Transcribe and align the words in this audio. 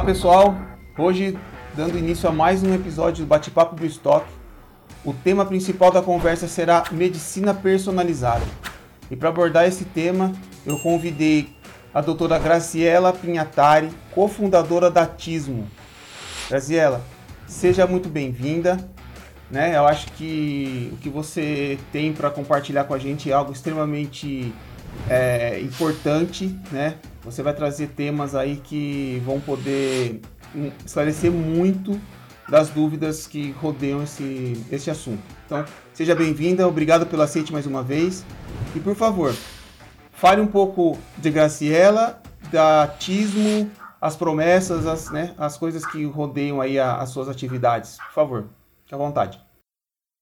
Olá 0.00 0.06
pessoal, 0.06 0.56
hoje 0.96 1.38
dando 1.76 1.98
início 1.98 2.26
a 2.26 2.32
mais 2.32 2.62
um 2.62 2.74
episódio 2.74 3.22
do 3.22 3.28
Bate-Papo 3.28 3.76
do 3.76 3.84
Estoque. 3.84 4.32
O 5.04 5.12
tema 5.12 5.44
principal 5.44 5.92
da 5.92 6.00
conversa 6.00 6.48
será 6.48 6.84
medicina 6.90 7.52
personalizada. 7.52 8.42
E 9.10 9.14
para 9.14 9.28
abordar 9.28 9.66
esse 9.66 9.84
tema, 9.84 10.32
eu 10.64 10.78
convidei 10.78 11.54
a 11.92 12.00
doutora 12.00 12.38
Graciela 12.38 13.12
Pinhatari, 13.12 13.90
cofundadora 14.10 14.90
da 14.90 15.04
Tismo. 15.04 15.68
Graciela, 16.48 17.04
seja 17.46 17.86
muito 17.86 18.08
bem-vinda. 18.08 18.78
Né? 19.50 19.76
Eu 19.76 19.86
acho 19.86 20.10
que 20.12 20.88
o 20.94 20.96
que 20.96 21.10
você 21.10 21.78
tem 21.92 22.10
para 22.14 22.30
compartilhar 22.30 22.84
com 22.84 22.94
a 22.94 22.98
gente 22.98 23.30
é 23.30 23.34
algo 23.34 23.52
extremamente 23.52 24.50
é, 25.10 25.60
importante, 25.60 26.58
né? 26.72 26.94
Você 27.22 27.42
vai 27.42 27.54
trazer 27.54 27.88
temas 27.88 28.34
aí 28.34 28.56
que 28.56 29.22
vão 29.24 29.40
poder 29.40 30.20
hum, 30.54 30.70
esclarecer 30.84 31.30
muito 31.30 32.00
das 32.48 32.70
dúvidas 32.70 33.26
que 33.26 33.52
rodeiam 33.52 34.02
esse, 34.02 34.64
esse 34.70 34.90
assunto. 34.90 35.22
Então, 35.46 35.64
seja 35.92 36.14
bem-vinda, 36.14 36.66
obrigado 36.66 37.06
pelo 37.06 37.22
aceite 37.22 37.52
mais 37.52 37.66
uma 37.66 37.82
vez. 37.82 38.24
E 38.74 38.80
por 38.80 38.96
favor, 38.96 39.34
fale 40.10 40.40
um 40.40 40.46
pouco 40.46 40.98
de 41.18 41.30
Graciela, 41.30 42.20
da 42.50 42.88
Tismo, 42.88 43.70
as 44.00 44.16
promessas, 44.16 44.86
as, 44.86 45.10
né, 45.10 45.34
as 45.38 45.56
coisas 45.56 45.84
que 45.86 46.04
rodeiam 46.04 46.60
aí 46.60 46.78
a, 46.78 46.96
as 46.96 47.10
suas 47.10 47.28
atividades. 47.28 47.98
Por 47.98 48.12
favor, 48.12 48.48
fique 48.82 48.94
à 48.94 48.98
vontade. 48.98 49.40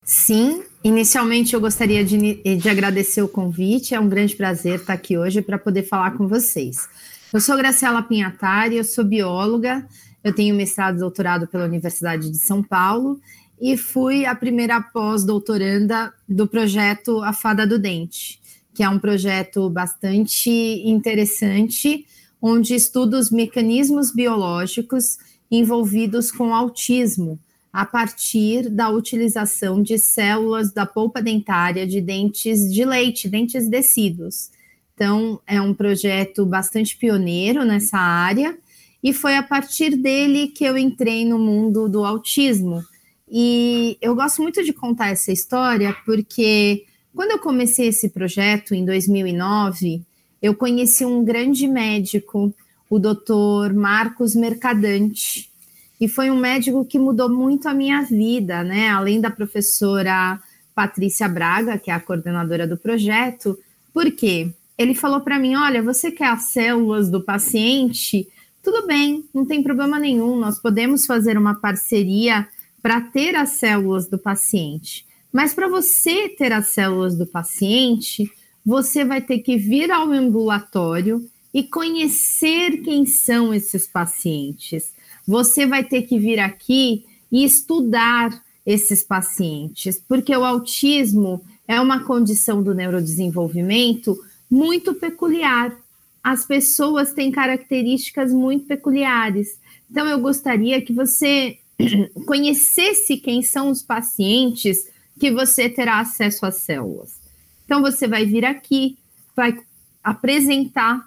Sim, 0.02 0.64
inicialmente 0.82 1.54
eu 1.54 1.60
gostaria 1.60 2.04
de, 2.04 2.56
de, 2.56 2.68
agradecer 2.68 3.22
o 3.22 3.28
convite, 3.28 3.94
é 3.94 4.00
um 4.00 4.08
grande 4.08 4.36
prazer 4.36 4.80
estar 4.80 4.92
aqui 4.92 5.18
hoje 5.18 5.42
para 5.42 5.58
poder 5.58 5.82
falar 5.82 6.12
com 6.12 6.28
vocês. 6.28 6.88
Eu 7.32 7.40
sou 7.40 7.56
Graciela 7.56 8.02
Pinhatari, 8.02 8.76
eu 8.76 8.84
sou 8.84 9.04
bióloga, 9.04 9.86
eu 10.22 10.34
tenho 10.34 10.54
mestrado 10.54 10.96
e 10.96 11.00
doutorado 11.00 11.46
pela 11.46 11.64
Universidade 11.64 12.30
de 12.30 12.38
São 12.38 12.62
Paulo 12.62 13.20
e 13.60 13.76
fui 13.76 14.24
a 14.24 14.34
primeira 14.34 14.80
pós-doutoranda 14.80 16.12
do 16.28 16.46
projeto 16.46 17.22
A 17.22 17.32
Fada 17.32 17.66
do 17.66 17.78
Dente, 17.78 18.40
que 18.72 18.82
é 18.82 18.88
um 18.88 18.98
projeto 18.98 19.68
bastante 19.68 20.50
interessante, 20.84 22.06
onde 22.40 22.74
estuda 22.74 23.18
os 23.18 23.30
mecanismos 23.30 24.12
biológicos 24.12 25.18
envolvidos 25.50 26.30
com 26.30 26.54
autismo, 26.54 27.38
a 27.78 27.86
partir 27.86 28.68
da 28.68 28.90
utilização 28.90 29.80
de 29.80 30.00
células 30.00 30.72
da 30.72 30.84
polpa 30.84 31.22
dentária 31.22 31.86
de 31.86 32.00
dentes 32.00 32.74
de 32.74 32.84
leite, 32.84 33.28
dentes 33.28 33.68
decíduos. 33.70 34.50
Então, 34.94 35.40
é 35.46 35.60
um 35.60 35.72
projeto 35.72 36.44
bastante 36.44 36.96
pioneiro 36.96 37.64
nessa 37.64 37.96
área, 37.96 38.58
e 39.00 39.12
foi 39.12 39.36
a 39.36 39.44
partir 39.44 39.96
dele 39.96 40.48
que 40.48 40.64
eu 40.64 40.76
entrei 40.76 41.24
no 41.24 41.38
mundo 41.38 41.88
do 41.88 42.04
autismo. 42.04 42.82
E 43.30 43.96
eu 44.02 44.12
gosto 44.16 44.42
muito 44.42 44.64
de 44.64 44.72
contar 44.72 45.10
essa 45.10 45.30
história 45.30 45.94
porque 46.04 46.84
quando 47.14 47.30
eu 47.30 47.38
comecei 47.38 47.86
esse 47.86 48.08
projeto 48.08 48.74
em 48.74 48.84
2009, 48.84 50.02
eu 50.42 50.52
conheci 50.52 51.04
um 51.04 51.24
grande 51.24 51.68
médico, 51.68 52.52
o 52.90 52.98
Dr. 52.98 53.72
Marcos 53.72 54.34
Mercadante, 54.34 55.48
e 56.00 56.06
foi 56.08 56.30
um 56.30 56.38
médico 56.38 56.84
que 56.84 56.98
mudou 56.98 57.28
muito 57.28 57.68
a 57.68 57.74
minha 57.74 58.02
vida, 58.02 58.62
né? 58.62 58.88
Além 58.90 59.20
da 59.20 59.30
professora 59.30 60.40
Patrícia 60.74 61.28
Braga, 61.28 61.78
que 61.78 61.90
é 61.90 61.94
a 61.94 62.00
coordenadora 62.00 62.66
do 62.66 62.76
projeto, 62.76 63.58
por 63.92 64.10
quê? 64.12 64.52
Ele 64.76 64.94
falou 64.94 65.20
para 65.20 65.38
mim: 65.38 65.56
olha, 65.56 65.82
você 65.82 66.10
quer 66.10 66.28
as 66.28 66.50
células 66.52 67.10
do 67.10 67.20
paciente? 67.20 68.28
Tudo 68.62 68.86
bem, 68.86 69.24
não 69.34 69.44
tem 69.44 69.62
problema 69.62 69.98
nenhum, 69.98 70.36
nós 70.36 70.58
podemos 70.60 71.06
fazer 71.06 71.38
uma 71.38 71.54
parceria 71.54 72.46
para 72.82 73.00
ter 73.00 73.34
as 73.34 73.50
células 73.50 74.08
do 74.08 74.18
paciente. 74.18 75.06
Mas 75.32 75.52
para 75.52 75.68
você 75.68 76.28
ter 76.28 76.52
as 76.52 76.68
células 76.68 77.16
do 77.16 77.26
paciente, 77.26 78.30
você 78.64 79.04
vai 79.04 79.20
ter 79.20 79.38
que 79.38 79.56
vir 79.56 79.90
ao 79.90 80.12
ambulatório 80.12 81.24
e 81.52 81.62
conhecer 81.62 82.82
quem 82.82 83.06
são 83.06 83.52
esses 83.52 83.86
pacientes 83.86 84.92
você 85.28 85.66
vai 85.66 85.84
ter 85.84 86.04
que 86.04 86.18
vir 86.18 86.40
aqui 86.40 87.04
e 87.30 87.44
estudar 87.44 88.42
esses 88.64 89.02
pacientes, 89.02 90.02
porque 90.08 90.34
o 90.34 90.42
autismo 90.42 91.44
é 91.66 91.78
uma 91.78 92.02
condição 92.04 92.62
do 92.62 92.74
neurodesenvolvimento 92.74 94.18
muito 94.50 94.94
peculiar. 94.94 95.78
As 96.24 96.46
pessoas 96.46 97.12
têm 97.12 97.30
características 97.30 98.32
muito 98.32 98.64
peculiares. 98.64 99.58
Então, 99.90 100.06
eu 100.06 100.18
gostaria 100.18 100.80
que 100.80 100.94
você 100.94 101.58
conhecesse 102.26 103.18
quem 103.18 103.42
são 103.42 103.68
os 103.68 103.82
pacientes 103.82 104.88
que 105.20 105.30
você 105.30 105.68
terá 105.68 106.00
acesso 106.00 106.46
às 106.46 106.56
células. 106.56 107.20
Então, 107.66 107.82
você 107.82 108.08
vai 108.08 108.24
vir 108.24 108.46
aqui, 108.46 108.96
vai 109.36 109.58
apresentar 110.02 111.06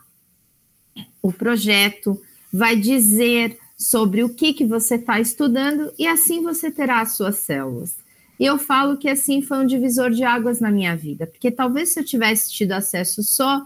o 1.23 1.33
projeto, 1.33 2.21
vai 2.53 2.75
dizer 2.75 3.57
sobre 3.81 4.23
o 4.23 4.29
que, 4.29 4.53
que 4.53 4.63
você 4.63 4.93
está 4.93 5.19
estudando 5.19 5.91
e 5.97 6.05
assim 6.05 6.43
você 6.43 6.69
terá 6.69 7.01
as 7.01 7.13
suas 7.13 7.37
células. 7.37 7.95
E 8.39 8.45
eu 8.45 8.59
falo 8.59 8.95
que 8.95 9.09
assim 9.09 9.41
foi 9.41 9.57
um 9.57 9.65
divisor 9.65 10.11
de 10.11 10.23
águas 10.23 10.59
na 10.59 10.69
minha 10.69 10.95
vida, 10.95 11.25
porque 11.25 11.49
talvez 11.49 11.89
se 11.89 11.99
eu 11.99 12.05
tivesse 12.05 12.51
tido 12.51 12.73
acesso 12.73 13.23
só 13.23 13.63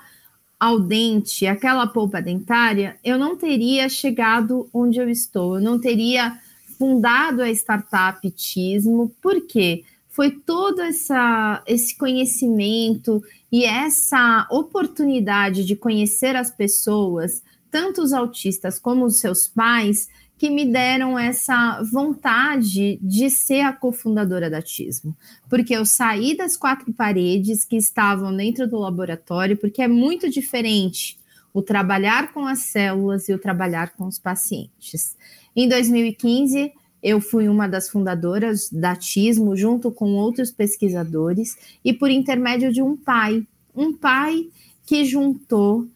ao 0.58 0.80
dente, 0.80 1.46
aquela 1.46 1.86
polpa 1.86 2.22
dentária, 2.22 2.98
eu 3.04 3.20
não 3.20 3.36
teria 3.36 3.90
chegado 3.90 4.70
onde 4.74 5.00
eu 5.00 5.10
estou, 5.10 5.56
eu 5.56 5.62
não 5.62 5.78
teria 5.78 6.40
fundado 6.80 7.42
a 7.42 7.52
startup 7.52 8.30
Tismo, 8.32 9.14
por 9.22 9.46
quê? 9.46 9.84
Foi 10.08 10.32
todo 10.32 10.82
essa, 10.82 11.62
esse 11.68 11.98
conhecimento 11.98 13.22
e 13.52 13.66
essa 13.66 14.48
oportunidade 14.50 15.66
de 15.66 15.76
conhecer 15.76 16.38
as 16.38 16.50
pessoas 16.50 17.44
tanto 17.72 18.02
os 18.02 18.14
autistas 18.14 18.80
como 18.80 19.06
os 19.06 19.20
seus 19.20 19.48
pais, 19.48 20.08
que 20.38 20.50
me 20.50 20.66
deram 20.66 21.18
essa 21.18 21.82
vontade 21.92 23.00
de 23.02 23.30
ser 23.30 23.62
a 23.62 23.72
cofundadora 23.72 24.50
da 24.50 24.62
Tismo. 24.62 25.16
Porque 25.50 25.74
eu 25.74 25.86
saí 25.86 26.36
das 26.36 26.58
quatro 26.58 26.92
paredes 26.94 27.64
que 27.64 27.78
estavam 27.78 28.36
dentro 28.36 28.68
do 28.68 28.78
laboratório, 28.78 29.58
porque 29.58 29.82
é 29.82 29.88
muito 29.88 30.30
diferente 30.30 31.18
o 31.54 31.62
trabalhar 31.62 32.34
com 32.34 32.46
as 32.46 32.64
células 32.64 33.30
e 33.30 33.34
o 33.34 33.40
trabalhar 33.40 33.94
com 33.96 34.08
os 34.08 34.20
pacientes. 34.20 35.16
Em 35.56 35.70
2015, 35.70 36.74
eu 37.02 37.22
fui 37.22 37.48
uma 37.48 37.66
das 37.66 37.88
fundadoras 37.88 38.70
da 38.70 38.94
Tismo, 38.94 39.56
junto 39.56 39.90
com 39.90 40.16
outros 40.16 40.52
pesquisadores, 40.52 41.56
e 41.84 41.94
por 41.94 42.10
intermédio 42.10 42.74
de 42.74 42.82
um 42.82 42.98
pai, 42.98 43.48
um 43.74 43.94
pai 43.94 44.50
que 44.86 45.06
juntou 45.06 45.88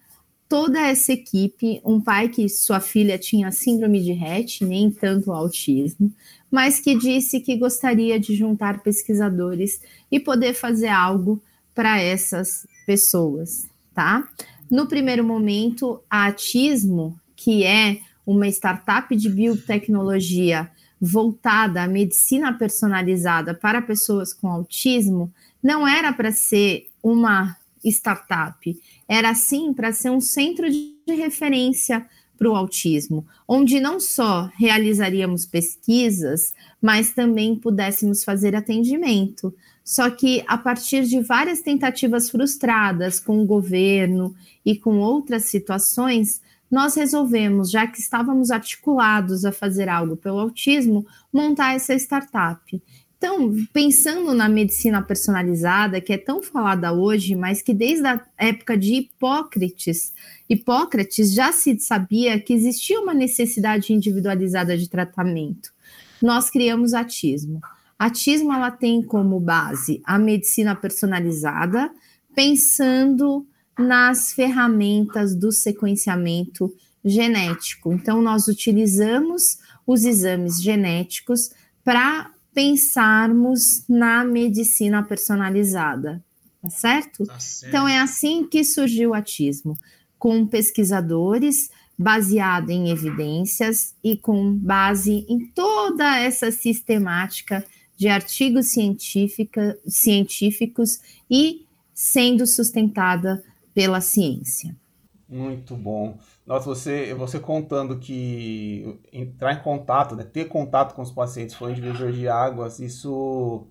toda 0.49 0.81
essa 0.81 1.13
equipe, 1.13 1.79
um 1.85 2.01
pai 2.01 2.27
que 2.27 2.49
sua 2.49 2.79
filha 2.79 3.19
tinha 3.19 3.51
síndrome 3.51 4.01
de 4.01 4.11
Rett, 4.11 4.65
nem 4.65 4.89
tanto 4.89 5.31
autismo, 5.31 6.11
mas 6.49 6.79
que 6.79 6.97
disse 6.97 7.39
que 7.39 7.55
gostaria 7.55 8.19
de 8.19 8.35
juntar 8.35 8.81
pesquisadores 8.81 9.79
e 10.11 10.19
poder 10.19 10.55
fazer 10.55 10.87
algo 10.87 11.39
para 11.75 12.01
essas 12.01 12.65
pessoas, 12.87 13.67
tá? 13.93 14.27
No 14.69 14.87
primeiro 14.87 15.23
momento, 15.23 16.01
a 16.09 16.25
Atismo, 16.25 17.19
que 17.35 17.63
é 17.63 17.99
uma 18.25 18.47
startup 18.47 19.16
de 19.16 19.29
biotecnologia 19.29 20.69
voltada 20.99 21.83
à 21.83 21.87
medicina 21.87 22.53
personalizada 22.53 23.53
para 23.53 23.81
pessoas 23.81 24.33
com 24.33 24.47
autismo, 24.47 25.31
não 25.61 25.87
era 25.87 26.11
para 26.11 26.31
ser 26.31 26.87
uma 27.01 27.55
startup, 27.85 28.79
era 29.08 29.34
sim 29.34 29.73
para 29.73 29.93
ser 29.93 30.09
um 30.09 30.22
centro 30.22 30.70
de 30.70 30.96
referência 31.08 32.05
para 32.37 32.49
o 32.49 32.55
autismo, 32.55 33.28
onde 33.46 33.81
não 33.81 33.99
só 33.99 34.49
realizaríamos 34.58 35.46
pesquisas, 35.46 36.53
mas 36.81 37.11
também 37.11 37.53
pudéssemos 37.53 38.23
fazer 38.23 38.55
atendimento. 38.55 39.53
Só 39.84 40.09
que 40.09 40.43
a 40.47 40.58
partir 40.58 41.03
de 41.05 41.20
várias 41.20 41.61
tentativas 41.61 42.29
frustradas 42.29 43.20
com 43.20 43.41
o 43.41 43.46
governo 43.46 44.34
e 44.66 44.78
com 44.78 44.99
outras 44.99 45.46
situações, 45.46 46.41
nós 46.72 46.96
resolvemos, 46.96 47.72
já 47.72 47.87
que 47.87 47.99
estávamos 47.99 48.52
articulados 48.52 49.43
a 49.43 49.52
fazer 49.52 49.90
algo 49.90 50.16
pelo 50.16 50.40
autismo, 50.40 51.05
montar 51.34 51.76
essa 51.76 51.96
startup. 51.96 52.81
Então, 53.19 53.53
pensando 53.73 54.33
na 54.33 54.47
medicina 54.47 55.01
personalizada, 55.01 55.99
que 55.99 56.13
é 56.13 56.17
tão 56.17 56.41
falada 56.41 56.93
hoje, 56.93 57.35
mas 57.35 57.61
que 57.61 57.73
desde 57.73 58.07
a 58.07 58.25
época 58.37 58.77
de 58.77 58.93
Hipócrates, 58.93 60.13
Hipócrates 60.47 61.33
já 61.33 61.51
se 61.51 61.77
sabia 61.79 62.39
que 62.39 62.53
existia 62.53 62.97
uma 62.97 63.13
necessidade 63.13 63.91
individualizada 63.91 64.77
de 64.77 64.89
tratamento. 64.89 65.73
Nós 66.21 66.49
criamos 66.49 66.93
Atismo. 66.93 67.59
Atismo 67.99 68.53
ela 68.53 68.71
tem 68.71 69.03
como 69.03 69.37
base 69.37 70.01
a 70.05 70.17
medicina 70.17 70.73
personalizada, 70.73 71.91
pensando 72.33 73.45
nas 73.77 74.31
ferramentas 74.31 75.35
do 75.35 75.51
sequenciamento 75.51 76.73
genético. 77.03 77.91
Então, 77.91 78.21
nós 78.21 78.47
utilizamos 78.47 79.57
os 79.85 80.05
exames 80.05 80.61
genéticos 80.61 81.51
para 81.83 82.31
pensarmos 82.59 83.85
na 83.88 84.26
medicina 84.26 85.02
personalizada, 85.02 86.22
tá 86.61 86.70
certo? 86.70 87.26
tá 87.26 87.40
certo? 87.40 87.70
Então, 87.70 87.88
é 87.88 88.00
assim 88.00 88.46
que 88.46 88.66
surgiu 88.66 89.11
o 89.11 89.14
atismo, 89.14 89.79
com 90.17 90.46
pesquisadores 90.46 91.70
baseado 91.97 92.70
em 92.70 92.90
evidências 92.90 93.96
e 94.03 94.17
com 94.17 94.53
base 94.53 95.26
em 95.29 95.47
toda 95.47 96.20
essa 96.20 96.52
sistemática 96.52 97.66
de 97.96 98.09
artigos 98.09 98.73
científicos 99.88 101.00
e 101.32 101.66
sendo 101.94 102.46
sustentada 102.46 103.41
pela 103.73 104.02
ciência. 104.02 104.76
Muito 105.29 105.78
bom. 105.78 106.20
Nossa, 106.49 106.66
você, 106.66 107.13
você 107.13 107.40
contando 107.40 107.99
que 107.99 108.99
entrar 109.13 109.53
em 109.53 109.61
contato, 109.61 110.16
né, 110.16 110.23
ter 110.23 110.46
contato 110.46 110.96
com 110.96 111.03
os 111.03 111.11
pacientes 111.11 111.53
foi 111.53 111.69
um 111.69 111.75
divisor 111.75 112.11
de 112.11 112.28
águas, 112.28 112.79
isso 112.79 113.67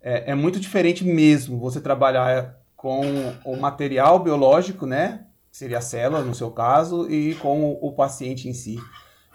é, 0.00 0.30
é 0.30 0.34
muito 0.34 0.58
diferente 0.58 1.04
mesmo. 1.04 1.58
Você 1.58 1.82
trabalhar 1.82 2.58
com 2.74 3.02
o 3.44 3.54
material 3.58 4.18
biológico, 4.18 4.86
né? 4.86 5.26
Seria 5.52 5.76
a 5.76 5.82
célula, 5.82 6.22
no 6.22 6.34
seu 6.34 6.50
caso, 6.50 7.06
e 7.10 7.34
com 7.34 7.62
o, 7.62 7.88
o 7.88 7.92
paciente 7.92 8.48
em 8.48 8.54
si. 8.54 8.78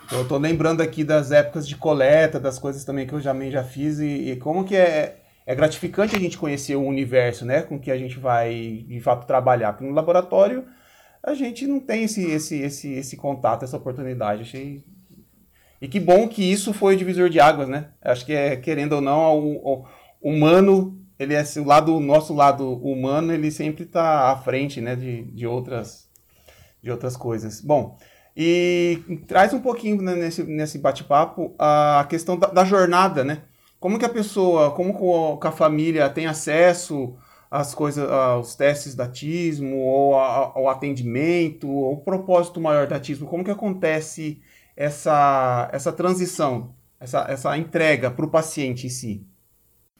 Então, 0.06 0.18
eu 0.18 0.24
estou 0.24 0.40
lembrando 0.40 0.81
aqui 0.81 1.04
das 1.04 1.31
épocas 1.31 1.68
de 1.68 1.75
coleta, 1.75 2.40
das 2.40 2.57
coisas 2.57 2.84
também 2.84 3.06
que 3.06 3.13
eu 3.13 3.22
já, 3.22 3.31
já 3.52 3.63
fiz, 3.63 4.00
e, 4.00 4.31
e 4.31 4.36
como 4.38 4.63
que 4.63 4.75
é, 4.75 5.19
é 5.45 5.54
gratificante 5.54 6.16
a 6.16 6.19
gente 6.19 6.36
conhecer 6.36 6.75
o 6.75 6.84
universo, 6.84 7.45
né? 7.45 7.62
Com 7.62 7.80
que 7.80 7.92
a 7.92 7.98
gente 7.98 8.18
vai, 8.18 8.84
de 8.88 9.00
fato, 9.02 9.28
trabalhar. 9.28 9.74
Porque 9.74 9.86
no 9.86 9.94
laboratório 9.94 10.66
a 11.24 11.33
gente 11.33 11.68
não 11.68 11.80
tem 11.80 12.04
esse, 12.04 12.24
esse, 12.25 12.60
esse, 12.60 12.94
esse 12.94 13.18
contato, 13.18 13.63
essa 13.63 13.77
oportunidade. 13.77 14.42
Achei. 14.42 14.83
E 15.81 15.88
que 15.88 16.00
bom 16.00 16.27
que 16.27 16.44
isso 16.44 16.74
foi 16.74 16.95
o 16.95 16.98
divisor 16.98 17.30
de 17.30 17.39
águas, 17.39 17.68
né? 17.68 17.89
Acho 18.01 18.25
que 18.25 18.33
é, 18.33 18.56
querendo 18.56 18.94
ou 18.94 19.01
não, 19.01 19.39
o, 19.39 19.80
o 19.80 19.86
humano, 20.21 21.00
ele 21.18 21.33
é 21.33 21.44
o 21.57 21.63
lado, 21.63 22.00
nosso 22.00 22.33
lado 22.33 22.74
humano, 22.86 23.33
ele 23.33 23.50
sempre 23.51 23.83
está 23.83 24.31
à 24.31 24.38
frente, 24.38 24.81
né, 24.81 24.95
de, 24.95 25.24
de 25.24 25.48
outras 25.48 26.10
de 26.81 26.92
outras 26.92 27.18
coisas. 27.18 27.62
Bom, 27.62 27.98
e 28.36 29.01
traz 29.27 29.54
um 29.54 29.60
pouquinho 29.60 30.01
né, 30.01 30.16
nesse, 30.16 30.44
nesse 30.44 30.77
bate-papo 30.77 31.54
a 31.60 32.06
questão 32.10 32.38
da, 32.38 32.48
da, 32.48 32.63
jornada, 32.63 33.24
né? 33.24 33.44
Como 33.80 34.00
que 34.00 34.06
a 34.06 34.10
pessoa, 34.10 34.71
como 34.71 35.38
que 35.38 35.48
a 35.48 35.51
família 35.51 36.10
tem 36.10 36.25
acesso 36.25 37.18
as 37.50 37.74
coisas, 37.74 38.07
os 38.40 38.56
testes 38.56 38.96
de 38.96 39.01
atismo, 39.01 39.78
ou 39.78 40.13
ao 40.13 40.69
atendimento, 40.69 41.68
ou 41.68 41.94
o 41.94 42.01
propósito 42.01 42.62
maior 42.62 42.88
do 42.88 42.94
atismo, 42.94 43.28
como 43.28 43.44
que 43.44 43.51
acontece 43.51 44.42
essa, 44.75 45.69
essa 45.74 45.92
transição, 45.92 46.74
essa, 47.00 47.25
essa 47.28 47.57
entrega 47.57 48.12
para 48.12 48.25
o 48.25 48.30
paciente 48.30 48.88
em 48.88 48.90
si? 48.90 49.25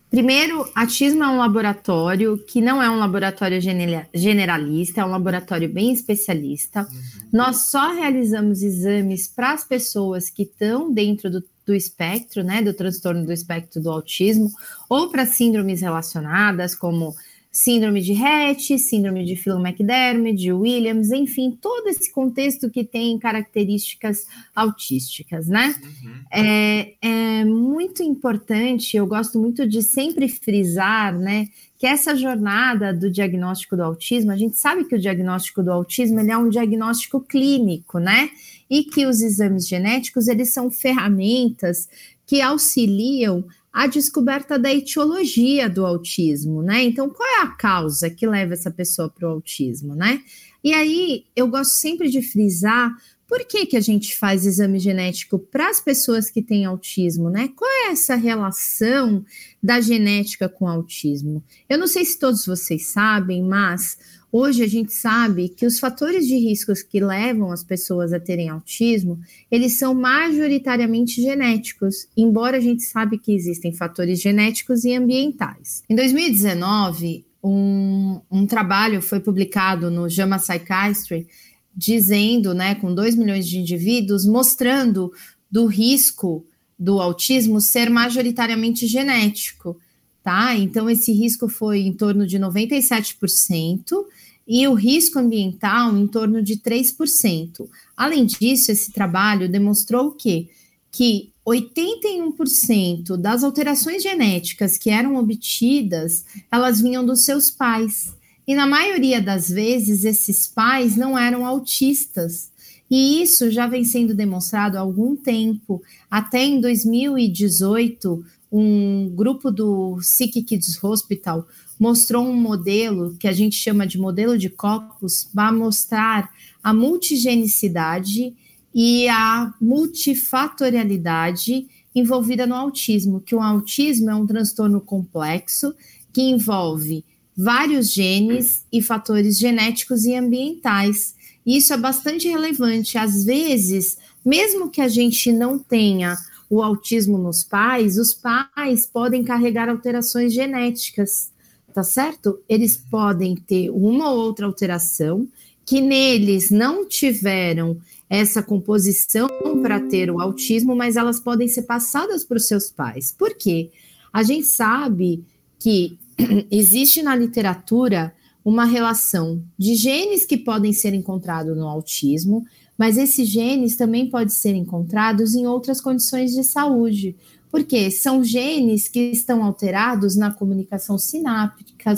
Primeiro, 0.10 0.68
Atismo 0.74 1.24
é 1.24 1.28
um 1.28 1.38
laboratório 1.38 2.44
que 2.48 2.62
não 2.62 2.82
é 2.82 2.90
um 2.90 2.98
laboratório 2.98 3.62
generalista, 3.62 5.02
é 5.02 5.06
um 5.06 5.12
laboratório 5.12 5.72
bem 5.72 5.94
especialista. 5.94 6.82
Uhum. 6.82 7.30
Nós 7.32 7.70
só 7.70 7.94
realizamos 7.94 8.64
exames 8.64 9.28
para 9.28 9.54
as 9.54 9.64
pessoas 9.64 10.28
que 10.32 10.44
estão 10.44 10.92
dentro 10.92 11.30
do, 11.30 11.44
do 11.64 11.76
espectro, 11.76 12.44
né, 12.44 12.60
do 12.60 12.74
transtorno 12.74 13.24
do 13.24 13.32
espectro 13.32 13.80
do 13.80 13.92
autismo, 13.92 14.50
ou 14.90 15.12
para 15.12 15.28
síndromes 15.28 15.82
relacionadas, 15.82 16.74
como 16.74 17.14
síndrome 17.60 18.00
de 18.00 18.14
Rett, 18.14 18.80
síndrome 18.80 19.26
de 19.26 19.36
Phelan-McDermid, 19.36 20.38
de 20.38 20.54
Williams, 20.54 21.12
enfim, 21.12 21.52
todo 21.52 21.88
esse 21.88 22.10
contexto 22.10 22.70
que 22.70 22.86
tem 22.86 23.20
características 23.20 24.26
autísticas, 24.56 25.50
né? 25.50 25.76
Uhum. 25.84 26.22
É, 26.32 26.94
é 27.02 27.44
muito 27.44 28.02
importante, 28.02 28.96
eu 28.96 29.06
gosto 29.06 29.38
muito 29.38 29.68
de 29.68 29.84
sempre 29.84 30.30
frisar, 30.30 31.14
né, 31.20 31.50
que 31.78 31.86
essa 31.86 32.16
jornada 32.16 32.94
do 32.94 33.12
diagnóstico 33.12 33.76
do 33.76 33.84
autismo, 33.84 34.32
a 34.32 34.38
gente 34.38 34.58
sabe 34.58 34.86
que 34.86 34.96
o 34.96 35.00
diagnóstico 35.00 35.62
do 35.62 35.72
autismo 35.72 36.22
ele 36.22 36.32
é 36.32 36.38
um 36.38 36.50
diagnóstico 36.50 37.20
clínico, 37.20 38.00
né? 38.00 38.30
E 38.70 38.84
que 38.84 39.06
os 39.06 39.22
exames 39.22 39.66
genéticos, 39.68 40.28
eles 40.28 40.54
são 40.54 40.70
ferramentas 40.70 41.88
que 42.26 42.42
auxiliam 42.42 43.44
a 43.72 43.88
descoberta 43.88 44.58
da 44.58 44.74
etiologia 44.74 45.70
do 45.70 45.86
autismo, 45.86 46.62
né? 46.62 46.84
Então, 46.84 47.10
qual 47.10 47.28
é 47.28 47.42
a 47.44 47.52
causa 47.56 48.10
que 48.10 48.28
leva 48.28 48.54
essa 48.54 48.72
pessoa 48.72 49.10
para 49.10 49.28
o 49.28 49.32
autismo, 49.32 49.96
né? 49.96 50.22
E 50.64 50.74
aí, 50.74 51.26
eu 51.36 51.48
gosto 51.48 51.74
sempre 51.74 52.10
de 52.10 52.22
frisar 52.22 52.92
por 53.30 53.46
que, 53.46 53.68
que 53.68 53.78
a 53.78 53.82
gente 53.82 54.18
faz 54.18 54.44
exame 54.44 54.80
genético 54.80 55.38
para 55.38 55.70
as 55.70 55.80
pessoas 55.80 56.32
que 56.32 56.42
têm 56.42 56.66
autismo, 56.66 57.30
né? 57.30 57.50
Qual 57.56 57.70
é 57.70 57.92
essa 57.92 58.16
relação 58.16 59.24
da 59.62 59.80
genética 59.80 60.50
com 60.50 60.68
autismo? 60.68 61.44
Eu 61.70 61.78
não 61.78 61.86
sei 61.86 62.04
se 62.04 62.18
todos 62.18 62.44
vocês 62.44 62.88
sabem, 62.88 63.44
mas 63.44 63.98
Hoje 64.32 64.64
a 64.64 64.68
gente 64.68 64.94
sabe 64.94 65.50
que 65.50 65.66
os 65.66 65.80
fatores 65.80 66.28
de 66.28 66.36
riscos 66.36 66.84
que 66.84 67.00
levam 67.00 67.52
as 67.52 67.64
pessoas 67.64 68.14
a 68.14 68.20
terem 68.20 68.48
autismo, 68.48 69.20
eles 69.50 69.80
são 69.80 69.96
majoritariamente 69.96 71.20
genéticos, 71.20 72.08
embora 72.16 72.58
a 72.58 72.60
gente 72.60 72.84
sabe 72.84 73.18
que 73.18 73.34
existem 73.34 73.74
fatores 73.74 74.22
genéticos 74.22 74.86
e 74.86 74.94
ambientais. 74.94 75.82
Em 75.90 75.96
2019, 75.96 77.26
um, 77.44 78.22
um 78.30 78.46
trabalho 78.46 79.02
foi 79.02 79.20
publicado 79.20 79.90
no 79.90 80.08
JAMA 80.08 80.38
Psychiatry 80.38 81.28
dizendo, 81.76 82.54
né, 82.54 82.76
com 82.76 82.94
2 82.94 83.16
milhões 83.16 83.48
de 83.48 83.60
indivíduos, 83.60 84.26
mostrando 84.26 85.12
do 85.50 85.66
risco 85.66 86.46
do 86.78 87.02
autismo 87.02 87.60
ser 87.60 87.90
majoritariamente 87.90 88.88
genético 88.88 89.78
tá? 90.24 90.56
Então, 90.56 90.90
esse 90.90 91.12
risco 91.12 91.48
foi 91.48 91.80
em 91.82 91.94
torno 91.94 92.28
de 92.28 92.38
97% 92.38 94.06
e 94.48 94.68
o 94.68 94.74
risco 94.74 95.20
ambiental 95.20 95.96
em 95.98 96.08
torno 96.08 96.42
de 96.42 96.58
3%. 96.58 97.68
Além 97.96 98.26
disso, 98.26 98.72
esse 98.72 98.92
trabalho 98.92 99.50
demonstrou 99.50 100.08
o 100.08 100.12
quê? 100.12 100.50
Que 100.92 101.32
81% 101.46 103.18
das 103.18 103.44
alterações 103.44 104.04
genéticas 104.04 104.78
que 104.78 104.90
eram 104.90 105.16
obtidas, 105.16 106.26
elas 106.52 106.82
vinham 106.82 107.06
dos 107.06 107.24
seus 107.26 107.50
pais. 107.50 108.14
E 108.50 108.56
na 108.56 108.66
maioria 108.66 109.22
das 109.22 109.48
vezes, 109.48 110.04
esses 110.04 110.48
pais 110.48 110.98
não 110.98 111.16
eram 111.16 111.46
autistas. 111.46 112.52
E 112.90 113.22
isso 113.22 113.52
já 113.52 113.68
vem 113.68 113.86
sendo 113.86 114.16
demonstrado 114.16 114.76
há 114.76 114.80
algum 114.80 115.16
tempo. 115.16 115.84
Até 116.10 116.46
em 116.46 116.60
2018, 116.60 118.26
um 118.52 119.08
grupo 119.14 119.52
do 119.52 120.02
Sick 120.02 120.42
Kids 120.42 120.84
Hospital 120.84 121.48
mostrou 121.80 122.26
um 122.26 122.34
modelo 122.34 123.16
que 123.20 123.28
a 123.28 123.32
gente 123.32 123.56
chama 123.56 123.86
de 123.86 124.00
modelo 124.00 124.36
de 124.36 124.50
copos 124.50 125.30
para 125.32 125.52
mostrar 125.52 126.32
a 126.64 126.74
multigenicidade 126.74 128.34
e 128.74 129.08
a 129.10 129.54
multifatorialidade 129.62 131.68
envolvida 131.94 132.48
no 132.48 132.56
autismo, 132.56 133.22
que 133.22 133.36
o 133.36 133.42
autismo 133.42 134.10
é 134.10 134.16
um 134.16 134.26
transtorno 134.26 134.82
complexo 134.82 135.72
que 136.12 136.24
envolve 136.24 137.06
vários 137.42 137.94
genes 137.94 138.66
e 138.70 138.82
fatores 138.82 139.40
genéticos 139.40 140.04
e 140.04 140.14
ambientais. 140.14 141.16
E 141.46 141.56
isso 141.56 141.72
é 141.72 141.78
bastante 141.78 142.28
relevante. 142.28 142.98
Às 142.98 143.24
vezes, 143.24 143.98
mesmo 144.26 144.70
que 144.70 144.82
a 144.82 144.90
gente 144.90 145.32
não 145.32 145.58
tenha 145.58 146.18
o 146.50 146.62
autismo 146.62 147.18
nos 147.18 147.42
pais, 147.42 147.98
os 147.98 148.14
pais 148.14 148.86
podem 148.86 149.24
carregar 149.24 149.70
alterações 149.70 150.34
genéticas, 150.34 151.32
tá 151.74 151.82
certo? 151.82 152.42
Eles 152.50 152.76
podem 152.76 153.38
ter 153.38 153.70
uma 153.70 154.12
ou 154.12 154.20
outra 154.20 154.46
alteração 154.46 155.26
que 155.66 155.80
neles 155.80 156.52
não 156.52 156.86
tiveram 156.86 157.80
essa 158.10 158.44
composição 158.44 159.30
para 159.62 159.80
ter 159.80 160.12
o 160.12 160.20
autismo, 160.20 160.76
mas 160.76 160.98
elas 160.98 161.22
podem 161.22 161.48
ser 161.48 161.62
passadas 161.62 162.26
para 162.26 162.36
os 162.36 162.48
seus 162.48 162.70
pais. 162.70 163.16
Por 163.18 163.34
quê? 163.34 163.70
A 164.12 164.24
gente 164.24 164.48
sabe 164.48 165.24
que 165.58 165.98
existe 166.52 167.02
na 167.02 167.16
literatura 167.16 168.14
uma 168.44 168.66
relação 168.66 169.44
de 169.58 169.76
genes 169.76 170.26
que 170.26 170.38
podem 170.38 170.74
ser 170.74 170.94
encontrados 170.94 171.56
no 171.56 171.68
autismo, 171.68 172.46
mas 172.78 172.98
esses 172.98 173.28
genes 173.28 173.76
também 173.76 174.10
podem 174.10 174.30
ser 174.30 174.56
encontrados 174.56 175.36
em 175.36 175.46
outras 175.46 175.82
condições 175.82 176.34
de 176.34 176.44
saúde, 176.44 177.16
porque 177.52 177.92
são 177.92 178.24
genes 178.24 178.88
que 178.88 179.12
estão 179.12 179.44
alterados 179.44 180.16
na 180.16 180.32
comunicação 180.32 180.98
sináptica, 180.98 181.94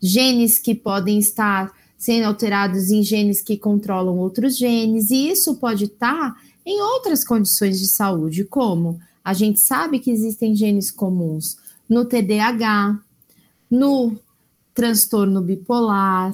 genes 0.00 0.58
que 0.58 0.74
podem 0.74 1.18
estar 1.18 1.70
sendo 1.98 2.24
alterados 2.24 2.90
em 2.90 3.02
genes 3.02 3.42
que 3.42 3.56
controlam 3.56 4.18
outros 4.18 4.56
genes, 4.56 5.10
e 5.10 5.30
isso 5.30 5.56
pode 5.56 5.84
estar 5.84 6.34
em 6.64 6.80
outras 6.80 7.24
condições 7.24 7.78
de 7.78 7.86
saúde, 7.86 8.44
como 8.44 8.98
a 9.24 9.32
gente 9.32 9.60
sabe 9.60 10.00
que 10.00 10.10
existem 10.10 10.56
genes 10.56 10.90
comuns 10.90 11.58
no 11.88 12.04
TDAH, 12.04 12.98
no 13.72 14.18
transtorno 14.74 15.40
bipolar, 15.40 16.30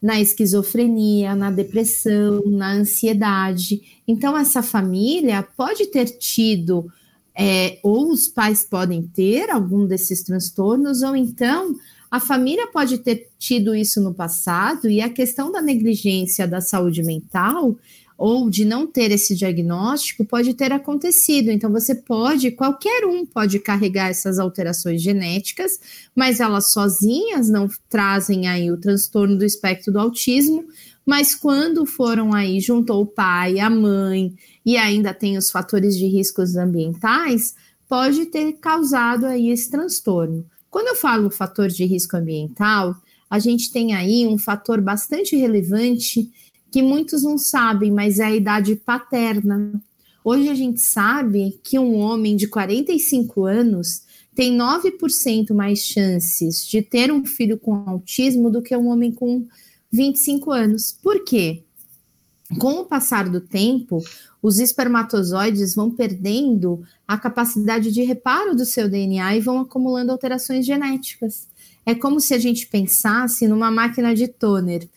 na 0.00 0.18
esquizofrenia, 0.18 1.34
na 1.34 1.50
depressão, 1.50 2.42
na 2.46 2.72
ansiedade. 2.72 4.00
Então, 4.06 4.36
essa 4.38 4.62
família 4.62 5.46
pode 5.54 5.86
ter 5.88 6.06
tido, 6.06 6.90
é, 7.36 7.78
ou 7.82 8.10
os 8.10 8.26
pais 8.26 8.64
podem 8.64 9.02
ter 9.02 9.50
algum 9.50 9.86
desses 9.86 10.22
transtornos, 10.22 11.02
ou 11.02 11.14
então 11.14 11.76
a 12.10 12.18
família 12.18 12.66
pode 12.68 12.96
ter 12.98 13.28
tido 13.38 13.74
isso 13.74 14.00
no 14.00 14.14
passado, 14.14 14.88
e 14.88 15.02
a 15.02 15.10
questão 15.10 15.52
da 15.52 15.60
negligência 15.60 16.48
da 16.48 16.62
saúde 16.62 17.02
mental 17.02 17.76
ou 18.18 18.50
de 18.50 18.64
não 18.64 18.84
ter 18.84 19.12
esse 19.12 19.36
diagnóstico 19.36 20.24
pode 20.24 20.52
ter 20.52 20.72
acontecido. 20.72 21.52
Então, 21.52 21.70
você 21.70 21.94
pode, 21.94 22.50
qualquer 22.50 23.06
um 23.06 23.24
pode 23.24 23.60
carregar 23.60 24.08
essas 24.08 24.40
alterações 24.40 25.00
genéticas, 25.00 25.78
mas 26.16 26.40
elas 26.40 26.72
sozinhas 26.72 27.48
não 27.48 27.68
trazem 27.88 28.48
aí 28.48 28.72
o 28.72 28.76
transtorno 28.76 29.38
do 29.38 29.44
espectro 29.44 29.92
do 29.92 30.00
autismo. 30.00 30.64
Mas 31.06 31.32
quando 31.32 31.86
foram 31.86 32.34
aí, 32.34 32.60
juntou 32.60 33.02
o 33.02 33.06
pai, 33.06 33.60
a 33.60 33.70
mãe 33.70 34.34
e 34.66 34.76
ainda 34.76 35.14
tem 35.14 35.38
os 35.38 35.50
fatores 35.50 35.96
de 35.96 36.06
riscos 36.08 36.56
ambientais, 36.56 37.54
pode 37.88 38.26
ter 38.26 38.54
causado 38.54 39.26
aí 39.26 39.48
esse 39.48 39.70
transtorno. 39.70 40.44
Quando 40.68 40.88
eu 40.88 40.96
falo 40.96 41.30
fator 41.30 41.68
de 41.68 41.84
risco 41.84 42.16
ambiental, 42.16 42.96
a 43.30 43.38
gente 43.38 43.70
tem 43.70 43.94
aí 43.94 44.26
um 44.26 44.36
fator 44.36 44.80
bastante 44.80 45.36
relevante 45.36 46.30
que 46.70 46.82
muitos 46.82 47.22
não 47.22 47.38
sabem, 47.38 47.90
mas 47.90 48.18
é 48.18 48.26
a 48.26 48.36
idade 48.36 48.76
paterna. 48.76 49.80
Hoje 50.24 50.48
a 50.48 50.54
gente 50.54 50.80
sabe 50.80 51.58
que 51.62 51.78
um 51.78 51.96
homem 51.96 52.36
de 52.36 52.46
45 52.48 53.44
anos 53.44 54.02
tem 54.34 54.56
9% 54.56 55.52
mais 55.52 55.80
chances 55.80 56.66
de 56.66 56.82
ter 56.82 57.10
um 57.10 57.24
filho 57.24 57.58
com 57.58 57.74
autismo 57.88 58.50
do 58.50 58.62
que 58.62 58.76
um 58.76 58.88
homem 58.88 59.10
com 59.10 59.46
25 59.90 60.50
anos. 60.50 60.96
Por 61.02 61.24
quê? 61.24 61.64
Com 62.58 62.80
o 62.80 62.84
passar 62.84 63.28
do 63.28 63.40
tempo, 63.40 64.02
os 64.40 64.58
espermatozoides 64.58 65.74
vão 65.74 65.90
perdendo 65.90 66.82
a 67.06 67.18
capacidade 67.18 67.90
de 67.90 68.02
reparo 68.02 68.54
do 68.54 68.64
seu 68.64 68.88
DNA 68.88 69.36
e 69.36 69.40
vão 69.40 69.60
acumulando 69.60 70.12
alterações 70.12 70.64
genéticas. 70.64 71.48
É 71.84 71.94
como 71.94 72.20
se 72.20 72.32
a 72.32 72.38
gente 72.38 72.66
pensasse 72.66 73.48
numa 73.48 73.70
máquina 73.70 74.14
de 74.14 74.28
toner. 74.28 74.88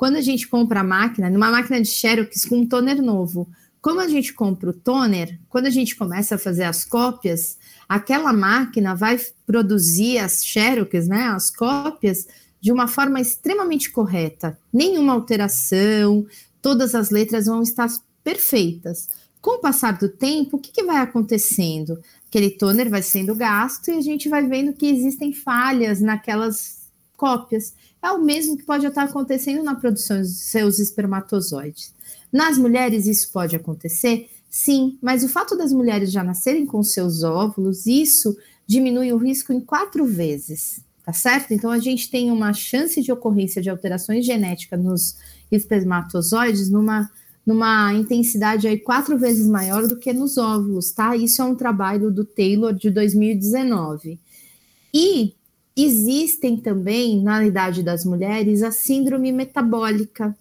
Quando 0.00 0.16
a 0.16 0.22
gente 0.22 0.48
compra 0.48 0.80
a 0.80 0.82
máquina, 0.82 1.28
numa 1.28 1.50
máquina 1.50 1.78
de 1.78 1.86
Xerox 1.86 2.46
com 2.46 2.60
um 2.60 2.66
toner 2.66 3.02
novo, 3.02 3.46
como 3.82 4.00
a 4.00 4.08
gente 4.08 4.32
compra 4.32 4.70
o 4.70 4.72
toner, 4.72 5.38
quando 5.46 5.66
a 5.66 5.70
gente 5.70 5.94
começa 5.94 6.36
a 6.36 6.38
fazer 6.38 6.64
as 6.64 6.86
cópias, 6.86 7.58
aquela 7.86 8.32
máquina 8.32 8.94
vai 8.94 9.20
produzir 9.44 10.16
as 10.16 10.42
Xerox, 10.42 11.06
né, 11.06 11.24
as 11.24 11.50
cópias, 11.50 12.26
de 12.62 12.72
uma 12.72 12.88
forma 12.88 13.20
extremamente 13.20 13.90
correta. 13.90 14.58
Nenhuma 14.72 15.12
alteração, 15.12 16.26
todas 16.62 16.94
as 16.94 17.10
letras 17.10 17.44
vão 17.44 17.60
estar 17.60 17.90
perfeitas. 18.24 19.10
Com 19.38 19.56
o 19.56 19.60
passar 19.60 19.98
do 19.98 20.08
tempo, 20.08 20.56
o 20.56 20.60
que, 20.60 20.72
que 20.72 20.82
vai 20.82 20.96
acontecendo? 20.96 22.00
Aquele 22.26 22.48
toner 22.48 22.88
vai 22.88 23.02
sendo 23.02 23.34
gasto 23.34 23.88
e 23.88 23.98
a 23.98 24.00
gente 24.00 24.30
vai 24.30 24.46
vendo 24.46 24.72
que 24.72 24.86
existem 24.86 25.34
falhas 25.34 26.00
naquelas 26.00 26.79
cópias 27.20 27.74
é 28.02 28.10
o 28.10 28.24
mesmo 28.24 28.56
que 28.56 28.64
pode 28.64 28.86
estar 28.86 29.02
acontecendo 29.02 29.62
na 29.62 29.74
produção 29.74 30.18
dos 30.18 30.38
seus 30.38 30.78
espermatozoides. 30.78 31.92
Nas 32.32 32.56
mulheres, 32.56 33.06
isso 33.06 33.30
pode 33.30 33.54
acontecer? 33.54 34.30
Sim, 34.48 34.98
mas 35.02 35.22
o 35.22 35.28
fato 35.28 35.54
das 35.54 35.70
mulheres 35.70 36.10
já 36.10 36.24
nascerem 36.24 36.64
com 36.64 36.82
seus 36.82 37.22
óvulos, 37.22 37.86
isso 37.86 38.34
diminui 38.66 39.12
o 39.12 39.18
risco 39.18 39.52
em 39.52 39.60
quatro 39.60 40.06
vezes, 40.06 40.80
tá 41.04 41.12
certo? 41.12 41.52
Então, 41.52 41.70
a 41.70 41.78
gente 41.78 42.10
tem 42.10 42.30
uma 42.30 42.54
chance 42.54 43.02
de 43.02 43.12
ocorrência 43.12 43.60
de 43.60 43.68
alterações 43.68 44.24
genéticas 44.24 44.82
nos 44.82 45.16
espermatozoides 45.52 46.70
numa, 46.70 47.10
numa 47.44 47.92
intensidade 47.92 48.66
aí 48.66 48.78
quatro 48.78 49.18
vezes 49.18 49.46
maior 49.46 49.86
do 49.86 49.98
que 49.98 50.12
nos 50.14 50.38
óvulos, 50.38 50.90
tá? 50.90 51.14
Isso 51.14 51.42
é 51.42 51.44
um 51.44 51.54
trabalho 51.54 52.10
do 52.10 52.24
Taylor 52.24 52.72
de 52.72 52.90
2019. 52.90 54.18
E 54.94 55.34
Existem 55.76 56.56
também, 56.56 57.22
na 57.22 57.44
idade 57.44 57.82
das 57.82 58.04
mulheres, 58.04 58.62
a 58.62 58.70
síndrome 58.70 59.32
metabólica, 59.32 60.36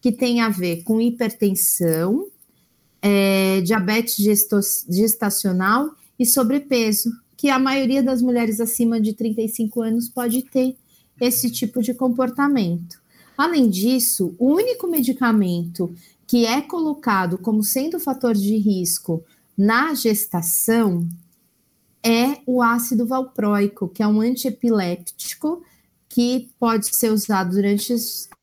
que 0.00 0.10
tem 0.10 0.40
a 0.40 0.48
ver 0.48 0.82
com 0.82 1.00
hipertensão, 1.00 2.26
é, 3.00 3.60
diabetes 3.60 4.16
gestacional 4.88 5.90
e 6.18 6.26
sobrepeso, 6.26 7.10
que 7.36 7.48
a 7.48 7.58
maioria 7.58 8.02
das 8.02 8.20
mulheres 8.22 8.60
acima 8.60 9.00
de 9.00 9.12
35 9.12 9.82
anos 9.82 10.08
pode 10.08 10.42
ter 10.42 10.76
esse 11.20 11.50
tipo 11.50 11.80
de 11.80 11.94
comportamento. 11.94 13.00
Além 13.36 13.68
disso, 13.68 14.34
o 14.38 14.54
único 14.54 14.86
medicamento 14.86 15.94
que 16.26 16.46
é 16.46 16.60
colocado 16.60 17.38
como 17.38 17.62
sendo 17.62 17.98
fator 17.98 18.34
de 18.34 18.56
risco 18.56 19.24
na 19.56 19.94
gestação 19.94 21.08
é 22.04 22.38
o 22.46 22.62
ácido 22.62 23.06
valproico, 23.06 23.88
que 23.88 24.02
é 24.02 24.06
um 24.06 24.20
antiepiléptico 24.20 25.62
que 26.08 26.50
pode 26.60 26.94
ser 26.94 27.10
usado 27.10 27.52
durante 27.52 27.94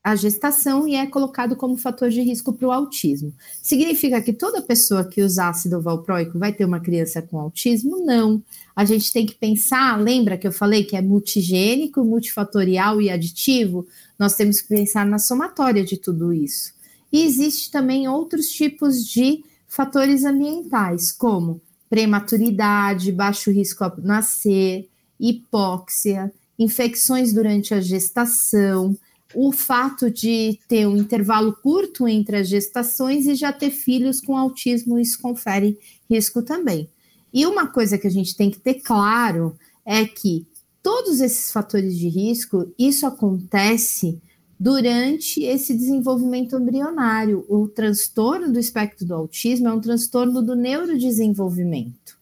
a 0.02 0.16
gestação 0.16 0.88
e 0.88 0.96
é 0.96 1.06
colocado 1.06 1.54
como 1.54 1.76
fator 1.76 2.10
de 2.10 2.20
risco 2.20 2.52
para 2.52 2.66
o 2.66 2.72
autismo. 2.72 3.32
Significa 3.62 4.20
que 4.20 4.32
toda 4.32 4.60
pessoa 4.60 5.04
que 5.04 5.22
usa 5.22 5.48
ácido 5.48 5.80
valproico 5.80 6.36
vai 6.36 6.52
ter 6.52 6.64
uma 6.64 6.80
criança 6.80 7.22
com 7.22 7.38
autismo? 7.38 8.04
Não. 8.04 8.42
A 8.74 8.84
gente 8.84 9.12
tem 9.12 9.24
que 9.24 9.36
pensar, 9.36 10.00
lembra 10.00 10.36
que 10.36 10.48
eu 10.48 10.52
falei 10.52 10.82
que 10.82 10.96
é 10.96 11.02
multigênico, 11.02 12.02
multifatorial 12.02 13.00
e 13.00 13.08
aditivo? 13.08 13.86
Nós 14.18 14.34
temos 14.34 14.60
que 14.60 14.68
pensar 14.68 15.06
na 15.06 15.20
somatória 15.20 15.84
de 15.84 15.96
tudo 15.96 16.32
isso. 16.32 16.72
E 17.12 17.24
existe 17.24 17.70
também 17.70 18.08
outros 18.08 18.48
tipos 18.48 19.06
de 19.06 19.44
fatores 19.68 20.24
ambientais, 20.24 21.12
como 21.12 21.60
prematuridade, 21.90 23.10
baixo 23.10 23.50
risco 23.50 23.82
ao 23.82 23.94
nascer, 23.98 24.88
hipóxia, 25.18 26.32
infecções 26.56 27.32
durante 27.32 27.74
a 27.74 27.80
gestação, 27.80 28.96
o 29.34 29.52
fato 29.52 30.10
de 30.10 30.58
ter 30.68 30.86
um 30.86 30.96
intervalo 30.96 31.52
curto 31.52 32.06
entre 32.06 32.36
as 32.36 32.48
gestações 32.48 33.26
e 33.26 33.34
já 33.34 33.52
ter 33.52 33.70
filhos 33.70 34.20
com 34.20 34.36
autismo, 34.36 34.98
isso 34.98 35.20
confere 35.20 35.78
risco 36.08 36.42
também. 36.42 36.88
E 37.32 37.46
uma 37.46 37.66
coisa 37.66 37.98
que 37.98 38.06
a 38.06 38.10
gente 38.10 38.36
tem 38.36 38.50
que 38.50 38.58
ter 38.58 38.74
claro 38.74 39.56
é 39.84 40.04
que 40.04 40.46
todos 40.82 41.20
esses 41.20 41.52
fatores 41.52 41.96
de 41.96 42.08
risco, 42.08 42.72
isso 42.78 43.06
acontece 43.06 44.20
durante 44.60 45.42
esse 45.42 45.74
desenvolvimento 45.74 46.54
embrionário. 46.54 47.46
O 47.48 47.66
transtorno 47.66 48.52
do 48.52 48.58
espectro 48.58 49.06
do 49.06 49.14
autismo 49.14 49.68
é 49.68 49.72
um 49.72 49.80
transtorno 49.80 50.42
do 50.42 50.54
neurodesenvolvimento, 50.54 52.18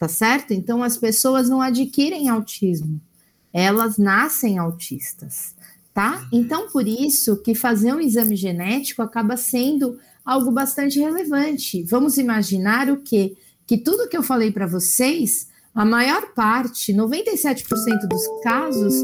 tá 0.00 0.08
certo? 0.08 0.52
Então, 0.52 0.82
as 0.82 0.96
pessoas 0.96 1.48
não 1.48 1.62
adquirem 1.62 2.28
autismo, 2.28 3.00
elas 3.52 3.98
nascem 3.98 4.58
autistas, 4.58 5.54
tá? 5.94 6.26
Então, 6.32 6.68
por 6.70 6.88
isso 6.88 7.36
que 7.36 7.54
fazer 7.54 7.94
um 7.94 8.00
exame 8.00 8.34
genético 8.34 9.00
acaba 9.00 9.36
sendo 9.36 9.96
algo 10.24 10.50
bastante 10.50 10.98
relevante. 10.98 11.84
Vamos 11.84 12.18
imaginar 12.18 12.90
o 12.90 12.96
quê? 12.96 13.36
Que 13.64 13.78
tudo 13.78 14.08
que 14.08 14.16
eu 14.16 14.24
falei 14.24 14.50
para 14.50 14.66
vocês, 14.66 15.46
a 15.72 15.84
maior 15.84 16.32
parte, 16.34 16.92
97% 16.92 17.62
dos 18.08 18.42
casos, 18.42 18.94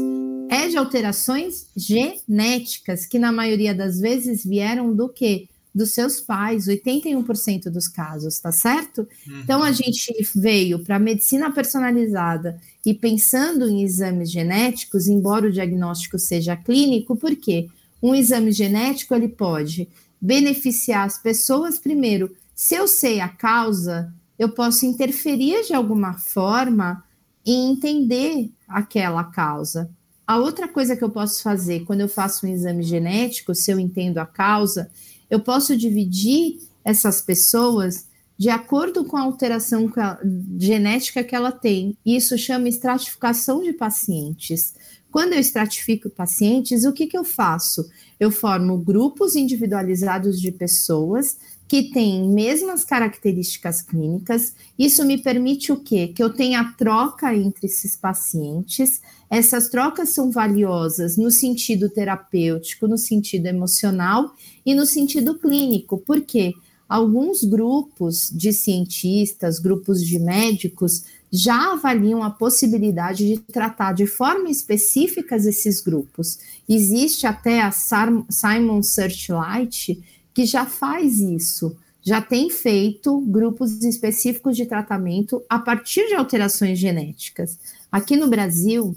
é 0.49 0.67
de 0.67 0.77
alterações 0.77 1.67
genéticas, 1.75 3.05
que 3.05 3.19
na 3.19 3.31
maioria 3.31 3.73
das 3.73 3.99
vezes 3.99 4.45
vieram 4.45 4.93
do 4.93 5.09
que? 5.09 5.49
Dos 5.73 5.91
seus 5.91 6.21
pais, 6.21 6.67
81% 6.67 7.63
dos 7.63 7.87
casos, 7.87 8.39
tá 8.39 8.51
certo? 8.51 9.07
Uhum. 9.27 9.39
Então 9.39 9.63
a 9.63 9.71
gente 9.71 10.13
veio 10.35 10.77
para 10.77 10.97
a 10.97 10.99
medicina 10.99 11.51
personalizada 11.51 12.61
e 12.85 12.93
pensando 12.93 13.67
em 13.67 13.81
exames 13.81 14.29
genéticos, 14.29 15.07
embora 15.07 15.47
o 15.47 15.51
diagnóstico 15.51 16.19
seja 16.19 16.55
clínico, 16.55 17.15
por 17.15 17.35
quê? 17.35 17.69
Um 18.03 18.13
exame 18.13 18.51
genético 18.51 19.15
ele 19.15 19.29
pode 19.29 19.87
beneficiar 20.21 21.07
as 21.07 21.17
pessoas 21.17 21.79
primeiro. 21.79 22.35
Se 22.53 22.75
eu 22.75 22.87
sei 22.87 23.19
a 23.19 23.27
causa, 23.27 24.13
eu 24.37 24.49
posso 24.49 24.85
interferir 24.85 25.65
de 25.65 25.73
alguma 25.73 26.13
forma 26.13 27.03
em 27.45 27.71
entender 27.71 28.49
aquela 28.67 29.23
causa. 29.23 29.89
A 30.25 30.37
outra 30.37 30.67
coisa 30.67 30.95
que 30.95 31.03
eu 31.03 31.09
posso 31.09 31.41
fazer 31.43 31.81
quando 31.81 32.01
eu 32.01 32.07
faço 32.07 32.45
um 32.45 32.49
exame 32.49 32.83
genético, 32.83 33.53
se 33.53 33.71
eu 33.71 33.79
entendo 33.79 34.19
a 34.19 34.25
causa, 34.25 34.89
eu 35.29 35.39
posso 35.39 35.75
dividir 35.75 36.59
essas 36.83 37.21
pessoas 37.21 38.07
de 38.37 38.49
acordo 38.49 39.05
com 39.05 39.15
a 39.15 39.21
alteração 39.21 39.91
genética 40.57 41.23
que 41.23 41.35
ela 41.35 41.51
tem. 41.51 41.97
Isso 42.05 42.37
chama 42.37 42.67
estratificação 42.67 43.61
de 43.61 43.73
pacientes. 43.73 44.73
Quando 45.13 45.33
eu 45.33 45.39
estratifico 45.39 46.09
pacientes, 46.09 46.85
o 46.85 46.91
que, 46.91 47.05
que 47.05 47.15
eu 47.15 47.23
faço? 47.23 47.87
Eu 48.19 48.31
formo 48.31 48.79
grupos 48.79 49.35
individualizados 49.35 50.41
de 50.41 50.51
pessoas 50.51 51.37
que 51.67 51.91
têm 51.91 52.27
mesmas 52.27 52.83
características 52.83 53.83
clínicas. 53.83 54.55
Isso 54.77 55.05
me 55.05 55.21
permite 55.21 55.71
o 55.71 55.77
quê? 55.77 56.07
Que 56.07 56.23
eu 56.23 56.33
tenha 56.33 56.73
troca 56.75 57.31
entre 57.35 57.67
esses 57.67 57.95
pacientes. 57.95 59.03
Essas 59.29 59.69
trocas 59.69 60.09
são 60.09 60.31
valiosas 60.31 61.15
no 61.15 61.29
sentido 61.29 61.91
terapêutico, 61.91 62.87
no 62.87 62.97
sentido 62.97 63.45
emocional 63.45 64.33
e 64.65 64.73
no 64.73 64.83
sentido 64.83 65.37
clínico. 65.37 65.99
Por 65.99 66.21
quê? 66.21 66.53
Alguns 66.89 67.43
grupos 67.43 68.31
de 68.31 68.51
cientistas, 68.51 69.59
grupos 69.59 70.03
de 70.03 70.17
médicos, 70.17 71.03
já 71.35 71.73
avaliam 71.73 72.21
a 72.21 72.29
possibilidade 72.29 73.27
de 73.27 73.39
tratar 73.39 73.93
de 73.93 74.05
forma 74.05 74.51
específica 74.51 75.35
esses 75.35 75.81
grupos. 75.81 76.37
Existe 76.69 77.25
até 77.25 77.59
a 77.59 77.71
Simon 77.71 78.83
Searchlight, 78.83 79.99
que 80.31 80.45
já 80.45 80.67
faz 80.67 81.19
isso, 81.19 81.75
já 82.03 82.21
tem 82.21 82.51
feito 82.51 83.19
grupos 83.21 83.83
específicos 83.83 84.55
de 84.55 84.67
tratamento 84.67 85.41
a 85.49 85.57
partir 85.57 86.05
de 86.07 86.13
alterações 86.13 86.77
genéticas. 86.77 87.57
Aqui 87.91 88.15
no 88.15 88.27
Brasil, 88.27 88.95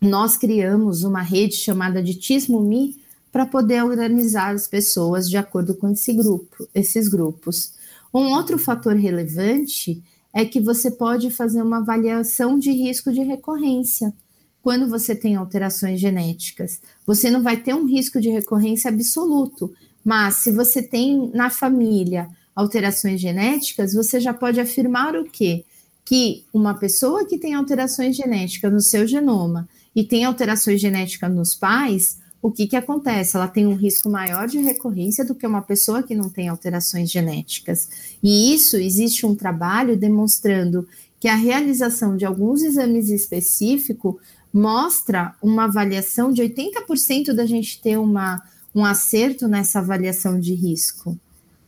nós 0.00 0.36
criamos 0.36 1.02
uma 1.02 1.20
rede 1.20 1.56
chamada 1.56 2.00
de 2.00 2.14
Tismo-Me 2.14 3.02
para 3.32 3.44
poder 3.44 3.82
organizar 3.82 4.54
as 4.54 4.68
pessoas 4.68 5.28
de 5.28 5.36
acordo 5.36 5.74
com 5.74 5.90
esse 5.90 6.12
grupo, 6.12 6.68
esses 6.72 7.08
grupos. 7.08 7.72
Um 8.12 8.30
outro 8.34 8.56
fator 8.56 8.94
relevante 8.94 10.00
é 10.34 10.44
que 10.44 10.60
você 10.60 10.90
pode 10.90 11.30
fazer 11.30 11.62
uma 11.62 11.78
avaliação 11.78 12.58
de 12.58 12.72
risco 12.72 13.12
de 13.12 13.22
recorrência 13.22 14.12
quando 14.60 14.88
você 14.88 15.14
tem 15.14 15.36
alterações 15.36 16.00
genéticas. 16.00 16.80
Você 17.06 17.30
não 17.30 17.42
vai 17.42 17.56
ter 17.58 17.72
um 17.74 17.86
risco 17.86 18.20
de 18.20 18.30
recorrência 18.30 18.90
absoluto, 18.90 19.72
mas 20.04 20.36
se 20.36 20.50
você 20.50 20.82
tem 20.82 21.30
na 21.32 21.50
família 21.50 22.28
alterações 22.56 23.20
genéticas, 23.20 23.94
você 23.94 24.18
já 24.18 24.34
pode 24.34 24.58
afirmar 24.58 25.14
o 25.14 25.24
quê? 25.24 25.64
Que 26.04 26.44
uma 26.52 26.74
pessoa 26.74 27.26
que 27.26 27.38
tem 27.38 27.54
alterações 27.54 28.16
genéticas 28.16 28.72
no 28.72 28.80
seu 28.80 29.06
genoma 29.06 29.68
e 29.94 30.02
tem 30.02 30.24
alterações 30.24 30.80
genéticas 30.80 31.32
nos 31.32 31.54
pais, 31.54 32.18
o 32.44 32.50
que, 32.50 32.66
que 32.66 32.76
acontece? 32.76 33.38
Ela 33.38 33.48
tem 33.48 33.66
um 33.66 33.74
risco 33.74 34.10
maior 34.10 34.46
de 34.46 34.58
recorrência 34.58 35.24
do 35.24 35.34
que 35.34 35.46
uma 35.46 35.62
pessoa 35.62 36.02
que 36.02 36.14
não 36.14 36.28
tem 36.28 36.46
alterações 36.46 37.10
genéticas. 37.10 37.88
E 38.22 38.54
isso 38.54 38.76
existe 38.76 39.24
um 39.24 39.34
trabalho 39.34 39.96
demonstrando 39.96 40.86
que 41.18 41.26
a 41.26 41.36
realização 41.36 42.18
de 42.18 42.26
alguns 42.26 42.60
exames 42.60 43.08
específicos 43.08 44.16
mostra 44.52 45.34
uma 45.42 45.64
avaliação 45.64 46.30
de 46.30 46.42
80% 46.42 47.32
da 47.32 47.46
gente 47.46 47.80
ter 47.80 47.96
uma, 47.96 48.42
um 48.74 48.84
acerto 48.84 49.48
nessa 49.48 49.78
avaliação 49.78 50.38
de 50.38 50.52
risco. 50.52 51.18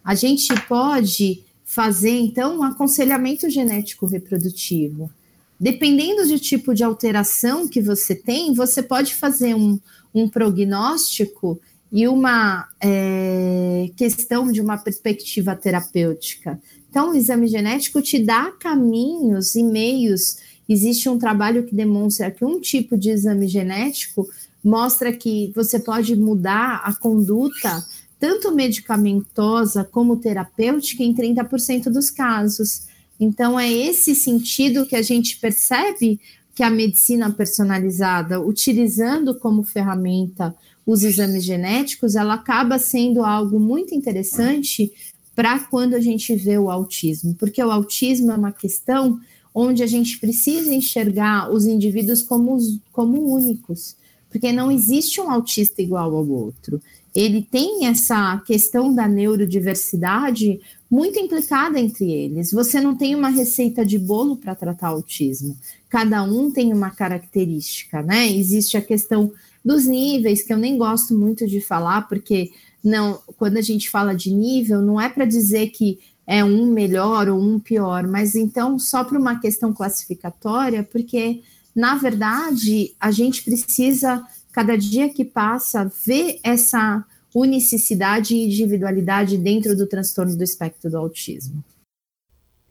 A 0.05 0.15
gente 0.15 0.55
pode 0.69 1.43
fazer, 1.65 2.19
então, 2.19 2.59
um 2.59 2.63
aconselhamento 2.63 3.49
genético 3.49 4.05
reprodutivo. 4.05 5.11
Dependendo 5.59 6.29
do 6.29 6.39
tipo 6.39 6.75
de 6.75 6.85
alteração 6.85 7.67
que 7.67 7.81
você 7.81 8.15
tem, 8.15 8.53
você 8.53 8.83
pode 8.83 9.15
fazer 9.15 9.55
um, 9.55 9.81
um 10.21 10.29
prognóstico 10.29 11.61
e 11.93 12.09
uma 12.09 12.69
é, 12.81 13.91
questão 13.97 14.51
de 14.51 14.61
uma 14.61 14.77
perspectiva 14.77 15.55
terapêutica. 15.55 16.61
Então, 16.89 17.11
o 17.11 17.15
exame 17.15 17.47
genético 17.47 18.01
te 18.01 18.19
dá 18.19 18.51
caminhos 18.53 19.55
e 19.55 19.63
meios. 19.63 20.39
Existe 20.69 21.09
um 21.09 21.19
trabalho 21.19 21.65
que 21.65 21.75
demonstra 21.75 22.31
que 22.31 22.45
um 22.45 22.61
tipo 22.61 22.97
de 22.97 23.11
exame 23.11 23.47
genético 23.47 24.27
mostra 24.65 25.13
que 25.13 25.53
você 25.55 25.79
pode 25.79 26.17
mudar 26.17 26.81
a 26.85 26.93
conduta, 26.95 27.85
tanto 28.19 28.53
medicamentosa 28.53 29.85
como 29.85 30.17
terapêutica, 30.17 31.03
em 31.03 31.15
30% 31.15 31.85
dos 31.85 32.11
casos. 32.11 32.87
Então, 33.21 33.59
é 33.61 33.71
esse 33.71 34.15
sentido 34.15 34.87
que 34.87 34.97
a 34.97 35.03
gente 35.03 35.39
percebe 35.39 36.19
que 36.57 36.63
a 36.63 36.71
medicina 36.71 37.31
personalizada, 37.31 38.41
utilizando 38.41 39.39
como 39.39 39.63
ferramenta 39.63 40.57
os 40.87 41.05
exames 41.05 41.45
genéticos, 41.45 42.17
ela 42.17 42.33
acaba 42.33 42.79
sendo 42.79 43.23
algo 43.23 43.61
muito 43.61 43.95
interessante 43.95 44.91
para 45.35 45.61
quando 45.61 45.93
a 45.93 46.01
gente 46.01 46.35
vê 46.35 46.57
o 46.57 46.71
autismo, 46.71 47.35
porque 47.35 47.63
o 47.63 47.71
autismo 47.71 48.33
é 48.33 48.37
uma 48.37 48.53
questão 48.53 49.21
onde 49.55 49.83
a 49.83 49.87
gente 49.87 50.19
precisa 50.19 50.73
enxergar 50.73 51.53
os 51.53 51.67
indivíduos 51.67 52.23
como, 52.23 52.57
como 52.91 53.35
únicos, 53.35 53.95
porque 54.31 54.51
não 54.51 54.73
existe 54.73 55.21
um 55.21 55.31
autista 55.31 55.83
igual 55.83 56.17
ao 56.17 56.27
outro. 56.27 56.81
Ele 57.15 57.43
tem 57.43 57.85
essa 57.87 58.43
questão 58.47 58.95
da 58.95 59.07
neurodiversidade 59.07 60.59
muito 60.91 61.19
implicada 61.19 61.79
entre 61.79 62.11
eles. 62.11 62.53
Você 62.53 62.81
não 62.81 62.95
tem 62.95 63.15
uma 63.15 63.29
receita 63.29 63.85
de 63.85 63.99
bolo 63.99 64.37
para 64.37 64.55
tratar 64.55 64.89
autismo. 64.89 65.57
Cada 65.89 66.23
um 66.23 66.51
tem 66.51 66.73
uma 66.73 66.91
característica, 66.91 68.03
né? 68.03 68.31
Existe 68.31 68.77
a 68.77 68.83
questão 68.83 69.33
dos 69.65 69.87
níveis, 69.87 70.43
que 70.43 70.53
eu 70.53 70.59
nem 70.59 70.79
gosto 70.79 71.13
muito 71.13 71.47
de 71.47 71.61
falar, 71.61 72.09
porque 72.09 72.51
não, 72.83 73.21
quando 73.37 73.57
a 73.57 73.61
gente 73.61 73.91
fala 73.91 74.15
de 74.15 74.33
nível, 74.33 74.81
não 74.81 75.01
é 75.01 75.09
para 75.09 75.25
dizer 75.25 75.71
que 75.71 75.99
é 76.27 76.45
um 76.45 76.67
melhor 76.67 77.29
ou 77.29 77.41
um 77.41 77.59
pior, 77.59 78.07
mas 78.07 78.35
então 78.35 78.79
só 78.79 79.03
para 79.03 79.19
uma 79.19 79.41
questão 79.41 79.73
classificatória, 79.73 80.83
porque 80.85 81.43
na 81.75 81.97
verdade 81.97 82.95
a 83.01 83.11
gente 83.11 83.43
precisa 83.43 84.25
cada 84.53 84.77
dia 84.77 85.09
que 85.09 85.25
passa 85.25 85.91
ver 86.05 86.39
essa 86.43 87.05
unicidade 87.39 88.35
e 88.35 88.47
individualidade 88.47 89.37
dentro 89.37 89.77
do 89.77 89.87
transtorno 89.87 90.35
do 90.35 90.43
espectro 90.43 90.91
do 90.91 90.97
autismo. 90.97 91.63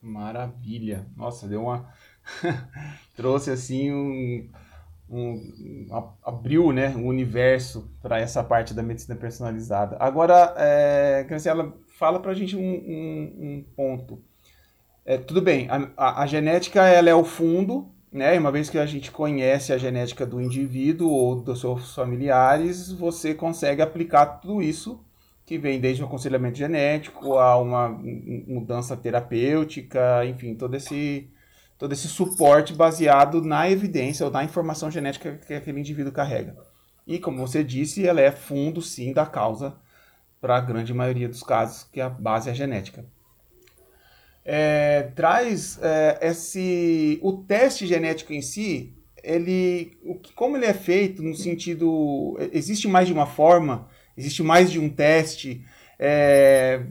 Maravilha. 0.02 1.06
Nossa, 1.16 1.48
deu 1.48 1.62
uma. 1.62 1.88
Trouxe 3.16 3.52
assim 3.52 3.92
um. 3.92 4.50
um 5.08 5.88
abriu 6.24 6.72
né, 6.72 6.90
um 6.96 7.06
universo 7.06 7.90
para 8.02 8.20
essa 8.20 8.44
parte 8.44 8.74
da 8.74 8.82
medicina 8.82 9.16
personalizada. 9.16 9.98
Agora, 10.00 10.56
é, 10.58 11.24
Graciela, 11.24 11.78
fala 11.98 12.20
para 12.20 12.32
a 12.32 12.36
gente 12.36 12.56
um, 12.56 12.62
um, 12.62 13.34
um 13.40 13.66
ponto. 13.76 14.22
É, 15.06 15.20
tudo 15.20 15.42
bem, 15.42 15.70
a, 15.70 15.92
a, 15.96 16.24
a, 16.24 16.26
genética 16.26 16.88
ela 16.88 17.08
é 17.08 17.14
o 17.14 17.24
fundo, 17.24 17.94
né? 18.16 18.40
Uma 18.40 18.52
vez 18.52 18.70
que 18.70 18.78
a 18.78 18.86
gente 18.86 19.12
conhece 19.12 19.74
a 19.74 19.78
genética 19.78 20.26
do 20.26 20.42
indivíduo 20.42 21.12
ou 21.12 21.36
dos 21.36 21.60
seus 21.60 21.94
familiares, 21.94 22.90
você 22.92 23.34
consegue 23.36 23.82
aplicar 23.82 24.26
tudo 24.40 24.62
isso 24.62 25.04
que 25.46 25.58
vem 25.58 25.82
desde 25.82 26.02
o 26.02 26.06
aconselhamento 26.06 26.58
genético 26.58 27.38
a 27.38 27.58
uma 27.58 27.90
mudança 27.90 28.96
terapêutica, 28.96 30.26
enfim, 30.26 30.56
todo 30.56 30.76
esse 30.76 31.30
todo 31.78 31.92
esse 31.92 32.08
suporte 32.08 32.74
baseado 32.74 33.42
na 33.42 33.70
evidência 33.70 34.26
ou 34.26 34.32
na 34.32 34.46
informação 34.46 34.90
genética 34.90 35.38
que 35.46 35.54
aquele 35.54 35.82
indivíduo 35.82 36.14
carrega. 36.14 36.56
E 37.06 37.20
como 37.20 37.46
você 37.46 37.64
disse, 37.66 38.08
ela 38.08 38.22
é 38.22 38.32
fundo 38.32 38.82
sim 38.82 39.12
da 39.14 39.26
causa 39.26 39.76
para 40.40 40.56
a 40.58 40.62
grande 40.62 40.94
maioria 40.94 41.28
dos 41.28 41.44
casos, 41.44 41.84
que 41.92 42.00
a 42.00 42.10
base 42.10 42.50
é 42.50 42.54
genética 42.54 43.06
é, 44.46 45.10
traz 45.16 45.80
é, 45.82 46.20
esse 46.22 47.20
o 47.24 47.34
teste 47.34 47.88
genético 47.88 48.32
em 48.32 48.44
si 48.44 48.94
ele 49.24 49.98
o, 50.04 50.20
como 50.36 50.56
ele 50.56 50.66
é 50.66 50.74
feito 50.74 51.24
no 51.24 51.34
sentido 51.34 52.38
existe 52.54 52.88
mais 52.88 53.08
de 53.08 53.14
uma 53.14 53.26
forma 53.26 53.88
existe 54.16 54.44
mais 54.44 54.72
de 54.72 54.80
um 54.80 54.88
teste 54.88 55.66
é, 55.98 56.84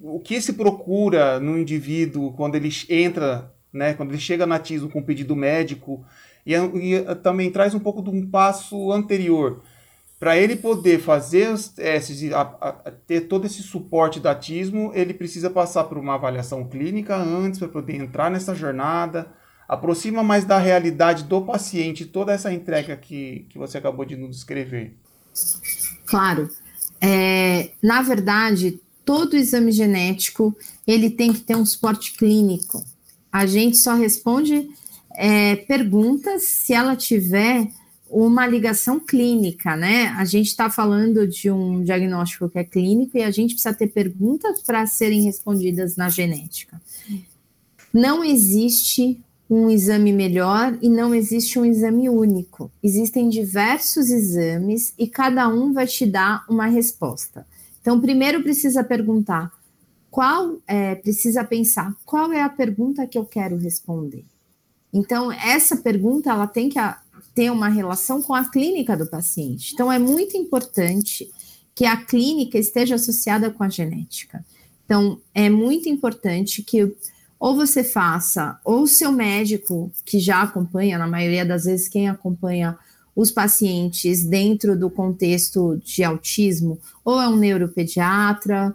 o 0.00 0.20
que 0.20 0.40
se 0.40 0.52
procura 0.52 1.40
no 1.40 1.58
indivíduo 1.58 2.32
quando 2.34 2.54
ele 2.54 2.70
entra 2.88 3.52
né 3.72 3.94
quando 3.94 4.12
ele 4.12 4.20
chega 4.20 4.46
na 4.46 4.60
TISO 4.60 4.88
com 4.88 5.02
pedido 5.02 5.34
médico 5.34 6.06
e, 6.46 6.54
e 6.54 7.14
também 7.16 7.50
traz 7.50 7.74
um 7.74 7.80
pouco 7.80 8.00
de 8.00 8.10
um 8.10 8.30
passo 8.30 8.92
anterior 8.92 9.60
para 10.18 10.36
ele 10.36 10.56
poder 10.56 10.98
fazer 11.00 11.52
os 11.52 11.68
testes 11.68 12.32
a, 12.32 12.40
a, 12.40 12.90
ter 13.06 13.22
todo 13.22 13.44
esse 13.46 13.62
suporte 13.62 14.18
do 14.18 14.28
atismo, 14.28 14.90
ele 14.94 15.12
precisa 15.12 15.50
passar 15.50 15.84
por 15.84 15.98
uma 15.98 16.14
avaliação 16.14 16.66
clínica 16.66 17.14
antes 17.14 17.58
para 17.58 17.68
poder 17.68 17.96
entrar 17.96 18.30
nessa 18.30 18.54
jornada. 18.54 19.30
Aproxima 19.68 20.22
mais 20.22 20.44
da 20.44 20.58
realidade 20.58 21.24
do 21.24 21.42
paciente 21.42 22.06
toda 22.06 22.32
essa 22.32 22.52
entrega 22.52 22.96
que, 22.96 23.46
que 23.50 23.58
você 23.58 23.76
acabou 23.76 24.04
de 24.04 24.16
nos 24.16 24.36
descrever. 24.36 24.96
Claro. 26.06 26.48
É, 27.00 27.72
na 27.82 28.00
verdade, 28.00 28.80
todo 29.04 29.36
exame 29.36 29.70
genético 29.70 30.56
ele 30.86 31.10
tem 31.10 31.32
que 31.32 31.40
ter 31.40 31.56
um 31.56 31.66
suporte 31.66 32.12
clínico. 32.16 32.82
A 33.30 33.44
gente 33.44 33.76
só 33.76 33.94
responde 33.94 34.66
é, 35.14 35.56
perguntas 35.56 36.44
se 36.44 36.72
ela 36.72 36.96
tiver 36.96 37.68
uma 38.08 38.46
ligação 38.46 39.00
clínica, 39.00 39.76
né? 39.76 40.08
A 40.16 40.24
gente 40.24 40.46
está 40.46 40.70
falando 40.70 41.26
de 41.26 41.50
um 41.50 41.82
diagnóstico 41.82 42.48
que 42.48 42.58
é 42.58 42.64
clínico 42.64 43.16
e 43.16 43.22
a 43.22 43.30
gente 43.30 43.54
precisa 43.54 43.74
ter 43.74 43.88
perguntas 43.88 44.62
para 44.62 44.86
serem 44.86 45.24
respondidas 45.24 45.96
na 45.96 46.08
genética. 46.08 46.80
Não 47.92 48.22
existe 48.22 49.20
um 49.48 49.70
exame 49.70 50.12
melhor 50.12 50.76
e 50.82 50.88
não 50.88 51.14
existe 51.14 51.58
um 51.58 51.64
exame 51.64 52.08
único. 52.08 52.70
Existem 52.82 53.28
diversos 53.28 54.10
exames 54.10 54.92
e 54.98 55.06
cada 55.06 55.48
um 55.48 55.72
vai 55.72 55.86
te 55.86 56.04
dar 56.04 56.44
uma 56.48 56.66
resposta. 56.66 57.46
Então, 57.80 58.00
primeiro 58.00 58.42
precisa 58.42 58.82
perguntar 58.82 59.52
qual 60.10 60.58
é, 60.66 60.94
precisa 60.96 61.44
pensar 61.44 61.94
qual 62.04 62.32
é 62.32 62.42
a 62.42 62.48
pergunta 62.48 63.06
que 63.06 63.18
eu 63.18 63.24
quero 63.24 63.56
responder. 63.56 64.24
Então, 64.92 65.30
essa 65.30 65.76
pergunta 65.76 66.30
ela 66.30 66.46
tem 66.46 66.68
que 66.68 66.78
ter 67.36 67.52
uma 67.52 67.68
relação 67.68 68.22
com 68.22 68.32
a 68.32 68.50
clínica 68.50 68.96
do 68.96 69.06
paciente. 69.06 69.74
Então, 69.74 69.92
é 69.92 69.98
muito 69.98 70.38
importante 70.38 71.30
que 71.74 71.84
a 71.84 71.94
clínica 71.94 72.58
esteja 72.58 72.94
associada 72.94 73.50
com 73.50 73.62
a 73.62 73.68
genética. 73.68 74.42
Então, 74.86 75.20
é 75.34 75.50
muito 75.50 75.86
importante 75.86 76.62
que 76.62 76.96
ou 77.38 77.54
você 77.54 77.84
faça, 77.84 78.58
ou 78.64 78.86
seu 78.86 79.12
médico, 79.12 79.92
que 80.06 80.18
já 80.18 80.40
acompanha, 80.40 80.96
na 80.96 81.06
maioria 81.06 81.44
das 81.44 81.64
vezes, 81.64 81.86
quem 81.86 82.08
acompanha 82.08 82.78
os 83.14 83.30
pacientes 83.30 84.24
dentro 84.24 84.78
do 84.78 84.88
contexto 84.88 85.76
de 85.84 86.02
autismo, 86.02 86.80
ou 87.04 87.20
é 87.20 87.28
um 87.28 87.36
neuropediatra, 87.36 88.74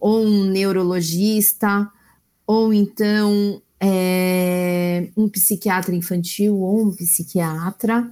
ou 0.00 0.24
um 0.24 0.44
neurologista, 0.46 1.88
ou 2.44 2.74
então 2.74 3.62
é, 3.80 5.08
um 5.16 5.28
psiquiatra 5.28 5.94
infantil 5.94 6.56
ou 6.56 6.88
um 6.88 6.94
psiquiatra. 6.94 8.08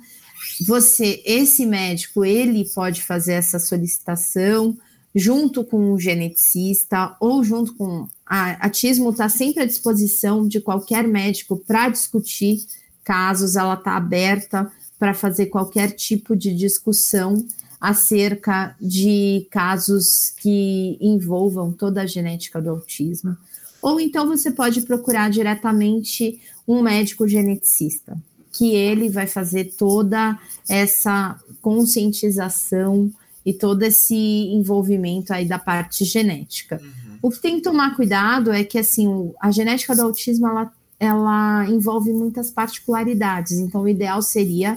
Você, 0.67 1.23
esse 1.25 1.67
médico, 1.67 2.25
ele 2.25 2.65
pode 2.75 3.03
fazer 3.03 3.35
essa 3.35 3.59
solicitação 3.59 4.77
junto 5.15 5.65
com 5.65 5.93
um 5.93 5.99
geneticista 5.99 7.17
ou 7.21 7.43
junto 7.43 7.75
com 7.75 8.09
a 8.25 8.51
Atismo 8.67 9.11
está 9.11 9.29
sempre 9.29 9.63
à 9.63 9.67
disposição 9.67 10.47
de 10.47 10.61
qualquer 10.61 11.09
médico 11.09 11.57
para 11.57 11.89
discutir 11.89 12.59
casos, 13.03 13.57
ela 13.57 13.75
está 13.75 13.97
aberta 13.97 14.71
para 14.99 15.15
fazer 15.15 15.47
qualquer 15.47 15.93
tipo 15.93 16.37
de 16.37 16.55
discussão 16.55 17.47
acerca 17.81 18.77
de 18.81 19.47
casos 19.51 20.35
que 20.37 20.99
envolvam 21.01 21.73
toda 21.73 22.03
a 22.03 22.07
genética 22.07 22.61
do 22.61 22.71
autismo. 22.71 23.37
Ou 23.81 24.01
então 24.01 24.27
você 24.27 24.51
pode 24.51 24.83
procurar 24.83 25.31
diretamente 25.31 26.41
um 26.67 26.83
médico 26.83 27.27
geneticista, 27.27 28.17
que 28.53 28.75
ele 28.75 29.09
vai 29.09 29.27
fazer 29.27 29.73
toda 29.77 30.39
essa 30.69 31.39
conscientização 31.63 33.11
e 33.45 33.53
todo 33.53 33.83
esse 33.83 34.15
envolvimento 34.15 35.33
aí 35.33 35.47
da 35.47 35.59
parte 35.59 36.05
genética. 36.05 36.81
Uhum. 36.83 37.19
O 37.23 37.31
que 37.31 37.41
tem 37.41 37.57
que 37.57 37.63
tomar 37.63 37.97
cuidado 37.97 38.53
é 38.53 38.63
que 38.63 38.79
assim, 38.79 39.33
a 39.41 39.51
genética 39.51 39.95
do 39.95 40.03
autismo 40.03 40.47
ela, 40.47 40.73
ela 41.01 41.67
envolve 41.69 42.13
muitas 42.13 42.51
particularidades. 42.51 43.53
Então, 43.53 43.83
o 43.83 43.89
ideal 43.89 44.21
seria 44.21 44.77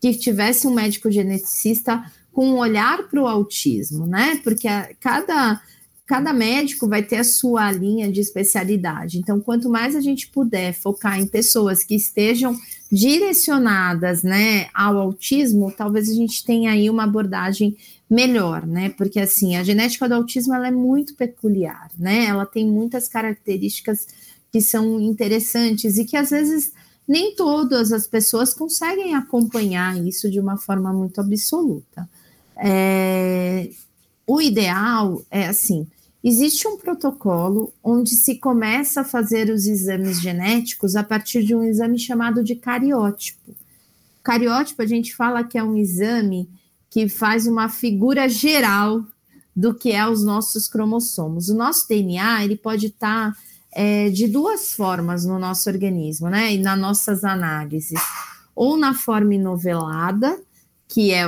que 0.00 0.12
tivesse 0.14 0.66
um 0.66 0.74
médico 0.74 1.10
geneticista 1.10 2.04
com 2.32 2.50
um 2.50 2.58
olhar 2.58 3.04
para 3.04 3.22
o 3.22 3.26
autismo, 3.26 4.06
né? 4.06 4.40
Porque 4.42 4.66
a, 4.66 4.90
cada 4.98 5.60
cada 6.12 6.30
médico 6.30 6.86
vai 6.86 7.02
ter 7.02 7.16
a 7.16 7.24
sua 7.24 7.72
linha 7.72 8.12
de 8.12 8.20
especialidade. 8.20 9.18
Então, 9.18 9.40
quanto 9.40 9.70
mais 9.70 9.96
a 9.96 10.00
gente 10.02 10.28
puder 10.28 10.74
focar 10.74 11.18
em 11.18 11.26
pessoas 11.26 11.82
que 11.82 11.94
estejam 11.94 12.54
direcionadas, 12.92 14.22
né, 14.22 14.66
ao 14.74 14.98
autismo, 14.98 15.72
talvez 15.74 16.10
a 16.10 16.14
gente 16.14 16.44
tenha 16.44 16.72
aí 16.72 16.90
uma 16.90 17.04
abordagem 17.04 17.78
melhor, 18.10 18.66
né? 18.66 18.90
Porque 18.90 19.18
assim, 19.18 19.56
a 19.56 19.64
genética 19.64 20.06
do 20.06 20.16
autismo 20.16 20.54
ela 20.54 20.68
é 20.68 20.70
muito 20.70 21.14
peculiar, 21.14 21.90
né? 21.98 22.26
Ela 22.26 22.44
tem 22.44 22.66
muitas 22.66 23.08
características 23.08 24.06
que 24.52 24.60
são 24.60 25.00
interessantes 25.00 25.96
e 25.96 26.04
que 26.04 26.18
às 26.18 26.28
vezes 26.28 26.72
nem 27.08 27.34
todas 27.34 27.90
as 27.90 28.06
pessoas 28.06 28.52
conseguem 28.52 29.14
acompanhar 29.14 29.96
isso 30.06 30.30
de 30.30 30.38
uma 30.38 30.58
forma 30.58 30.92
muito 30.92 31.22
absoluta. 31.22 32.06
É, 32.54 33.70
o 34.26 34.42
ideal 34.42 35.22
é 35.30 35.46
assim: 35.46 35.86
existe 36.22 36.68
um 36.68 36.76
protocolo 36.76 37.72
onde 37.82 38.10
se 38.10 38.36
começa 38.36 39.00
a 39.00 39.04
fazer 39.04 39.50
os 39.50 39.66
exames 39.66 40.20
genéticos 40.20 40.96
a 40.96 41.02
partir 41.02 41.44
de 41.44 41.54
um 41.54 41.64
exame 41.64 41.98
chamado 41.98 42.44
de 42.44 42.54
cariótipo. 42.54 43.54
Cariótipo, 44.22 44.82
a 44.82 44.86
gente 44.86 45.14
fala 45.14 45.42
que 45.42 45.58
é 45.58 45.64
um 45.64 45.76
exame 45.76 46.48
que 46.88 47.08
faz 47.08 47.46
uma 47.46 47.68
figura 47.68 48.28
geral 48.28 49.04
do 49.54 49.74
que 49.74 49.92
é 49.92 50.06
os 50.06 50.24
nossos 50.24 50.68
cromossomos. 50.68 51.48
O 51.48 51.54
nosso 51.54 51.88
DNA 51.88 52.44
ele 52.44 52.56
pode 52.56 52.86
estar 52.86 53.36
é, 53.72 54.10
de 54.10 54.28
duas 54.28 54.72
formas 54.72 55.24
no 55.24 55.38
nosso 55.38 55.68
organismo, 55.68 56.28
né? 56.28 56.52
E 56.52 56.58
nas 56.58 56.78
nossas 56.78 57.24
análises, 57.24 58.00
ou 58.54 58.76
na 58.76 58.94
forma 58.94 59.34
inovelada, 59.34 60.38
que 60.88 61.10
é 61.10 61.24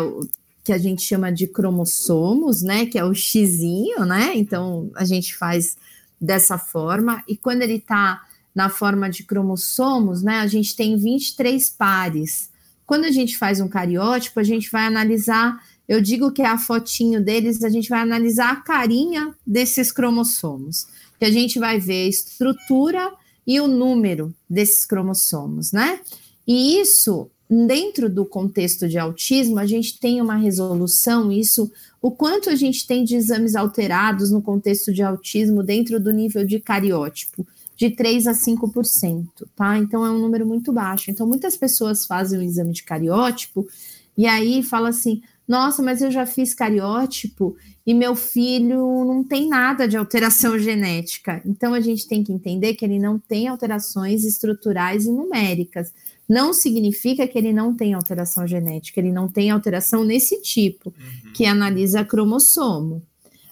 que 0.65 0.73
a 0.73 0.79
gente 0.79 1.03
chama 1.03 1.31
de 1.31 1.47
cromossomos, 1.47 2.63
né? 2.63 2.87
Que 2.87 2.99
é 2.99 3.05
o 3.05 3.15
xizinho, 3.15 4.05
né? 4.05 4.33
Então 4.35 4.91
a 4.97 5.05
gente 5.05 5.37
faz 5.37 5.77
dessa 6.21 6.57
forma, 6.57 7.23
e 7.29 7.37
quando 7.37 7.63
ele 7.63 7.75
está 7.75 8.23
na 8.55 8.71
forma 8.71 9.11
de 9.11 9.25
cromossomos, 9.25 10.23
né? 10.23 10.39
A 10.39 10.47
gente 10.47 10.75
tem 10.75 10.97
23 10.97 11.69
pares 11.71 12.55
quando 12.87 13.05
a 13.05 13.11
gente 13.11 13.37
faz 13.37 13.61
um 13.61 13.69
cariótipo, 13.69 14.41
a 14.41 14.45
gente 14.45 14.71
vai 14.71 14.85
analisar, 14.85 15.63
eu 15.89 16.01
digo 16.01 16.31
que 16.31 16.43
é 16.43 16.47
a 16.47 16.59
fotinho 16.59 17.23
deles, 17.23 17.63
a 17.63 17.71
gente 17.71 17.89
vai 17.89 18.01
analisar 18.01 18.53
a 18.53 18.57
carinha 18.57 19.35
desses 19.47 19.91
cromossomos, 19.91 20.87
que 21.19 21.25
a 21.25 21.31
gente 21.31 21.59
vai 21.59 21.79
ver 21.79 22.05
a 22.05 22.09
estrutura 22.09 23.13
e 23.47 23.61
o 23.61 23.67
número 23.67 24.35
desses 24.49 24.85
cromossomos, 24.85 25.73
né? 25.73 26.01
E 26.47 26.79
isso, 26.79 27.31
dentro 27.49 28.09
do 28.09 28.25
contexto 28.25 28.89
de 28.89 28.99
autismo, 28.99 29.59
a 29.59 29.67
gente 29.67 29.99
tem 29.99 30.21
uma 30.21 30.37
resolução, 30.37 31.31
isso, 31.31 31.71
o 32.01 32.11
quanto 32.11 32.51
a 32.51 32.55
gente 32.55 32.87
tem 32.87 33.05
de 33.05 33.17
exames 33.17 33.55
alterados 33.55 34.31
no 34.31 34.43
contexto 34.43 34.93
de 34.93 35.03
autismo 35.03 35.63
dentro 35.63 36.01
do 36.01 36.13
nível 36.13 36.45
de 36.47 36.59
cariótipo 36.61 37.47
de 37.77 37.91
3 37.91 38.27
a 38.27 38.33
5%, 38.33 39.27
tá? 39.55 39.79
Então 39.79 40.05
é 40.05 40.11
um 40.11 40.19
número 40.19 40.47
muito 40.47 40.73
baixo. 40.73 41.11
Então 41.11 41.27
muitas 41.27 41.57
pessoas 41.57 42.07
fazem 42.07 42.39
o 42.39 42.43
exame 42.43 42.73
de 42.73 42.83
cariótipo 42.83 43.67
e 44.17 44.27
aí 44.27 44.63
fala 44.63 44.91
assim: 44.91 45.23
"Nossa, 45.47 45.83
mas 45.83 46.01
eu 46.01 46.11
já 46.11 46.25
fiz 46.25 46.55
cariótipo 46.55 47.57
e 47.87 47.93
meu 47.93 48.15
filho 48.15 49.05
não 49.05 49.25
tem 49.25 49.49
nada 49.49 49.89
de 49.89 49.97
alteração 49.97 50.57
genética". 50.61 51.43
Então 51.45 51.75
a 51.75 51.81
gente 51.81 52.07
tem 52.07 52.23
que 52.23 52.33
entender 52.33 52.75
que 52.75 52.85
ele 52.85 52.99
não 52.99 53.19
tem 53.19 53.49
alterações 53.49 54.25
estruturais 54.25 55.05
e 55.07 55.11
numéricas. 55.11 55.93
Não 56.29 56.53
significa 56.53 57.27
que 57.27 57.37
ele 57.37 57.53
não 57.53 57.75
tem 57.75 57.95
alteração 57.95 58.47
genética, 58.47 59.01
ele 59.01 59.13
não 59.13 59.29
tem 59.29 59.51
alteração 59.51 60.05
nesse 60.05 60.41
tipo, 60.41 60.89
uhum. 60.89 61.33
que 61.33 61.45
analisa 61.45 62.05
cromossomo. 62.05 63.03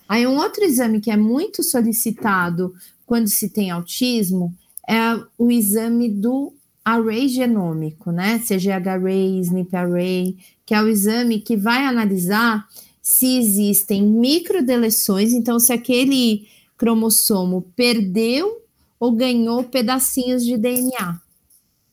Aí 0.08 0.26
um 0.26 0.36
outro 0.36 0.64
exame 0.64 1.00
que 1.00 1.10
é 1.10 1.16
muito 1.16 1.62
solicitado 1.62 2.74
quando 3.06 3.28
se 3.28 3.48
tem 3.48 3.70
autismo, 3.70 4.54
é 4.88 5.18
o 5.38 5.50
exame 5.50 6.08
do 6.08 6.52
array 6.84 7.28
genômico, 7.28 8.10
né? 8.10 8.38
CGH-array, 8.38 9.40
SNP-array, 9.40 10.36
que 10.66 10.74
é 10.74 10.82
o 10.82 10.88
exame 10.88 11.40
que 11.40 11.56
vai 11.56 11.84
analisar 11.84 12.66
se 13.00 13.38
existem 13.38 14.02
microdeleções, 14.02 15.32
então 15.32 15.58
se 15.58 15.72
aquele 15.72 16.46
cromossomo 16.76 17.62
perdeu 17.76 18.62
ou 18.98 19.12
ganhou 19.12 19.64
pedacinhos 19.64 20.44
de 20.44 20.56
DNA. 20.56 21.20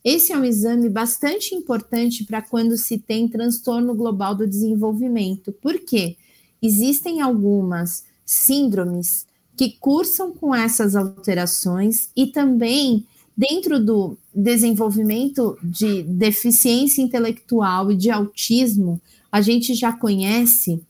Esse 0.03 0.31
é 0.31 0.37
um 0.37 0.45
exame 0.45 0.89
bastante 0.89 1.53
importante 1.53 2.23
para 2.23 2.41
quando 2.41 2.77
se 2.77 2.97
tem 2.97 3.27
transtorno 3.27 3.93
global 3.93 4.33
do 4.33 4.47
desenvolvimento. 4.47 5.51
Por 5.51 5.79
quê? 5.79 6.15
Existem 6.61 7.21
algumas 7.21 8.03
síndromes 8.25 9.27
que 9.57 9.71
cursam 9.79 10.31
com 10.31 10.55
essas 10.55 10.95
alterações 10.95 12.09
e 12.15 12.27
também 12.27 13.05
dentro 13.39 13.79
do 13.79 14.17
desenvolvimento 14.35 15.57
de 15.63 16.03
deficiência 16.03 17.01
intelectual 17.01 17.89
e 17.89 17.95
de 17.95 18.09
autismo, 18.09 19.01
a 19.31 19.41
gente 19.41 19.73
já 19.73 19.93
conhece 19.93 20.81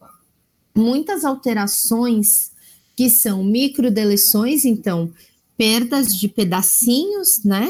muitas 0.75 1.23
alterações 1.23 2.51
que 2.95 3.07
são 3.07 3.43
microdeleções, 3.43 4.65
então 4.65 5.11
perdas 5.55 6.07
de 6.07 6.27
pedacinhos, 6.27 7.43
né? 7.43 7.69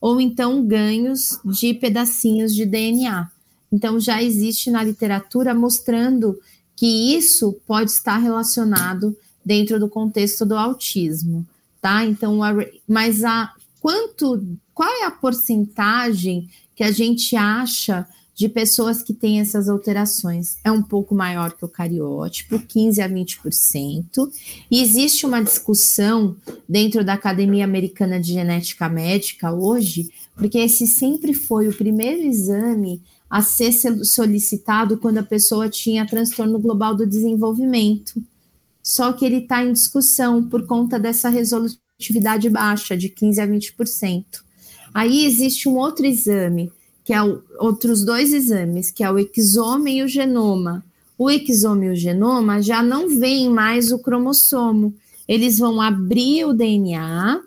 Ou 0.00 0.20
então 0.20 0.64
ganhos 0.64 1.40
de 1.44 1.74
pedacinhos 1.74 2.54
de 2.54 2.64
DNA. 2.64 3.30
Então 3.72 3.98
já 4.00 4.22
existe 4.22 4.70
na 4.70 4.82
literatura 4.82 5.54
mostrando 5.54 6.38
que 6.76 7.16
isso 7.16 7.56
pode 7.66 7.90
estar 7.90 8.18
relacionado 8.18 9.16
dentro 9.44 9.80
do 9.80 9.88
contexto 9.88 10.46
do 10.46 10.56
autismo, 10.56 11.46
tá? 11.80 12.04
Então, 12.04 12.38
mas 12.86 13.24
a 13.24 13.52
quanto, 13.80 14.44
qual 14.74 14.88
é 14.88 15.04
a 15.04 15.10
porcentagem 15.10 16.48
que 16.76 16.84
a 16.84 16.92
gente 16.92 17.34
acha 17.34 18.06
de 18.38 18.48
pessoas 18.48 19.02
que 19.02 19.12
têm 19.12 19.40
essas 19.40 19.68
alterações 19.68 20.58
é 20.62 20.70
um 20.70 20.80
pouco 20.80 21.12
maior 21.12 21.54
que 21.54 21.64
o 21.64 21.68
cariótipo, 21.68 22.56
15 22.56 23.02
a 23.02 23.08
20%. 23.08 24.30
E 24.70 24.80
existe 24.80 25.26
uma 25.26 25.42
discussão 25.42 26.36
dentro 26.68 27.02
da 27.04 27.14
Academia 27.14 27.64
Americana 27.64 28.20
de 28.20 28.32
Genética 28.32 28.88
Médica 28.88 29.52
hoje, 29.52 30.08
porque 30.36 30.56
esse 30.56 30.86
sempre 30.86 31.34
foi 31.34 31.66
o 31.66 31.76
primeiro 31.76 32.22
exame 32.22 33.02
a 33.28 33.42
ser 33.42 33.72
solicitado 33.72 34.98
quando 34.98 35.18
a 35.18 35.24
pessoa 35.24 35.68
tinha 35.68 36.06
transtorno 36.06 36.60
global 36.60 36.94
do 36.94 37.04
desenvolvimento. 37.04 38.22
Só 38.80 39.12
que 39.12 39.24
ele 39.24 39.38
está 39.38 39.64
em 39.64 39.72
discussão 39.72 40.48
por 40.48 40.64
conta 40.64 40.96
dessa 40.96 41.28
resolutividade 41.28 42.48
baixa, 42.48 42.96
de 42.96 43.08
15 43.08 43.40
a 43.40 43.48
20%. 43.48 44.24
Aí 44.94 45.26
existe 45.26 45.68
um 45.68 45.76
outro 45.76 46.06
exame 46.06 46.70
que 47.08 47.14
é 47.14 47.22
o, 47.22 47.42
outros 47.58 48.04
dois 48.04 48.34
exames, 48.34 48.90
que 48.90 49.02
é 49.02 49.10
o 49.10 49.18
exoma 49.18 49.88
e 49.88 50.02
o 50.02 50.06
genoma. 50.06 50.84
O 51.16 51.30
exoma 51.30 51.86
e 51.86 51.88
o 51.88 51.96
genoma 51.96 52.60
já 52.60 52.82
não 52.82 53.08
veem 53.08 53.48
mais 53.48 53.90
o 53.90 53.98
cromossomo. 53.98 54.94
Eles 55.26 55.56
vão 55.56 55.80
abrir 55.80 56.44
o 56.44 56.52
DNA 56.52 57.40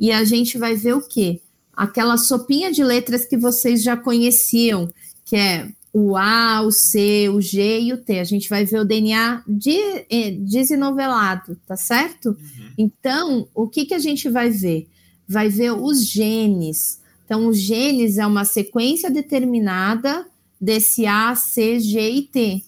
e 0.00 0.10
a 0.10 0.24
gente 0.24 0.56
vai 0.56 0.76
ver 0.76 0.94
o 0.94 1.02
quê? 1.02 1.42
Aquela 1.76 2.16
sopinha 2.16 2.72
de 2.72 2.82
letras 2.82 3.26
que 3.26 3.36
vocês 3.36 3.82
já 3.82 3.98
conheciam, 3.98 4.90
que 5.26 5.36
é 5.36 5.68
o 5.92 6.16
A, 6.16 6.62
o 6.62 6.72
C, 6.72 7.28
o 7.28 7.38
G 7.38 7.80
e 7.82 7.92
o 7.92 7.98
T. 7.98 8.18
A 8.18 8.24
gente 8.24 8.48
vai 8.48 8.64
ver 8.64 8.78
o 8.78 8.84
DNA 8.86 9.42
de, 9.46 9.78
eh, 10.08 10.30
desenovelado, 10.40 11.54
tá 11.66 11.76
certo? 11.76 12.30
Uhum. 12.30 12.70
Então, 12.78 13.46
o 13.54 13.68
que, 13.68 13.84
que 13.84 13.92
a 13.92 13.98
gente 13.98 14.30
vai 14.30 14.48
ver? 14.48 14.88
Vai 15.28 15.50
ver 15.50 15.72
os 15.72 16.02
genes. 16.02 17.01
Então, 17.24 17.46
os 17.48 17.58
genes 17.58 18.18
é 18.18 18.26
uma 18.26 18.44
sequência 18.44 19.10
determinada 19.10 20.26
desse 20.60 21.06
A, 21.06 21.34
C, 21.34 21.80
G 21.80 22.10
e 22.10 22.22
T. 22.22 22.64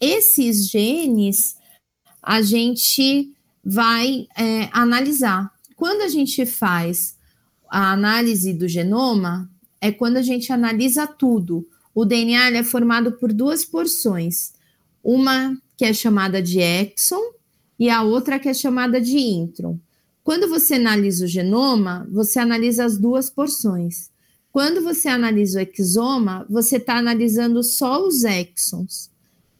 Esses 0.00 0.68
genes 0.68 1.56
a 2.22 2.40
gente 2.40 3.32
vai 3.62 4.26
é, 4.36 4.68
analisar. 4.72 5.52
Quando 5.76 6.02
a 6.02 6.08
gente 6.08 6.46
faz 6.46 7.16
a 7.68 7.92
análise 7.92 8.52
do 8.52 8.68
genoma, 8.68 9.50
é 9.80 9.92
quando 9.92 10.16
a 10.16 10.22
gente 10.22 10.52
analisa 10.52 11.06
tudo. 11.06 11.66
O 11.94 12.04
DNA 12.04 12.50
é 12.50 12.62
formado 12.62 13.12
por 13.12 13.32
duas 13.32 13.64
porções. 13.64 14.52
Uma 15.02 15.56
que 15.76 15.84
é 15.84 15.92
chamada 15.92 16.40
de 16.40 16.60
exon 16.60 17.32
e 17.78 17.90
a 17.90 18.02
outra 18.02 18.38
que 18.38 18.48
é 18.48 18.54
chamada 18.54 19.00
de 19.00 19.18
intron. 19.18 19.78
Quando 20.24 20.48
você 20.48 20.76
analisa 20.76 21.26
o 21.26 21.28
genoma, 21.28 22.08
você 22.10 22.38
analisa 22.38 22.86
as 22.86 22.96
duas 22.96 23.28
porções. 23.28 24.10
Quando 24.50 24.82
você 24.82 25.06
analisa 25.06 25.60
o 25.60 25.62
exoma, 25.62 26.46
você 26.48 26.78
está 26.78 26.96
analisando 26.96 27.62
só 27.62 28.02
os 28.02 28.24
exons, 28.24 29.10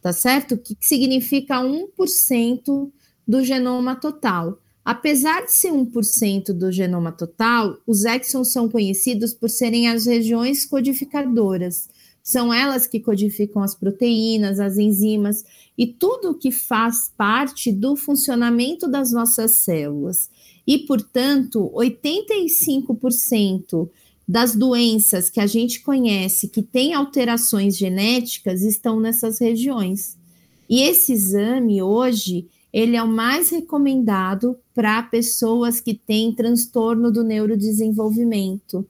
tá 0.01 0.11
certo? 0.11 0.55
O 0.55 0.59
que, 0.59 0.75
significa 0.81 1.61
1% 1.61 2.91
do 3.29 3.45
genoma 3.45 3.95
total. 3.95 4.59
Apesar 4.83 5.45
de 5.45 5.53
ser 5.53 5.71
1% 5.71 6.55
do 6.55 6.73
genoma 6.73 7.13
total, 7.13 7.77
os 7.87 8.07
exons 8.07 8.51
são 8.51 8.67
conhecidos 8.67 9.35
por 9.35 9.51
serem 9.51 9.89
as 9.89 10.07
regiões 10.07 10.65
codificadoras. 10.65 11.91
São 12.23 12.55
elas 12.55 12.87
que 12.87 13.01
codificam 13.01 13.63
as 13.63 13.75
proteínas, 13.75 14.59
as 14.59 14.79
enzimas 14.79 15.45
e 15.77 15.87
tudo 15.87 16.39
que 16.39 16.51
faz 16.51 17.13
parte 17.15 17.71
do 17.71 17.97
funcionamento 17.97 18.89
das 18.89 19.13
nossas 19.13 19.51
células 19.51 20.31
e, 20.67 20.79
portanto, 20.79 21.71
85% 21.75 23.91
das 24.27 24.57
doenças 24.57 25.29
que 25.29 25.39
a 25.39 25.47
gente 25.47 25.83
conhece 25.83 26.49
que 26.49 26.63
têm 26.63 26.95
alterações 26.95 27.77
genéticas 27.77 28.63
estão 28.63 28.99
nessas 28.99 29.39
regiões. 29.39 30.17
E 30.69 30.83
esse 30.83 31.13
exame 31.13 31.83
hoje, 31.83 32.49
ele 32.73 32.97
é 32.97 33.03
o 33.03 33.09
mais 33.09 33.51
recomendado 33.51 34.57
para 34.75 35.03
pessoas 35.03 35.79
que 35.79 35.95
têm 35.95 36.35
transtorno 36.35 37.13
do 37.13 37.23
neurodesenvolvimento. 37.23 38.87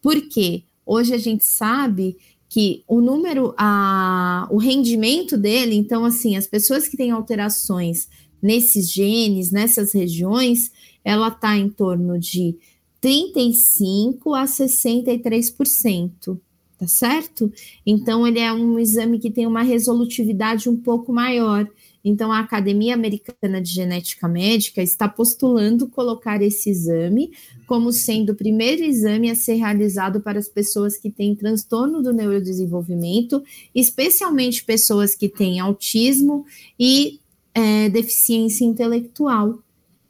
Por 0.00 0.20
quê? 0.28 0.62
Hoje 0.86 1.12
a 1.12 1.18
gente 1.18 1.44
sabe 1.44 2.16
que 2.48 2.84
o 2.86 3.00
número, 3.00 3.52
a, 3.56 4.46
o 4.50 4.58
rendimento 4.58 5.36
dele, 5.36 5.74
então, 5.74 6.04
assim, 6.04 6.36
as 6.36 6.46
pessoas 6.46 6.86
que 6.86 6.96
têm 6.96 7.10
alterações 7.10 8.08
nesses 8.42 8.90
genes, 8.90 9.50
nessas 9.50 9.92
regiões, 9.92 10.70
ela 11.04 11.28
está 11.28 11.56
em 11.56 11.68
torno 11.68 12.18
de 12.18 12.56
35 13.00 14.34
a 14.34 14.44
63%, 14.44 16.38
tá 16.78 16.86
certo? 16.86 17.52
Então, 17.84 18.26
ele 18.26 18.38
é 18.38 18.52
um 18.52 18.78
exame 18.78 19.18
que 19.18 19.30
tem 19.30 19.46
uma 19.46 19.62
resolutividade 19.62 20.68
um 20.68 20.76
pouco 20.76 21.12
maior. 21.12 21.68
Então, 22.04 22.32
a 22.32 22.38
Academia 22.40 22.94
Americana 22.94 23.60
de 23.60 23.70
Genética 23.70 24.28
Médica 24.28 24.82
está 24.82 25.08
postulando 25.08 25.88
colocar 25.88 26.40
esse 26.42 26.70
exame 26.70 27.32
como 27.66 27.92
sendo 27.92 28.30
o 28.32 28.36
primeiro 28.36 28.82
exame 28.84 29.30
a 29.30 29.34
ser 29.34 29.54
realizado 29.54 30.20
para 30.20 30.38
as 30.38 30.48
pessoas 30.48 30.96
que 30.96 31.10
têm 31.10 31.34
transtorno 31.34 32.02
do 32.02 32.12
neurodesenvolvimento, 32.12 33.42
especialmente 33.74 34.64
pessoas 34.64 35.14
que 35.14 35.28
têm 35.28 35.58
autismo 35.58 36.44
e 36.78 37.20
é, 37.54 37.88
deficiência 37.88 38.64
intelectual. 38.64 39.58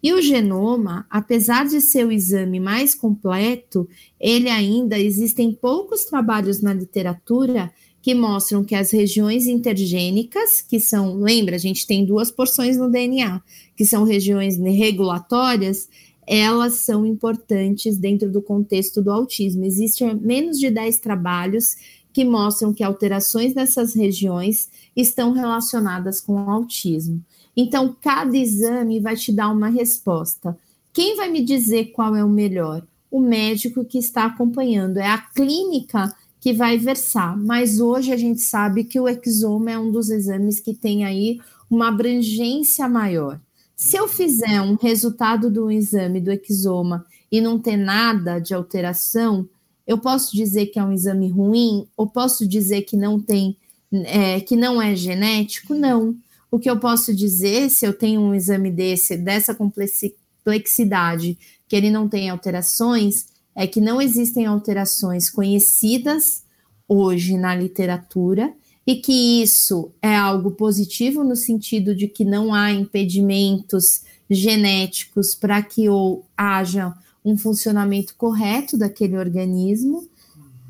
E 0.03 0.13
o 0.13 0.21
genoma, 0.21 1.07
apesar 1.09 1.65
de 1.65 1.81
ser 1.81 2.05
o 2.07 2.11
exame 2.11 2.59
mais 2.59 2.95
completo, 2.95 3.89
ele 4.19 4.49
ainda 4.49 4.99
existem 4.99 5.53
poucos 5.53 6.05
trabalhos 6.05 6.61
na 6.61 6.75
literatura 6.75 7.73
que 8.03 8.15
mostram 8.15 8.65
que 8.65 8.75
as 8.75 8.91
regiões 8.91 9.47
intergênicas, 9.47 10.61
que 10.61 10.81
são, 10.81 11.15
lembra, 11.21 11.55
a 11.55 11.59
gente 11.59 11.87
tem 11.87 12.05
duas 12.05 12.33
porções 12.33 12.77
no 12.77 12.91
DNA, 12.91 13.41
que 13.77 13.85
são 13.85 14.03
regiões 14.03 14.59
regulatórias, 14.59 15.89
elas 16.27 16.75
são 16.75 17.07
importantes 17.07 17.97
dentro 17.97 18.31
do 18.31 18.43
contexto 18.43 19.01
do 19.01 19.11
autismo. 19.11 19.65
Existem 19.65 20.17
menos 20.17 20.59
de 20.59 20.69
10 20.69 20.99
trabalhos 20.99 21.77
que 22.13 22.25
mostram 22.25 22.75
que 22.75 22.83
alterações 22.83 23.55
nessas 23.55 23.95
regiões 23.95 24.69
estão 24.97 25.33
relacionadas 25.33 26.21
com 26.21 26.35
o 26.35 26.51
autismo. 26.51 27.23
Então, 27.57 27.95
cada 28.01 28.37
exame 28.37 29.01
vai 29.01 29.17
te 29.17 29.33
dar 29.33 29.51
uma 29.51 29.69
resposta. 29.69 30.57
Quem 30.93 31.17
vai 31.17 31.31
me 31.31 31.43
dizer 31.43 31.87
qual 31.87 32.15
é 32.17 32.25
o 32.25 32.29
melhor? 32.29 32.83
O 33.11 33.21
médico 33.21 33.85
que 33.85 33.99
está 33.99 34.25
acompanhando, 34.25 34.99
é 34.99 35.07
a 35.07 35.19
clínica 35.19 36.15
que 36.41 36.53
vai 36.53 36.77
versar. 36.77 37.37
Mas 37.37 37.81
hoje 37.81 38.13
a 38.13 38.17
gente 38.17 38.41
sabe 38.41 38.85
que 38.85 38.99
o 38.99 39.09
exoma 39.09 39.71
é 39.71 39.79
um 39.79 39.93
dos 39.93 40.11
exames 40.11 40.61
que 40.61 40.75
tem 40.75 41.05
aí 41.05 41.39
uma 41.71 41.89
abrangência 41.89 42.89
maior. 42.89 43.41
Se 43.77 43.97
eu 43.97 44.07
fizer 44.07 44.61
um 44.61 44.75
resultado 44.75 45.51
do 45.51 45.71
exame 45.71 46.21
do 46.21 46.31
exoma 46.31 47.05
e 47.31 47.41
não 47.41 47.59
ter 47.59 47.77
nada 47.77 48.39
de 48.39 48.55
alteração, 48.55 49.49
eu 49.87 49.99
posso 49.99 50.37
dizer 50.37 50.67
que 50.67 50.79
é 50.79 50.85
um 50.85 50.93
exame 50.93 51.29
ruim 51.29 51.87
ou 51.97 52.07
posso 52.07 52.47
dizer 52.47 52.83
que 52.83 52.97
não 52.97 53.19
tem, 53.21 53.57
é, 53.93 54.41
que 54.41 54.57
não 54.57 54.81
é 54.81 54.95
genético? 54.95 55.75
Não. 55.75 56.15
O 56.53 56.59
que 56.59 56.69
eu 56.69 56.79
posso 56.79 57.15
dizer, 57.15 57.71
se 57.71 57.87
eu 57.87 57.95
tenho 57.95 58.21
um 58.21 58.35
exame 58.35 58.71
desse, 58.71 59.17
dessa 59.17 59.55
complexidade, 59.55 61.39
que 61.67 61.75
ele 61.75 61.91
não 61.91 62.07
tem 62.07 62.29
alterações, 62.29 63.25
é 63.57 63.67
que 63.67 63.81
não 63.81 64.03
existem 64.03 64.45
alterações 64.45 65.31
conhecidas 65.31 66.45
hoje 66.87 67.39
na 67.39 67.55
literatura 67.55 68.53
e 68.87 68.97
que 68.97 69.43
isso 69.43 69.91
é 70.03 70.15
algo 70.15 70.51
positivo 70.51 71.25
no 71.25 71.37
sentido 71.37 71.95
de 71.95 72.07
que 72.07 72.23
não 72.23 72.53
há 72.53 72.71
impedimentos 72.71 74.03
genéticos 74.29 75.35
para 75.35 75.63
que 75.63 75.89
ou 75.89 76.27
haja 76.37 76.93
um 77.25 77.35
funcionamento 77.35 78.15
correto 78.15 78.77
daquele 78.77 79.17
organismo. 79.17 80.07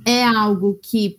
É 0.05 0.23
algo 0.23 0.79
que 0.81 1.19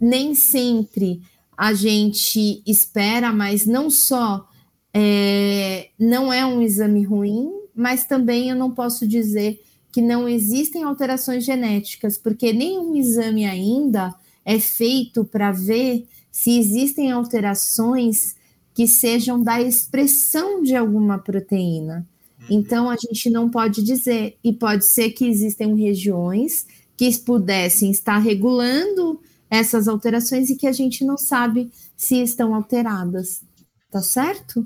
nem 0.00 0.34
sempre 0.34 1.22
a 1.60 1.74
gente 1.74 2.62
espera, 2.66 3.30
mas 3.34 3.66
não 3.66 3.90
só 3.90 4.48
é, 4.94 5.90
não 5.98 6.32
é 6.32 6.42
um 6.46 6.62
exame 6.62 7.02
ruim, 7.02 7.52
mas 7.74 8.04
também 8.04 8.48
eu 8.48 8.56
não 8.56 8.70
posso 8.70 9.06
dizer 9.06 9.60
que 9.92 10.00
não 10.00 10.26
existem 10.26 10.84
alterações 10.84 11.44
genéticas, 11.44 12.16
porque 12.16 12.50
nenhum 12.50 12.96
exame 12.96 13.44
ainda 13.44 14.14
é 14.42 14.58
feito 14.58 15.22
para 15.22 15.52
ver 15.52 16.06
se 16.32 16.58
existem 16.58 17.10
alterações 17.10 18.36
que 18.72 18.86
sejam 18.86 19.42
da 19.42 19.60
expressão 19.60 20.62
de 20.62 20.74
alguma 20.74 21.18
proteína. 21.18 22.08
Uhum. 22.40 22.46
Então 22.56 22.88
a 22.88 22.96
gente 22.96 23.28
não 23.28 23.50
pode 23.50 23.82
dizer, 23.82 24.38
e 24.42 24.50
pode 24.50 24.86
ser 24.86 25.10
que 25.10 25.26
existem 25.26 25.76
regiões 25.76 26.66
que 26.96 27.14
pudessem 27.18 27.90
estar 27.90 28.16
regulando 28.16 29.20
essas 29.50 29.88
alterações 29.88 30.48
e 30.48 30.56
que 30.56 30.66
a 30.66 30.72
gente 30.72 31.04
não 31.04 31.18
sabe 31.18 31.72
se 31.96 32.22
estão 32.22 32.54
alteradas. 32.54 33.42
Tá 33.90 34.00
certo? 34.00 34.64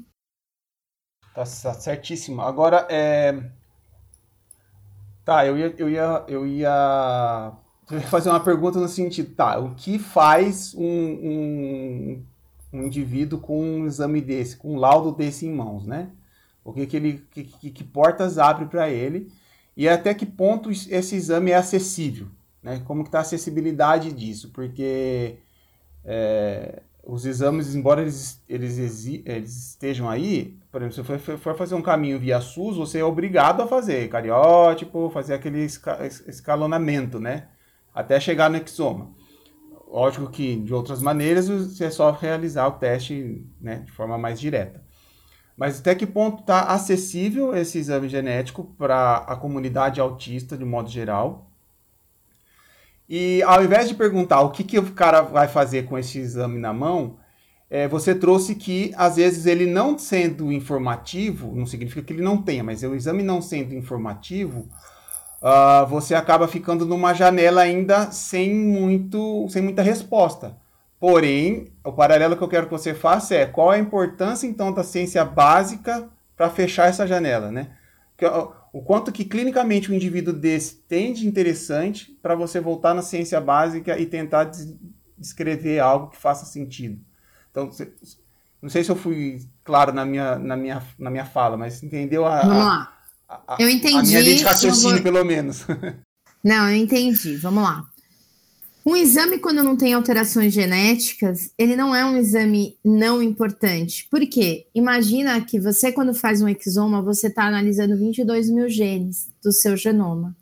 Tá 1.35 1.45
certíssimo. 1.47 2.43
Agora, 2.43 2.87
é... 2.91 3.51
tá, 5.25 5.47
eu 5.47 5.57
ia, 5.57 5.75
eu 5.79 5.89
ia, 5.91 6.25
eu 6.29 6.47
ia 6.47 7.53
fazer 8.09 8.31
uma 8.31 8.41
pergunta 8.41 8.79
no 8.79 8.89
sentido, 8.89 9.35
tá, 9.35 9.59
o 9.59 9.75
que 9.75 9.99
faz 9.99 10.75
um, 10.75 10.85
um, 10.85 12.27
um 12.73 12.83
indivíduo 12.83 13.41
com 13.41 13.61
um 13.61 13.87
exame 13.87 14.21
desse, 14.21 14.57
com 14.57 14.75
um 14.75 14.79
laudo 14.79 15.13
desse 15.13 15.47
em 15.47 15.53
mãos, 15.53 15.87
né? 15.87 16.11
O 16.63 16.73
que, 16.73 16.87
que, 16.87 16.97
ele, 16.97 17.27
que, 17.31 17.45
que, 17.45 17.71
que 17.71 17.85
portas 17.85 18.39
abre 18.39 18.67
para 18.67 18.89
ele 18.89 19.31
e 19.77 19.89
até 19.89 20.15
que 20.15 20.25
ponto 20.25 20.71
esse 20.71 21.17
exame 21.17 21.51
é 21.51 21.57
acessível, 21.57 22.29
né? 22.65 22.83
Como 22.87 23.03
que 23.05 23.09
está 23.09 23.19
a 23.19 23.21
acessibilidade 23.21 24.11
disso? 24.11 24.51
Porque 24.51 25.37
é, 26.03 26.83
os 27.05 27.27
exames, 27.27 27.75
embora 27.75 28.01
eles, 28.01 28.43
eles, 28.49 28.79
eles, 28.79 29.69
estejam 29.69 30.09
aí, 30.09 30.59
por 30.73 30.81
exemplo, 30.81 30.95
se 30.95 31.03
você 31.03 31.37
for, 31.37 31.55
fazer 31.55 31.75
um 31.75 31.83
caminho 31.83 32.19
via 32.19 32.41
SUS, 32.41 32.79
você 32.79 32.99
é 33.01 33.05
obrigado 33.05 33.63
a 33.63 33.67
fazer 33.67 34.09
cariótipo, 34.09 35.11
fazer 35.11 35.35
aquele 35.35 35.61
escalonamento, 36.27 37.21
né? 37.21 37.49
Até 37.95 38.19
chegar 38.19 38.49
no 38.51 38.57
exoma. 38.57 39.13
Lógico 39.87 40.29
que 40.29 40.57
de 40.57 40.75
outras 40.75 41.01
maneiras 41.01 41.49
você 41.49 41.85
é 41.85 41.91
só 41.91 42.11
realizar 42.11 42.67
o 42.67 42.73
teste 42.73 43.47
né, 43.61 43.77
de 43.87 43.93
forma 43.93 44.19
mais 44.19 44.41
direta. 44.41 44.83
Mas 45.57 45.79
até 45.79 45.95
que 45.95 46.05
ponto 46.05 46.41
está 46.41 46.63
acessível 46.63 47.55
esse 47.55 47.79
exame 47.79 48.09
genético 48.09 48.65
para 48.77 49.19
a 49.19 49.37
comunidade 49.37 50.01
autista 50.01 50.57
de 50.57 50.65
modo 50.65 50.91
geral? 50.91 51.54
E 53.09 53.43
ao 53.43 53.63
invés 53.63 53.89
de 53.89 53.95
perguntar 53.95 54.41
o 54.41 54.51
que, 54.51 54.65
que 54.65 54.79
o 54.79 54.93
cara 54.93 55.21
vai 55.21 55.47
fazer 55.47 55.85
com 55.87 55.99
esse 55.99 56.19
exame 56.19 56.59
na 56.59 56.73
mão, 56.73 57.19
é, 57.71 57.89
você 57.89 58.15
trouxe 58.15 58.55
que 58.55 58.93
às 58.97 59.17
vezes 59.17 59.47
ele 59.47 59.67
não 59.67 59.99
sendo 59.99 60.53
informativo, 60.53 61.55
não 61.55 61.67
significa 61.67 62.03
que 62.03 62.13
ele 62.13 62.23
não 62.23 62.41
tenha, 62.41 62.63
mas 62.63 62.83
o 62.83 62.95
exame 62.95 63.23
não 63.23 63.43
sendo 63.43 63.75
informativo, 63.75 64.69
uh, 65.43 65.87
você 65.87 66.15
acaba 66.15 66.49
ficando 66.49 66.87
numa 66.87 67.13
janela 67.13 67.63
ainda 67.63 68.11
sem, 68.11 68.55
muito, 68.55 69.47
sem 69.49 69.61
muita 69.61 69.83
resposta. 69.83 70.57
Porém, 70.99 71.73
o 71.85 71.93
paralelo 71.93 72.37
que 72.37 72.43
eu 72.43 72.49
quero 72.49 72.67
que 72.67 72.73
você 72.73 72.95
faça 72.95 73.35
é 73.35 73.45
qual 73.45 73.71
a 73.71 73.79
importância 73.79 74.47
então 74.47 74.73
da 74.73 74.83
ciência 74.83 75.25
básica 75.25 76.09
para 76.37 76.49
fechar 76.49 76.89
essa 76.89 77.07
janela, 77.07 77.51
né? 77.51 77.69
O 78.75 78.83
quanto 78.83 79.13
que 79.13 79.25
clinicamente 79.25 79.89
o 79.89 79.95
indivíduo 79.95 80.35
desse 80.35 80.75
tem 80.75 81.13
de 81.13 81.29
interessante 81.29 82.11
para 82.21 82.35
você 82.35 82.59
voltar 82.59 82.93
na 82.93 83.03
ciência 83.03 83.41
básica 83.41 83.97
e 83.97 84.05
tentar 84.05 84.51
descrever 85.17 85.79
algo 85.79 86.11
que 86.11 86.17
faça 86.17 86.45
sentido. 86.45 87.01
Então, 87.53 87.71
não 88.61 88.69
sei 88.69 88.83
se 88.83 88.91
eu 88.91 88.97
fui 88.97 89.47
claro 89.63 89.93
na 89.93 90.05
minha, 90.05 90.41
na 90.41 90.57
minha, 90.57 90.83
na 90.99 91.09
minha 91.09 91.25
fala, 91.25 91.57
mas 91.57 91.85
entendeu 91.85 92.27
a, 92.27 92.41
Vamos 92.41 92.65
lá. 92.65 92.99
A, 93.29 93.55
a, 93.55 93.57
eu 93.61 93.69
entendi. 93.69 93.97
A 93.97 94.03
minha 94.03 94.21
linha 94.21 94.37
de 94.39 94.43
raciocínio, 94.43 94.95
vou... 94.97 95.05
pelo 95.05 95.25
menos. 95.25 95.65
Não, 96.43 96.69
eu 96.69 96.75
entendi. 96.75 97.37
Vamos 97.37 97.63
lá. 97.63 97.85
Um 98.87 98.95
exame, 98.95 99.39
quando 99.39 99.65
não 99.65 99.77
tem 99.77 99.95
alterações 99.95 100.53
genéticas, 100.53 101.51
ele 101.57 101.75
não 101.75 101.95
é 101.95 102.05
um 102.05 102.19
exame 102.19 102.77
não 102.85 103.23
importante. 103.23 104.07
Por 104.11 104.21
quê? 104.27 104.67
Imagina 104.75 105.41
que 105.41 105.59
você, 105.59 105.91
quando 105.91 106.13
faz 106.13 106.43
um 106.43 106.49
exoma, 106.49 107.01
você 107.01 107.29
está 107.29 107.47
analisando 107.47 107.97
22 107.97 108.51
mil 108.51 108.69
genes 108.69 109.31
do 109.43 109.51
seu 109.53 109.75
genoma. 109.75 110.37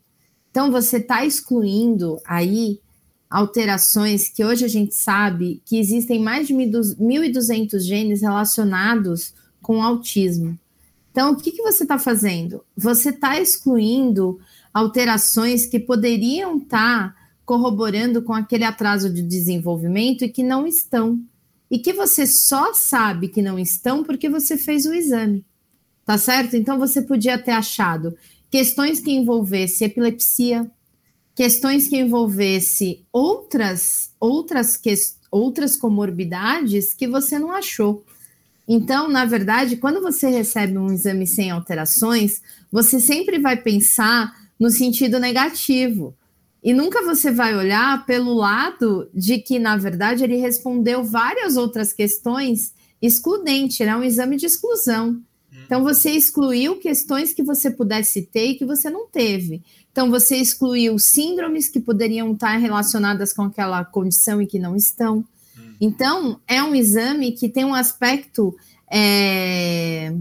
Então, 0.50 0.72
você 0.72 0.96
está 0.96 1.24
excluindo 1.24 2.20
aí 2.26 2.80
alterações 3.30 4.28
que 4.28 4.44
hoje 4.44 4.64
a 4.64 4.68
gente 4.68 4.94
sabe 4.94 5.62
que 5.64 5.78
existem 5.78 6.20
mais 6.20 6.48
de 6.48 6.52
1.200 6.52 7.78
genes 7.78 8.22
relacionados 8.22 9.34
com 9.62 9.80
autismo. 9.80 10.58
Então, 11.12 11.32
o 11.32 11.36
que, 11.36 11.52
que 11.52 11.62
você 11.62 11.84
está 11.84 11.96
fazendo? 11.96 12.64
Você 12.76 13.10
está 13.10 13.40
excluindo 13.40 14.40
alterações 14.74 15.64
que 15.64 15.78
poderiam 15.78 16.58
estar. 16.58 17.14
Tá 17.14 17.21
corroborando 17.52 18.22
com 18.22 18.32
aquele 18.32 18.64
atraso 18.64 19.12
de 19.12 19.20
desenvolvimento 19.20 20.24
e 20.24 20.28
que 20.30 20.42
não 20.42 20.66
estão. 20.66 21.20
E 21.70 21.78
que 21.78 21.92
você 21.92 22.26
só 22.26 22.72
sabe 22.72 23.28
que 23.28 23.42
não 23.42 23.58
estão 23.58 24.02
porque 24.02 24.26
você 24.26 24.56
fez 24.56 24.86
o 24.86 24.94
exame. 24.94 25.44
Tá 26.06 26.16
certo? 26.16 26.56
Então 26.56 26.78
você 26.78 27.02
podia 27.02 27.36
ter 27.36 27.50
achado 27.50 28.16
questões 28.50 29.00
que 29.00 29.10
envolvesse 29.10 29.84
epilepsia, 29.84 30.70
questões 31.34 31.88
que 31.88 31.98
envolvesse 31.98 33.04
outras 33.12 34.12
outras 34.18 34.78
que, 34.78 34.94
outras 35.30 35.76
comorbidades 35.76 36.94
que 36.94 37.06
você 37.06 37.38
não 37.38 37.52
achou. 37.52 38.02
Então, 38.66 39.10
na 39.10 39.26
verdade, 39.26 39.76
quando 39.76 40.00
você 40.00 40.30
recebe 40.30 40.78
um 40.78 40.90
exame 40.90 41.26
sem 41.26 41.50
alterações, 41.50 42.40
você 42.70 42.98
sempre 42.98 43.38
vai 43.38 43.58
pensar 43.58 44.34
no 44.58 44.70
sentido 44.70 45.18
negativo. 45.18 46.16
E 46.62 46.72
nunca 46.72 47.02
você 47.02 47.32
vai 47.32 47.56
olhar 47.56 48.06
pelo 48.06 48.34
lado 48.34 49.10
de 49.12 49.38
que, 49.38 49.58
na 49.58 49.76
verdade, 49.76 50.22
ele 50.22 50.36
respondeu 50.36 51.02
várias 51.02 51.56
outras 51.56 51.92
questões 51.92 52.72
excludentes, 53.00 53.80
era 53.80 53.98
um 53.98 54.04
exame 54.04 54.36
de 54.36 54.46
exclusão. 54.46 55.10
Hum. 55.10 55.56
Então, 55.66 55.82
você 55.82 56.12
excluiu 56.12 56.78
questões 56.78 57.32
que 57.32 57.42
você 57.42 57.68
pudesse 57.68 58.22
ter 58.22 58.50
e 58.50 58.54
que 58.54 58.64
você 58.64 58.88
não 58.88 59.08
teve. 59.08 59.60
Então, 59.90 60.08
você 60.08 60.36
excluiu 60.36 60.96
síndromes 61.00 61.68
que 61.68 61.80
poderiam 61.80 62.32
estar 62.32 62.56
relacionadas 62.56 63.32
com 63.32 63.42
aquela 63.42 63.84
condição 63.84 64.40
e 64.40 64.46
que 64.46 64.60
não 64.60 64.76
estão. 64.76 65.24
Hum. 65.58 65.74
Então, 65.80 66.40
é 66.46 66.62
um 66.62 66.76
exame 66.76 67.32
que 67.32 67.48
tem 67.48 67.64
um 67.64 67.74
aspecto 67.74 68.56
é, 68.88 70.14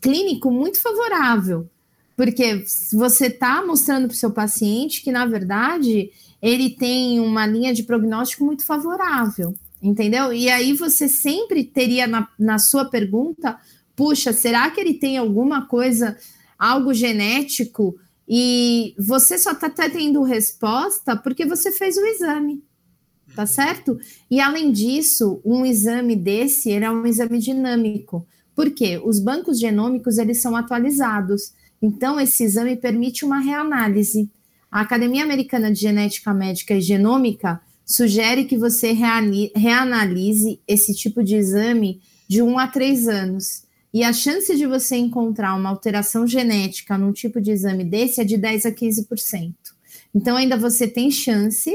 clínico 0.00 0.48
muito 0.48 0.80
favorável. 0.80 1.68
Porque 2.16 2.64
você 2.92 3.26
está 3.26 3.64
mostrando 3.64 4.06
para 4.06 4.14
o 4.14 4.16
seu 4.16 4.30
paciente 4.30 5.02
que, 5.02 5.10
na 5.10 5.24
verdade, 5.26 6.10
ele 6.40 6.70
tem 6.70 7.20
uma 7.20 7.46
linha 7.46 7.72
de 7.72 7.84
prognóstico 7.84 8.44
muito 8.44 8.64
favorável, 8.64 9.54
entendeu? 9.82 10.32
E 10.32 10.50
aí 10.50 10.72
você 10.72 11.08
sempre 11.08 11.64
teria 11.64 12.06
na, 12.06 12.28
na 12.38 12.58
sua 12.58 12.84
pergunta: 12.84 13.58
puxa, 13.96 14.32
será 14.32 14.70
que 14.70 14.80
ele 14.80 14.94
tem 14.94 15.16
alguma 15.16 15.66
coisa, 15.66 16.16
algo 16.58 16.92
genético? 16.92 17.96
E 18.28 18.94
você 18.98 19.38
só 19.38 19.52
está 19.52 19.68
tendo 19.70 20.22
resposta 20.22 21.16
porque 21.16 21.44
você 21.44 21.72
fez 21.72 21.96
o 21.96 22.06
exame, 22.06 22.62
tá 23.34 23.46
certo? 23.46 23.98
E 24.30 24.40
além 24.40 24.72
disso, 24.72 25.40
um 25.44 25.66
exame 25.66 26.16
desse 26.16 26.70
era 26.70 26.86
é 26.86 26.90
um 26.90 27.06
exame 27.06 27.38
dinâmico. 27.38 28.26
Por 28.54 28.70
quê? 28.70 29.00
Os 29.04 29.18
bancos 29.18 29.58
genômicos 29.58 30.18
eles 30.18 30.40
são 30.40 30.54
atualizados. 30.56 31.52
Então, 31.82 32.20
esse 32.20 32.44
exame 32.44 32.76
permite 32.76 33.24
uma 33.24 33.40
reanálise. 33.40 34.30
A 34.70 34.80
Academia 34.80 35.24
Americana 35.24 35.72
de 35.72 35.80
Genética 35.80 36.32
Médica 36.32 36.74
e 36.74 36.80
Genômica 36.80 37.60
sugere 37.84 38.44
que 38.44 38.56
você 38.56 38.94
reanalise 39.54 40.60
esse 40.66 40.94
tipo 40.94 41.24
de 41.24 41.34
exame 41.34 42.00
de 42.28 42.40
um 42.40 42.56
a 42.56 42.68
três 42.68 43.08
anos. 43.08 43.64
E 43.92 44.04
a 44.04 44.12
chance 44.12 44.56
de 44.56 44.64
você 44.64 44.96
encontrar 44.96 45.54
uma 45.54 45.68
alteração 45.68 46.26
genética 46.26 46.96
num 46.96 47.12
tipo 47.12 47.40
de 47.40 47.50
exame 47.50 47.84
desse 47.84 48.20
é 48.20 48.24
de 48.24 48.38
10 48.38 48.66
a 48.66 48.72
15%. 48.72 49.52
Então, 50.14 50.36
ainda 50.36 50.56
você 50.56 50.86
tem 50.86 51.10
chance 51.10 51.70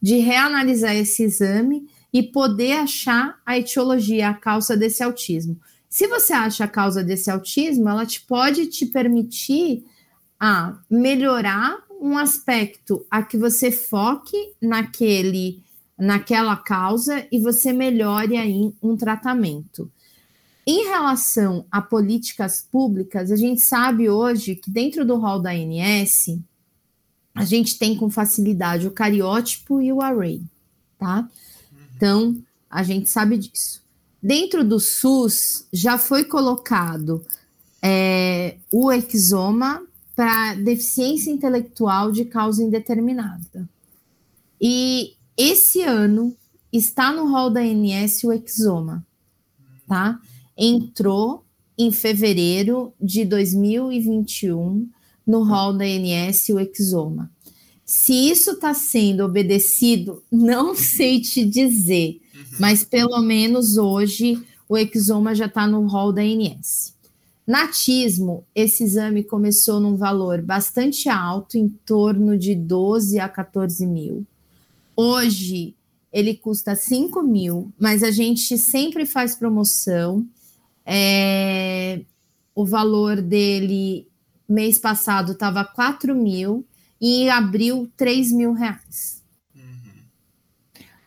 de 0.00 0.16
reanalisar 0.16 0.96
esse 0.96 1.22
exame 1.22 1.86
e 2.12 2.22
poder 2.22 2.72
achar 2.72 3.40
a 3.46 3.56
etiologia, 3.56 4.28
a 4.28 4.34
causa 4.34 4.76
desse 4.76 5.02
autismo. 5.02 5.58
Se 5.92 6.06
você 6.06 6.32
acha 6.32 6.64
a 6.64 6.68
causa 6.68 7.04
desse 7.04 7.30
autismo, 7.30 7.86
ela 7.86 8.06
te 8.06 8.22
pode 8.22 8.64
te 8.68 8.86
permitir 8.86 9.84
a 10.40 10.78
melhorar 10.88 11.84
um 12.00 12.16
aspecto 12.16 13.04
a 13.10 13.22
que 13.22 13.36
você 13.36 13.70
foque 13.70 14.54
naquele 14.58 15.62
naquela 15.98 16.56
causa 16.56 17.26
e 17.30 17.38
você 17.38 17.74
melhore 17.74 18.38
aí 18.38 18.72
um 18.82 18.96
tratamento. 18.96 19.92
Em 20.66 20.86
relação 20.86 21.66
a 21.70 21.82
políticas 21.82 22.66
públicas, 22.72 23.30
a 23.30 23.36
gente 23.36 23.60
sabe 23.60 24.08
hoje 24.08 24.56
que 24.56 24.70
dentro 24.70 25.04
do 25.04 25.18
rol 25.18 25.40
da 25.40 25.50
ANS, 25.50 26.38
a 27.34 27.44
gente 27.44 27.78
tem 27.78 27.98
com 27.98 28.08
facilidade 28.08 28.86
o 28.86 28.90
cariótipo 28.90 29.78
e 29.82 29.92
o 29.92 30.00
array, 30.00 30.40
tá? 30.98 31.28
Então, 31.94 32.42
a 32.70 32.82
gente 32.82 33.10
sabe 33.10 33.36
disso. 33.36 33.81
Dentro 34.22 34.62
do 34.62 34.78
SUS 34.78 35.66
já 35.72 35.98
foi 35.98 36.24
colocado 36.24 37.24
é, 37.82 38.56
o 38.70 38.92
exoma 38.92 39.82
para 40.14 40.54
deficiência 40.54 41.30
intelectual 41.30 42.12
de 42.12 42.24
causa 42.24 42.62
indeterminada. 42.62 43.68
E 44.60 45.14
esse 45.36 45.82
ano 45.82 46.36
está 46.72 47.12
no 47.12 47.28
rol 47.28 47.50
da 47.50 47.60
ANS 47.60 48.22
o 48.22 48.32
exoma, 48.32 49.04
tá? 49.88 50.20
Entrou 50.56 51.44
em 51.76 51.90
fevereiro 51.90 52.92
de 53.00 53.24
2021 53.24 54.88
no 55.26 55.42
rol 55.42 55.72
da 55.72 55.84
ANS 55.84 56.48
o 56.50 56.60
exoma. 56.60 57.28
Se 57.84 58.30
isso 58.30 58.52
está 58.52 58.72
sendo 58.72 59.24
obedecido, 59.24 60.22
não 60.30 60.76
sei 60.76 61.20
te 61.20 61.44
dizer, 61.44 62.21
mas 62.62 62.84
pelo 62.84 63.20
menos 63.20 63.76
hoje 63.76 64.40
o 64.68 64.78
exoma 64.78 65.34
já 65.34 65.46
está 65.46 65.66
no 65.66 65.84
rol 65.88 66.12
da 66.12 66.22
ANS. 66.22 66.94
Natismo, 67.44 68.46
esse 68.54 68.84
exame 68.84 69.24
começou 69.24 69.80
num 69.80 69.96
valor 69.96 70.40
bastante 70.40 71.08
alto, 71.08 71.58
em 71.58 71.68
torno 71.68 72.38
de 72.38 72.54
12 72.54 73.18
a 73.18 73.28
14 73.28 73.84
mil. 73.84 74.24
Hoje 74.94 75.74
ele 76.12 76.36
custa 76.36 76.76
5 76.76 77.20
mil, 77.20 77.72
mas 77.76 78.04
a 78.04 78.12
gente 78.12 78.56
sempre 78.56 79.06
faz 79.06 79.34
promoção. 79.34 80.24
É, 80.86 82.02
o 82.54 82.64
valor 82.64 83.20
dele 83.20 84.06
mês 84.48 84.78
passado 84.78 85.32
estava 85.32 85.64
4 85.64 86.14
mil 86.14 86.64
e 87.00 87.22
em 87.22 87.28
abril 87.28 87.90
3 87.96 88.30
mil 88.30 88.52
reais. 88.52 89.21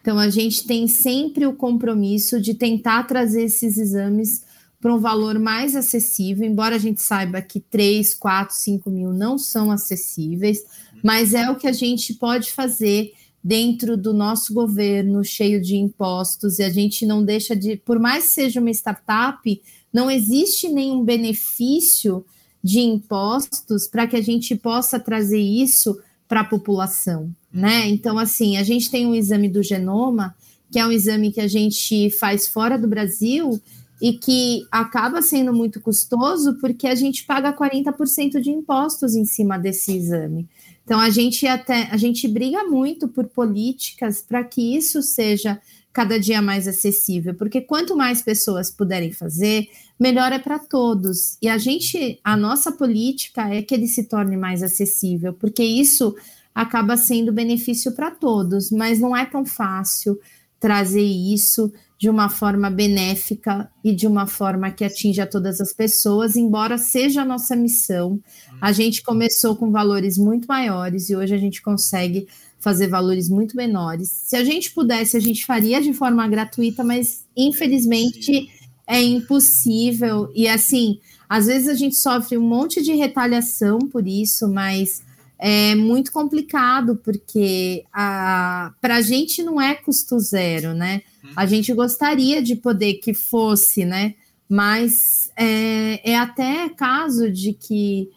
Então 0.06 0.20
a 0.20 0.30
gente 0.30 0.68
tem 0.68 0.88
sempre 0.88 1.48
o 1.48 1.56
compromisso 1.56 2.40
de 2.40 2.54
tentar 2.54 3.06
trazer 3.06 3.46
esses 3.46 3.76
exames 3.76 4.44
para 4.80 4.94
um 4.94 5.00
valor 5.00 5.40
mais 5.40 5.76
acessível, 5.76 6.46
embora 6.46 6.76
a 6.76 6.78
gente 6.78 7.02
saiba 7.02 7.42
que 7.42 7.60
3, 7.60 8.14
4, 8.14 8.56
5 8.56 8.92
mil 8.92 9.12
não 9.12 9.36
são 9.40 9.72
acessíveis, 9.72 10.60
mas 11.04 11.34
é 11.34 11.50
o 11.50 11.56
que 11.56 11.66
a 11.66 11.72
gente 11.72 12.14
pode 12.14 12.52
fazer 12.52 13.14
dentro 13.44 13.98
do 13.98 14.14
nosso 14.14 14.54
governo 14.54 15.24
cheio 15.24 15.60
de 15.60 15.76
impostos, 15.76 16.60
e 16.60 16.64
a 16.64 16.70
gente 16.70 17.04
não 17.04 17.26
deixa 17.26 17.56
de, 17.56 17.76
por 17.76 17.98
mais 17.98 18.26
que 18.26 18.34
seja 18.34 18.62
uma 18.62 18.70
startup, 18.70 19.62
não 19.92 20.12
existe 20.12 20.70
nenhum 20.70 21.04
benefício 21.04 22.24
de 22.64 22.80
impostos 22.80 23.88
para 23.88 24.06
que 24.06 24.16
a 24.16 24.22
gente 24.22 24.56
possa 24.56 25.00
trazer 25.00 25.42
isso 25.42 26.00
para 26.28 26.42
a 26.42 26.46
população, 26.46 27.32
né? 27.52 27.88
Então, 27.88 28.18
assim, 28.18 28.58
a 28.58 28.64
gente 28.64 28.90
tem 28.90 29.06
um 29.06 29.16
exame 29.16 29.48
do 29.48 29.62
genoma, 29.62 30.36
que 30.72 30.80
é 30.80 30.86
um 30.86 30.92
exame 30.92 31.32
que 31.32 31.42
a 31.42 31.48
gente 31.48 32.10
faz 32.12 32.48
fora 32.48 32.78
do 32.78 32.88
Brasil 32.88 33.62
e 34.02 34.14
que 34.14 34.66
acaba 34.72 35.22
sendo 35.22 35.54
muito 35.54 35.80
custoso 35.80 36.58
porque 36.60 36.88
a 36.88 36.96
gente 36.96 37.24
paga 37.26 37.54
40% 37.54 38.42
de 38.42 38.50
impostos 38.50 39.16
em 39.16 39.26
cima 39.26 39.58
desse 39.58 39.96
exame. 39.96 40.48
Então 40.84 41.00
a 41.00 41.10
gente 41.10 41.48
até 41.48 41.88
a 41.92 41.98
gente 41.98 42.28
briga 42.28 42.64
muito 42.66 43.08
por 43.08 43.26
políticas 43.26 44.22
para 44.22 44.44
que 44.44 44.76
isso 44.76 45.02
seja 45.02 45.60
cada 45.96 46.20
dia 46.20 46.42
mais 46.42 46.68
acessível, 46.68 47.34
porque 47.36 47.62
quanto 47.62 47.96
mais 47.96 48.22
pessoas 48.22 48.70
puderem 48.70 49.14
fazer, 49.14 49.70
melhor 49.98 50.34
é 50.34 50.38
para 50.38 50.60
todos. 50.60 51.38
E 51.42 51.48
a 51.48 51.58
gente, 51.58 52.20
a 52.22 52.36
nossa 52.36 52.70
política 52.70 53.48
é 53.48 53.62
que 53.62 53.74
ele 53.74 53.88
se 53.88 54.04
torne 54.04 54.36
mais 54.36 54.62
acessível, 54.62 55.32
porque 55.32 55.64
isso 55.64 56.14
acaba 56.54 56.98
sendo 56.98 57.32
benefício 57.32 57.94
para 57.94 58.12
todos, 58.12 58.72
mas 58.72 59.00
não 59.00 59.16
é 59.16 59.26
tão 59.26 59.46
fácil 59.46 60.20
trazer 60.60 61.02
isso 61.02 61.72
de 61.98 62.10
uma 62.10 62.28
forma 62.28 62.70
benéfica 62.70 63.72
e 63.82 63.96
de 63.96 64.06
uma 64.06 64.28
forma 64.28 64.72
que 64.72 64.84
atinja 64.84 65.26
todas 65.26 65.62
as 65.62 65.72
pessoas, 65.72 66.36
embora 66.36 66.78
seja 66.78 67.22
a 67.22 67.26
nossa 67.26 67.56
missão. 67.56 68.20
A 68.60 68.74
gente 68.74 69.02
começou 69.02 69.56
com 69.56 69.72
valores 69.72 70.18
muito 70.18 70.46
maiores 70.46 71.10
e 71.10 71.16
hoje 71.16 71.34
a 71.34 71.38
gente 71.38 71.62
consegue 71.62 72.28
fazer 72.66 72.88
valores 72.88 73.30
muito 73.30 73.56
menores. 73.56 74.10
Se 74.10 74.36
a 74.36 74.44
gente 74.44 74.72
pudesse, 74.72 75.16
a 75.16 75.20
gente 75.20 75.46
faria 75.46 75.80
de 75.80 75.94
forma 75.94 76.28
gratuita, 76.28 76.84
mas 76.84 77.24
infelizmente 77.38 78.50
é 78.88 79.00
impossível. 79.00 80.32
E 80.34 80.48
assim, 80.48 81.00
às 81.30 81.46
vezes 81.46 81.68
a 81.68 81.76
gente 81.76 81.96
sofre 81.96 82.40
um 82.40 82.42
monte 82.42 82.82
de 82.82 82.92
retaliação 82.94 83.78
por 83.78 84.08
isso, 84.08 84.48
mas 84.48 85.04
é 85.38 85.76
muito 85.76 86.12
complicado, 86.12 86.96
porque 86.96 87.84
para 87.94 88.96
a 88.96 89.02
gente 89.02 89.44
não 89.44 89.62
é 89.62 89.76
custo 89.76 90.20
zero, 90.20 90.74
né? 90.74 91.04
A 91.36 91.44
uhum. 91.44 91.48
gente 91.48 91.72
gostaria 91.72 92.42
de 92.42 92.56
poder 92.56 92.96
que 92.96 93.14
fosse, 93.14 93.86
né? 93.86 94.16
Mas 94.50 95.32
é, 95.38 96.14
é 96.14 96.18
até 96.18 96.68
caso 96.70 97.30
de 97.30 97.54
que 97.54 98.10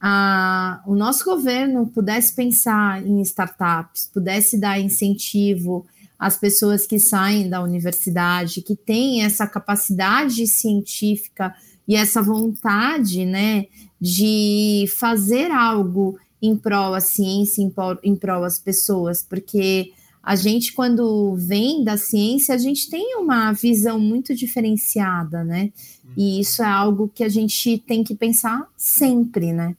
a, 0.00 0.82
o 0.86 0.94
nosso 0.94 1.24
governo 1.24 1.86
pudesse 1.86 2.34
pensar 2.34 3.04
em 3.06 3.20
startups, 3.22 4.10
pudesse 4.12 4.58
dar 4.58 4.80
incentivo 4.80 5.86
às 6.18 6.36
pessoas 6.36 6.86
que 6.86 6.98
saem 6.98 7.48
da 7.48 7.62
universidade, 7.62 8.62
que 8.62 8.76
têm 8.76 9.24
essa 9.24 9.46
capacidade 9.46 10.46
científica 10.46 11.54
e 11.86 11.94
essa 11.94 12.22
vontade, 12.22 13.24
né, 13.24 13.66
de 14.00 14.86
fazer 14.96 15.50
algo 15.50 16.18
em 16.42 16.56
prol 16.56 16.94
à 16.94 17.00
ciência, 17.00 17.62
em 17.62 17.70
prol, 17.70 17.96
em 18.02 18.16
prol 18.16 18.44
às 18.44 18.58
pessoas, 18.58 19.22
porque 19.22 19.92
a 20.22 20.34
gente, 20.34 20.72
quando 20.72 21.36
vem 21.36 21.84
da 21.84 21.96
ciência, 21.96 22.54
a 22.54 22.58
gente 22.58 22.90
tem 22.90 23.16
uma 23.16 23.52
visão 23.52 24.00
muito 24.00 24.34
diferenciada, 24.34 25.44
né? 25.44 25.70
E 26.16 26.40
isso 26.40 26.64
é 26.64 26.66
algo 26.66 27.08
que 27.14 27.22
a 27.22 27.28
gente 27.28 27.78
tem 27.86 28.02
que 28.02 28.12
pensar 28.12 28.66
sempre, 28.76 29.52
né? 29.52 29.76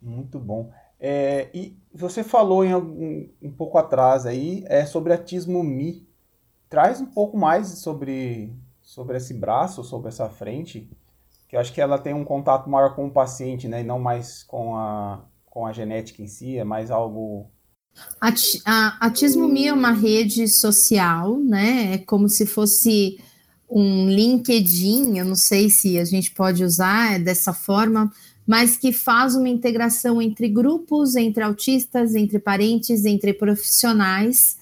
Muito 0.00 0.38
bom. 0.38 0.70
É, 0.98 1.48
e 1.54 1.76
você 1.92 2.22
falou 2.22 2.64
em 2.64 2.72
algum, 2.72 3.28
um 3.42 3.50
pouco 3.50 3.78
atrás 3.78 4.26
aí 4.26 4.64
é, 4.66 4.84
sobre 4.84 5.12
a 5.12 5.18
Tismo 5.18 5.62
Mi. 5.62 6.06
Traz 6.68 7.00
um 7.00 7.06
pouco 7.06 7.36
mais 7.36 7.66
sobre, 7.80 8.52
sobre 8.80 9.16
esse 9.16 9.34
braço, 9.34 9.82
sobre 9.82 10.08
essa 10.08 10.28
frente 10.28 10.88
que 11.50 11.56
eu 11.56 11.60
acho 11.60 11.72
que 11.72 11.80
ela 11.80 11.98
tem 11.98 12.14
um 12.14 12.24
contato 12.24 12.70
maior 12.70 12.94
com 12.94 13.08
o 13.08 13.10
paciente, 13.10 13.66
né, 13.66 13.80
e 13.80 13.84
não 13.84 13.98
mais 13.98 14.44
com 14.44 14.76
a, 14.76 15.24
com 15.44 15.66
a 15.66 15.72
genética 15.72 16.22
em 16.22 16.28
si, 16.28 16.56
é 16.56 16.62
mais 16.62 16.92
algo... 16.92 17.50
A, 18.20 19.06
a 19.06 19.10
Tismomi 19.10 19.66
é 19.66 19.72
uma 19.72 19.90
rede 19.90 20.46
social, 20.46 21.40
né, 21.40 21.94
é 21.94 21.98
como 21.98 22.28
se 22.28 22.46
fosse 22.46 23.18
um 23.68 24.08
LinkedIn, 24.08 25.18
eu 25.18 25.24
não 25.24 25.34
sei 25.34 25.68
se 25.68 25.98
a 25.98 26.04
gente 26.04 26.30
pode 26.30 26.62
usar 26.62 27.18
dessa 27.18 27.52
forma, 27.52 28.12
mas 28.46 28.76
que 28.76 28.92
faz 28.92 29.34
uma 29.34 29.48
integração 29.48 30.20
entre 30.20 30.48
grupos, 30.48 31.16
entre 31.16 31.42
autistas, 31.42 32.14
entre 32.14 32.38
parentes, 32.38 33.04
entre 33.04 33.32
profissionais, 33.32 34.56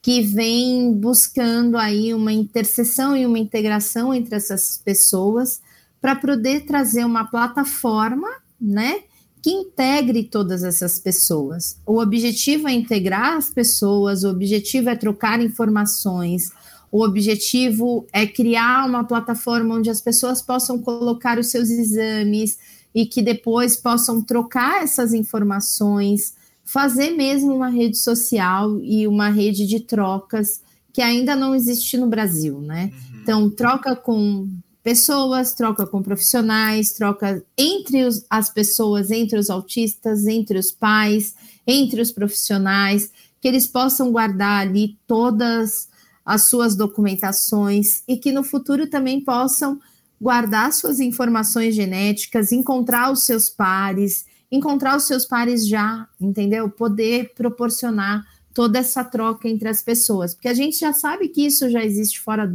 que 0.00 0.20
vem 0.20 0.92
buscando 0.92 1.78
aí 1.78 2.12
uma 2.12 2.32
interseção 2.32 3.16
e 3.16 3.24
uma 3.24 3.38
integração 3.38 4.12
entre 4.12 4.36
essas 4.36 4.76
pessoas 4.76 5.60
para 6.00 6.14
poder 6.14 6.66
trazer 6.66 7.04
uma 7.04 7.24
plataforma, 7.24 8.28
né, 8.60 9.00
que 9.42 9.50
integre 9.50 10.24
todas 10.24 10.62
essas 10.62 10.98
pessoas. 10.98 11.78
O 11.86 11.98
objetivo 11.98 12.68
é 12.68 12.72
integrar 12.72 13.36
as 13.36 13.48
pessoas, 13.48 14.24
o 14.24 14.30
objetivo 14.30 14.90
é 14.90 14.96
trocar 14.96 15.40
informações, 15.40 16.50
o 16.92 17.02
objetivo 17.02 18.06
é 18.12 18.26
criar 18.26 18.86
uma 18.86 19.04
plataforma 19.04 19.74
onde 19.74 19.90
as 19.90 20.00
pessoas 20.00 20.40
possam 20.40 20.78
colocar 20.78 21.38
os 21.38 21.50
seus 21.50 21.68
exames 21.68 22.58
e 22.94 23.04
que 23.04 23.20
depois 23.20 23.76
possam 23.76 24.22
trocar 24.22 24.82
essas 24.84 25.12
informações, 25.12 26.34
fazer 26.64 27.10
mesmo 27.10 27.54
uma 27.54 27.68
rede 27.68 27.98
social 27.98 28.78
e 28.80 29.06
uma 29.06 29.28
rede 29.28 29.66
de 29.66 29.80
trocas 29.80 30.62
que 30.92 31.02
ainda 31.02 31.34
não 31.34 31.54
existe 31.54 31.96
no 31.96 32.06
Brasil, 32.06 32.60
né? 32.60 32.92
Uhum. 32.92 33.20
Então, 33.20 33.50
troca 33.50 33.96
com 33.96 34.48
pessoas, 34.82 35.54
troca 35.54 35.86
com 35.86 36.02
profissionais, 36.02 36.92
troca 36.92 37.42
entre 37.58 38.04
os, 38.04 38.24
as 38.30 38.48
pessoas, 38.48 39.10
entre 39.10 39.38
os 39.38 39.50
autistas, 39.50 40.26
entre 40.26 40.58
os 40.58 40.70
pais, 40.70 41.34
entre 41.66 42.00
os 42.00 42.12
profissionais, 42.12 43.10
que 43.40 43.48
eles 43.48 43.66
possam 43.66 44.12
guardar 44.12 44.60
ali 44.60 44.96
todas 45.06 45.88
as 46.24 46.44
suas 46.44 46.76
documentações 46.76 48.02
e 48.06 48.16
que 48.16 48.30
no 48.30 48.44
futuro 48.44 48.86
também 48.86 49.20
possam 49.20 49.80
guardar 50.20 50.72
suas 50.72 51.00
informações 51.00 51.74
genéticas, 51.74 52.52
encontrar 52.52 53.12
os 53.12 53.24
seus 53.24 53.48
pares, 53.48 54.24
encontrar 54.50 54.96
os 54.96 55.04
seus 55.04 55.24
pares 55.24 55.66
já, 55.66 56.08
entendeu? 56.20 56.70
Poder 56.70 57.32
proporcionar 57.34 58.24
toda 58.52 58.78
essa 58.78 59.02
troca 59.02 59.48
entre 59.48 59.68
as 59.68 59.82
pessoas, 59.82 60.34
porque 60.34 60.48
a 60.48 60.54
gente 60.54 60.78
já 60.78 60.92
sabe 60.92 61.28
que 61.28 61.44
isso 61.44 61.68
já 61.68 61.84
existe 61.84 62.20
fora 62.20 62.46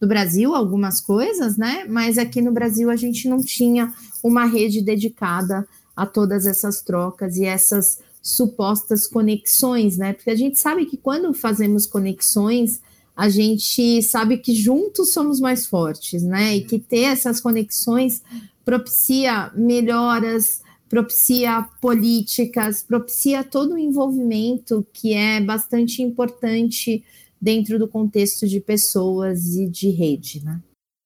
do 0.00 0.06
Brasil 0.06 0.54
algumas 0.54 1.00
coisas, 1.00 1.56
né? 1.56 1.84
Mas 1.88 2.18
aqui 2.18 2.40
no 2.40 2.52
Brasil 2.52 2.90
a 2.90 2.96
gente 2.96 3.28
não 3.28 3.42
tinha 3.42 3.92
uma 4.22 4.44
rede 4.44 4.82
dedicada 4.82 5.66
a 5.96 6.06
todas 6.06 6.46
essas 6.46 6.82
trocas 6.82 7.36
e 7.36 7.44
essas 7.44 7.98
supostas 8.22 9.06
conexões, 9.06 9.96
né? 9.96 10.12
Porque 10.12 10.30
a 10.30 10.36
gente 10.36 10.58
sabe 10.58 10.86
que 10.86 10.96
quando 10.96 11.32
fazemos 11.32 11.86
conexões, 11.86 12.80
a 13.18 13.28
gente 13.28 14.00
sabe 14.00 14.38
que 14.38 14.54
juntos 14.54 15.12
somos 15.12 15.40
mais 15.40 15.66
fortes, 15.66 16.22
né? 16.22 16.54
E 16.54 16.64
que 16.64 16.78
ter 16.78 17.02
essas 17.02 17.40
conexões 17.40 18.22
propicia 18.64 19.50
melhoras, 19.56 20.62
propicia 20.88 21.68
políticas, 21.80 22.80
propicia 22.80 23.42
todo 23.42 23.74
o 23.74 23.78
envolvimento 23.78 24.86
que 24.92 25.14
é 25.14 25.40
bastante 25.40 26.00
importante 26.00 27.04
dentro 27.40 27.76
do 27.76 27.88
contexto 27.88 28.46
de 28.46 28.60
pessoas 28.60 29.56
e 29.56 29.66
de 29.66 29.90
rede, 29.90 30.44
né? 30.44 30.62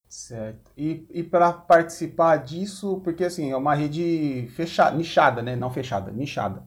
Certo. 0.07 0.71
E, 0.77 1.07
e 1.11 1.23
para 1.23 1.51
participar 1.51 2.37
disso, 2.37 3.01
porque 3.03 3.23
assim, 3.23 3.49
é 3.49 3.57
uma 3.57 3.73
rede 3.73 4.47
fechada, 4.55 4.95
nichada, 4.95 5.41
né? 5.41 5.55
Não 5.55 5.71
fechada, 5.71 6.11
nichada. 6.11 6.63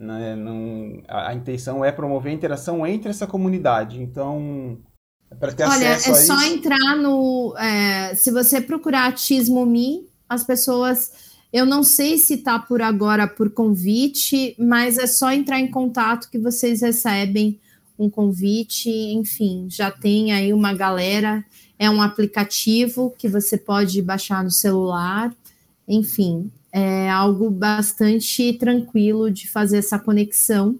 Né? 0.00 0.34
Não, 0.34 1.02
a, 1.06 1.28
a, 1.28 1.34
intenção 1.34 1.84
é 1.84 1.92
promover 1.92 2.32
a 2.32 2.34
interação 2.34 2.86
entre 2.86 3.10
essa 3.10 3.26
comunidade. 3.26 4.00
Então, 4.00 4.78
para 5.38 5.52
ter 5.52 5.64
Olha, 5.64 5.94
acesso 5.94 6.10
é 6.10 6.24
só 6.24 6.42
entrar 6.46 6.96
no. 6.96 7.54
É, 7.58 8.14
se 8.14 8.30
você 8.30 8.62
procurar 8.62 9.12
Tismo 9.12 9.66
Me, 9.66 10.08
as 10.26 10.42
pessoas 10.42 11.28
Eu 11.52 11.66
não 11.66 11.82
sei 11.82 12.16
se 12.16 12.34
está 12.34 12.58
por 12.58 12.80
agora 12.80 13.28
por 13.28 13.50
convite, 13.50 14.56
mas 14.58 14.96
é 14.96 15.06
só 15.06 15.32
entrar 15.32 15.60
em 15.60 15.70
contato 15.70 16.30
que 16.30 16.38
vocês 16.38 16.80
recebem 16.80 17.60
um 17.98 18.08
convite. 18.08 18.88
Enfim, 18.88 19.66
já 19.68 19.90
tem 19.90 20.32
aí 20.32 20.50
uma 20.54 20.72
galera. 20.72 21.44
É 21.78 21.90
um 21.90 22.00
aplicativo 22.00 23.14
que 23.18 23.28
você 23.28 23.58
pode 23.58 24.00
baixar 24.00 24.42
no 24.42 24.50
celular. 24.50 25.34
Enfim, 25.86 26.50
é 26.72 27.10
algo 27.10 27.50
bastante 27.50 28.52
tranquilo 28.54 29.30
de 29.30 29.48
fazer 29.48 29.78
essa 29.78 29.98
conexão. 29.98 30.78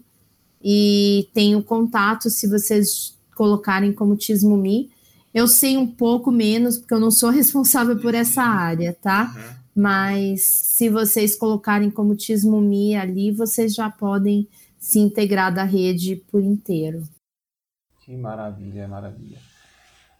E 0.63 1.29
tenho 1.33 1.63
contato 1.63 2.29
se 2.29 2.47
vocês 2.47 3.17
colocarem 3.35 3.91
como 3.91 4.15
Tismumi. 4.15 4.89
Eu 5.33 5.47
sei 5.47 5.77
um 5.77 5.87
pouco 5.87 6.31
menos, 6.31 6.77
porque 6.77 6.93
eu 6.93 6.99
não 6.99 7.11
sou 7.11 7.29
responsável 7.31 7.99
por 7.99 8.13
essa 8.13 8.43
área, 8.43 8.95
tá? 9.01 9.33
Uhum 9.35 9.61
mas 9.75 10.43
se 10.43 10.89
vocês 10.89 11.35
colocarem 11.35 11.89
como 11.89 12.15
Tismumi 12.15 12.95
ali, 12.95 13.31
vocês 13.31 13.73
já 13.73 13.89
podem 13.89 14.47
se 14.77 14.99
integrar 14.99 15.53
da 15.53 15.63
rede 15.63 16.17
por 16.29 16.43
inteiro. 16.43 17.03
Que 18.01 18.15
maravilha, 18.15 18.87
maravilha. 18.87 19.37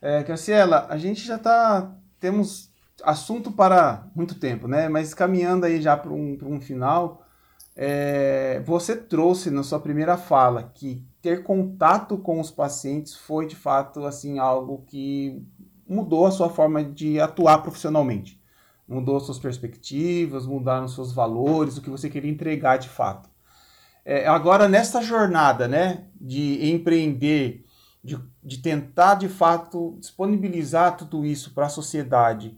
É, 0.01 0.23
Cassiela, 0.23 0.87
a 0.89 0.97
gente 0.97 1.25
já 1.25 1.35
está 1.35 1.95
temos 2.19 2.70
assunto 3.03 3.51
para 3.51 4.07
muito 4.15 4.35
tempo, 4.35 4.67
né? 4.67 4.89
Mas 4.89 5.13
caminhando 5.13 5.65
aí 5.65 5.81
já 5.81 5.95
para 5.97 6.11
um, 6.11 6.37
um 6.43 6.61
final, 6.61 7.25
é, 7.75 8.61
você 8.65 8.95
trouxe 8.95 9.49
na 9.49 9.63
sua 9.63 9.79
primeira 9.79 10.17
fala 10.17 10.71
que 10.73 11.05
ter 11.21 11.43
contato 11.43 12.17
com 12.17 12.39
os 12.39 12.51
pacientes 12.51 13.15
foi 13.15 13.47
de 13.47 13.55
fato 13.55 14.05
assim 14.05 14.39
algo 14.39 14.83
que 14.87 15.41
mudou 15.87 16.25
a 16.25 16.31
sua 16.31 16.49
forma 16.49 16.83
de 16.83 17.19
atuar 17.19 17.59
profissionalmente 17.59 18.41
mudou 18.91 19.19
suas 19.19 19.39
perspectivas, 19.39 20.45
mudaram 20.45 20.87
seus 20.87 21.13
valores, 21.13 21.77
o 21.77 21.81
que 21.81 21.89
você 21.89 22.09
queria 22.09 22.29
entregar 22.29 22.77
de 22.77 22.89
fato. 22.89 23.29
É, 24.03 24.27
agora, 24.27 24.67
nessa 24.67 25.01
jornada 25.01 25.67
né, 25.67 26.05
de 26.19 26.69
empreender, 26.69 27.63
de, 28.03 28.19
de 28.43 28.57
tentar 28.57 29.15
de 29.15 29.29
fato 29.29 29.95
disponibilizar 29.99 30.97
tudo 30.97 31.25
isso 31.25 31.53
para 31.53 31.67
a 31.67 31.69
sociedade, 31.69 32.57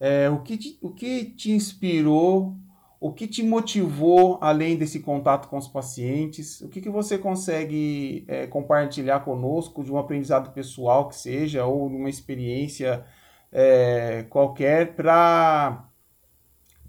é, 0.00 0.30
o, 0.30 0.40
que 0.40 0.56
te, 0.56 0.78
o 0.80 0.90
que 0.90 1.26
te 1.26 1.52
inspirou, 1.52 2.56
o 2.98 3.12
que 3.12 3.28
te 3.28 3.42
motivou 3.42 4.38
além 4.40 4.76
desse 4.76 5.00
contato 5.00 5.48
com 5.48 5.58
os 5.58 5.68
pacientes? 5.68 6.62
O 6.62 6.68
que, 6.70 6.80
que 6.80 6.88
você 6.88 7.18
consegue 7.18 8.24
é, 8.26 8.46
compartilhar 8.46 9.20
conosco 9.20 9.84
de 9.84 9.92
um 9.92 9.98
aprendizado 9.98 10.52
pessoal 10.52 11.08
que 11.08 11.16
seja, 11.16 11.66
ou 11.66 11.90
de 11.90 11.96
uma 11.96 12.08
experiência 12.08 13.04
é, 13.52 14.24
qualquer 14.30 14.94
para 14.94 15.86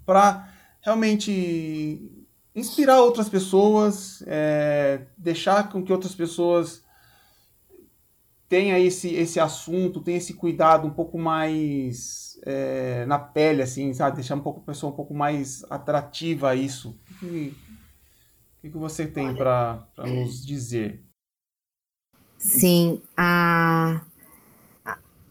para 0.04 0.48
realmente 0.80 2.26
inspirar 2.54 3.00
outras 3.00 3.28
pessoas, 3.28 4.22
é, 4.26 5.02
deixar 5.16 5.68
com 5.70 5.82
que 5.82 5.92
outras 5.92 6.14
pessoas 6.14 6.82
tenha 8.48 8.78
esse, 8.78 9.14
esse 9.14 9.38
assunto, 9.38 10.00
tenha 10.00 10.18
esse 10.18 10.34
cuidado 10.34 10.86
um 10.86 10.90
pouco 10.90 11.18
mais 11.18 12.31
é, 12.42 13.04
na 13.06 13.18
pele, 13.18 13.62
assim, 13.62 13.92
sabe? 13.94 14.16
Deixar 14.16 14.34
um 14.34 14.40
pouco 14.40 14.60
a 14.60 14.64
pessoa 14.64 14.92
um 14.92 14.96
pouco 14.96 15.14
mais 15.14 15.64
atrativa 15.70 16.50
a 16.50 16.54
isso. 16.54 16.98
O 17.10 17.14
que, 17.18 17.56
o 18.64 18.70
que 18.70 18.78
você 18.78 19.06
tem 19.06 19.34
para 19.34 19.86
nos 19.98 20.44
dizer? 20.44 21.02
Sim, 22.38 23.00
a 23.16 24.02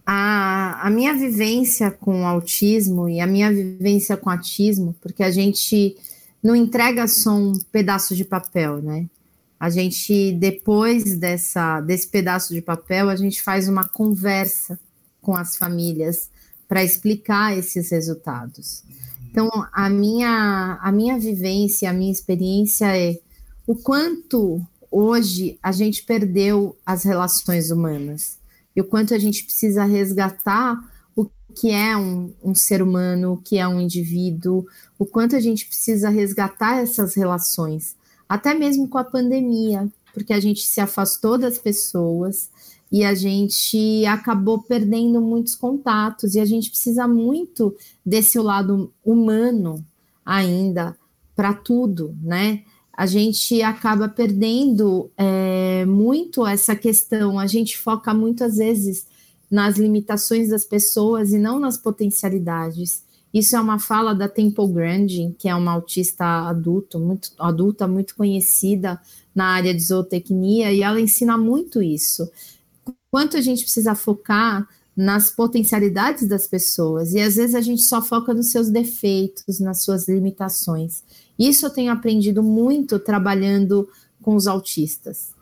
a, 0.05 0.87
a 0.87 0.89
minha 0.89 1.13
vivência 1.13 1.89
com 1.89 2.27
autismo 2.27 3.07
e 3.07 3.21
a 3.21 3.27
minha 3.27 3.49
vivência 3.49 4.17
com 4.17 4.29
autismo, 4.29 4.93
porque 4.99 5.23
a 5.23 5.31
gente 5.31 5.95
não 6.43 6.53
entrega 6.53 7.07
só 7.07 7.31
um 7.31 7.53
pedaço 7.71 8.13
de 8.13 8.25
papel, 8.25 8.81
né? 8.81 9.07
A 9.59 9.69
gente, 9.69 10.33
depois 10.33 11.17
dessa, 11.17 11.79
desse 11.81 12.07
pedaço 12.07 12.53
de 12.53 12.61
papel, 12.61 13.09
a 13.09 13.15
gente 13.15 13.41
faz 13.41 13.69
uma 13.69 13.87
conversa 13.87 14.77
com 15.21 15.35
as 15.35 15.55
famílias 15.55 16.29
para 16.71 16.85
explicar 16.85 17.57
esses 17.57 17.91
resultados. 17.91 18.85
Então, 19.29 19.49
a 19.73 19.89
minha, 19.89 20.79
a 20.81 20.89
minha 20.89 21.19
vivência, 21.19 21.89
a 21.89 21.93
minha 21.93 22.09
experiência 22.09 22.97
é 22.97 23.19
o 23.67 23.75
quanto 23.75 24.65
hoje 24.89 25.59
a 25.61 25.73
gente 25.73 26.01
perdeu 26.03 26.77
as 26.85 27.03
relações 27.03 27.71
humanas 27.71 28.37
e 28.73 28.79
o 28.79 28.85
quanto 28.85 29.13
a 29.13 29.19
gente 29.19 29.43
precisa 29.43 29.83
resgatar 29.83 30.81
o 31.13 31.29
que 31.53 31.71
é 31.71 31.97
um, 31.97 32.33
um 32.41 32.55
ser 32.55 32.81
humano, 32.81 33.33
o 33.33 33.37
que 33.37 33.57
é 33.57 33.67
um 33.67 33.81
indivíduo, 33.81 34.65
o 34.97 35.05
quanto 35.05 35.35
a 35.35 35.41
gente 35.41 35.65
precisa 35.65 36.07
resgatar 36.07 36.81
essas 36.81 37.15
relações, 37.15 37.97
até 38.29 38.53
mesmo 38.53 38.87
com 38.87 38.97
a 38.97 39.03
pandemia, 39.03 39.89
porque 40.13 40.31
a 40.31 40.39
gente 40.39 40.61
se 40.61 40.79
afastou 40.79 41.37
das 41.37 41.57
pessoas 41.57 42.49
e 42.91 43.03
a 43.03 43.13
gente 43.13 44.05
acabou 44.05 44.61
perdendo 44.63 45.21
muitos 45.21 45.55
contatos, 45.55 46.35
e 46.35 46.39
a 46.39 46.45
gente 46.45 46.69
precisa 46.69 47.07
muito 47.07 47.75
desse 48.05 48.37
lado 48.39 48.91
humano 49.03 49.83
ainda 50.25 50.97
para 51.35 51.53
tudo, 51.53 52.15
né? 52.21 52.63
a 53.01 53.05
gente 53.07 53.61
acaba 53.63 54.07
perdendo 54.07 55.09
é, 55.17 55.85
muito 55.85 56.45
essa 56.45 56.75
questão. 56.75 57.39
A 57.39 57.47
gente 57.47 57.75
foca 57.75 58.13
muitas 58.13 58.57
vezes 58.57 59.07
nas 59.49 59.77
limitações 59.77 60.49
das 60.49 60.65
pessoas 60.65 61.31
e 61.31 61.39
não 61.39 61.59
nas 61.59 61.77
potencialidades. 61.77 63.03
Isso 63.33 63.55
é 63.55 63.59
uma 63.59 63.79
fala 63.79 64.13
da 64.13 64.29
Temple 64.29 64.71
Grandin, 64.71 65.35
que 65.37 65.49
é 65.49 65.55
uma 65.55 65.71
autista 65.71 66.25
adulto, 66.47 66.99
muito, 66.99 67.31
adulta 67.39 67.87
muito 67.87 68.15
conhecida 68.15 69.01
na 69.33 69.45
área 69.45 69.73
de 69.73 69.81
zootecnia, 69.81 70.71
e 70.71 70.83
ela 70.83 71.01
ensina 71.01 71.37
muito 71.37 71.81
isso. 71.81 72.29
Quanto 73.11 73.35
a 73.35 73.41
gente 73.41 73.63
precisa 73.63 73.93
focar 73.93 74.67
nas 74.95 75.29
potencialidades 75.29 76.27
das 76.27 76.47
pessoas, 76.47 77.13
e 77.13 77.19
às 77.19 77.35
vezes 77.35 77.55
a 77.55 77.61
gente 77.61 77.81
só 77.81 78.01
foca 78.01 78.33
nos 78.33 78.51
seus 78.51 78.69
defeitos, 78.69 79.59
nas 79.59 79.83
suas 79.83 80.07
limitações. 80.07 81.03
Isso 81.37 81.65
eu 81.65 81.69
tenho 81.69 81.91
aprendido 81.91 82.41
muito 82.41 82.99
trabalhando 82.99 83.87
com 84.21 84.35
os 84.35 84.47
autistas. 84.47 85.33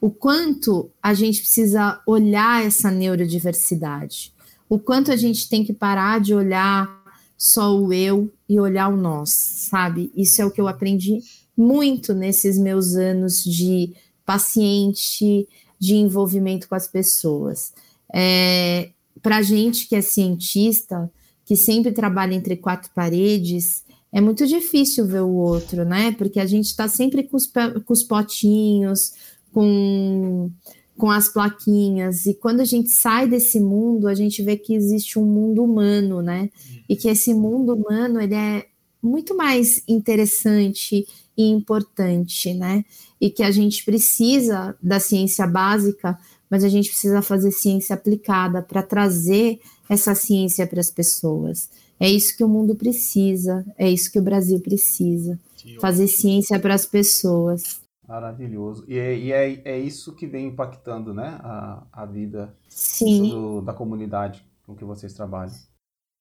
O 0.00 0.10
quanto 0.10 0.90
a 1.02 1.14
gente 1.14 1.40
precisa 1.40 2.02
olhar 2.06 2.64
essa 2.64 2.90
neurodiversidade, 2.90 4.34
o 4.68 4.78
quanto 4.78 5.10
a 5.10 5.16
gente 5.16 5.48
tem 5.48 5.64
que 5.64 5.72
parar 5.72 6.20
de 6.20 6.34
olhar 6.34 7.02
só 7.36 7.74
o 7.74 7.92
eu 7.92 8.30
e 8.48 8.58
olhar 8.60 8.88
o 8.88 8.96
nós, 8.96 9.30
sabe? 9.30 10.12
Isso 10.16 10.42
é 10.42 10.44
o 10.44 10.50
que 10.50 10.60
eu 10.60 10.68
aprendi 10.68 11.20
muito 11.56 12.12
nesses 12.12 12.58
meus 12.58 12.94
anos 12.94 13.42
de 13.42 13.94
paciente, 14.24 15.46
de 15.84 15.96
envolvimento 15.96 16.66
com 16.66 16.74
as 16.74 16.88
pessoas. 16.88 17.74
É, 18.12 18.90
Para 19.22 19.42
gente 19.42 19.86
que 19.86 19.94
é 19.94 20.00
cientista, 20.00 21.10
que 21.44 21.56
sempre 21.56 21.92
trabalha 21.92 22.34
entre 22.34 22.56
quatro 22.56 22.90
paredes, 22.94 23.84
é 24.10 24.20
muito 24.20 24.46
difícil 24.46 25.06
ver 25.06 25.20
o 25.22 25.34
outro, 25.34 25.84
né? 25.84 26.12
Porque 26.12 26.40
a 26.40 26.46
gente 26.46 26.66
está 26.66 26.88
sempre 26.88 27.24
com 27.24 27.36
os, 27.36 27.46
com 27.84 27.92
os 27.92 28.02
potinhos, 28.02 29.12
com, 29.52 30.50
com 30.96 31.10
as 31.10 31.28
plaquinhas, 31.28 32.24
e 32.24 32.32
quando 32.32 32.60
a 32.60 32.64
gente 32.64 32.88
sai 32.88 33.28
desse 33.28 33.60
mundo, 33.60 34.08
a 34.08 34.14
gente 34.14 34.42
vê 34.42 34.56
que 34.56 34.74
existe 34.74 35.18
um 35.18 35.26
mundo 35.26 35.62
humano, 35.62 36.22
né? 36.22 36.48
E 36.88 36.96
que 36.96 37.08
esse 37.08 37.34
mundo 37.34 37.74
humano 37.74 38.20
ele 38.20 38.34
é 38.34 38.66
muito 39.02 39.36
mais 39.36 39.82
interessante 39.86 41.06
e 41.36 41.48
importante, 41.50 42.54
né? 42.54 42.84
E 43.20 43.30
que 43.30 43.42
a 43.42 43.50
gente 43.50 43.84
precisa 43.84 44.76
da 44.82 45.00
ciência 45.00 45.46
básica, 45.46 46.18
mas 46.50 46.62
a 46.62 46.68
gente 46.68 46.88
precisa 46.88 47.22
fazer 47.22 47.50
ciência 47.50 47.94
aplicada 47.94 48.62
para 48.62 48.82
trazer 48.82 49.60
essa 49.88 50.14
ciência 50.14 50.66
para 50.66 50.80
as 50.80 50.90
pessoas. 50.90 51.68
É 51.98 52.08
isso 52.08 52.36
que 52.36 52.44
o 52.44 52.48
mundo 52.48 52.74
precisa, 52.74 53.64
é 53.78 53.90
isso 53.90 54.10
que 54.10 54.18
o 54.18 54.22
Brasil 54.22 54.60
precisa. 54.60 55.38
fazer 55.80 56.06
ciência 56.06 56.58
para 56.58 56.74
as 56.74 56.84
pessoas. 56.84 57.80
Maravilhoso. 58.06 58.84
E, 58.86 58.98
é, 58.98 59.18
e 59.18 59.32
é, 59.32 59.62
é, 59.64 59.78
isso 59.78 60.12
que 60.12 60.26
vem 60.26 60.48
impactando 60.48 61.14
né, 61.14 61.38
a, 61.40 61.82
a 61.90 62.04
vida 62.04 62.54
do, 63.00 63.62
da 63.62 63.72
comunidade 63.72 64.44
com 64.66 64.74
que 64.74 64.84
vocês 64.84 65.14
trabalham. 65.14 65.54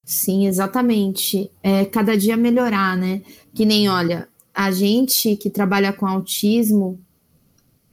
Sim, 0.05 0.47
exatamente. 0.47 1.51
É 1.61 1.85
cada 1.85 2.17
dia 2.17 2.35
melhorar, 2.35 2.97
né? 2.97 3.21
Que 3.53 3.65
nem, 3.65 3.89
olha, 3.89 4.27
a 4.53 4.71
gente 4.71 5.35
que 5.35 5.49
trabalha 5.49 5.91
com 5.91 6.05
autismo, 6.05 6.99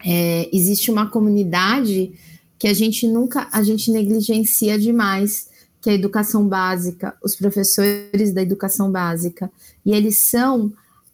é, 0.05 0.49
existe 0.53 0.91
uma 0.91 1.09
comunidade 1.09 2.13
que 2.59 2.69
a 2.69 2.75
gente 2.75 3.07
nunca, 3.09 3.49
a 3.53 3.63
gente 3.63 3.91
negligencia 3.91 4.79
demais, 4.79 5.49
que 5.81 5.89
é 5.89 5.93
a 5.93 5.97
educação 5.97 6.47
básica, 6.47 7.17
os 7.25 7.35
professores 7.35 8.33
da 8.33 8.43
educação 8.43 8.93
básica, 8.93 9.51
e 9.85 9.93
eles 9.93 10.19
são 10.19 10.73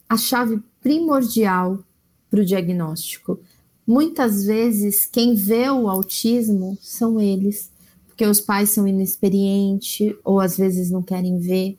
a 0.09 0.17
chave 0.17 0.59
primordial 0.81 1.79
para 2.29 2.41
o 2.41 2.45
diagnóstico. 2.45 3.39
Muitas 3.85 4.43
vezes, 4.43 5.05
quem 5.05 5.35
vê 5.35 5.69
o 5.69 5.89
autismo 5.89 6.77
são 6.81 7.19
eles, 7.21 7.71
porque 8.07 8.25
os 8.25 8.41
pais 8.41 8.71
são 8.71 8.85
inexperientes 8.85 10.13
ou 10.23 10.41
às 10.41 10.57
vezes 10.57 10.91
não 10.91 11.01
querem 11.01 11.39
ver. 11.39 11.77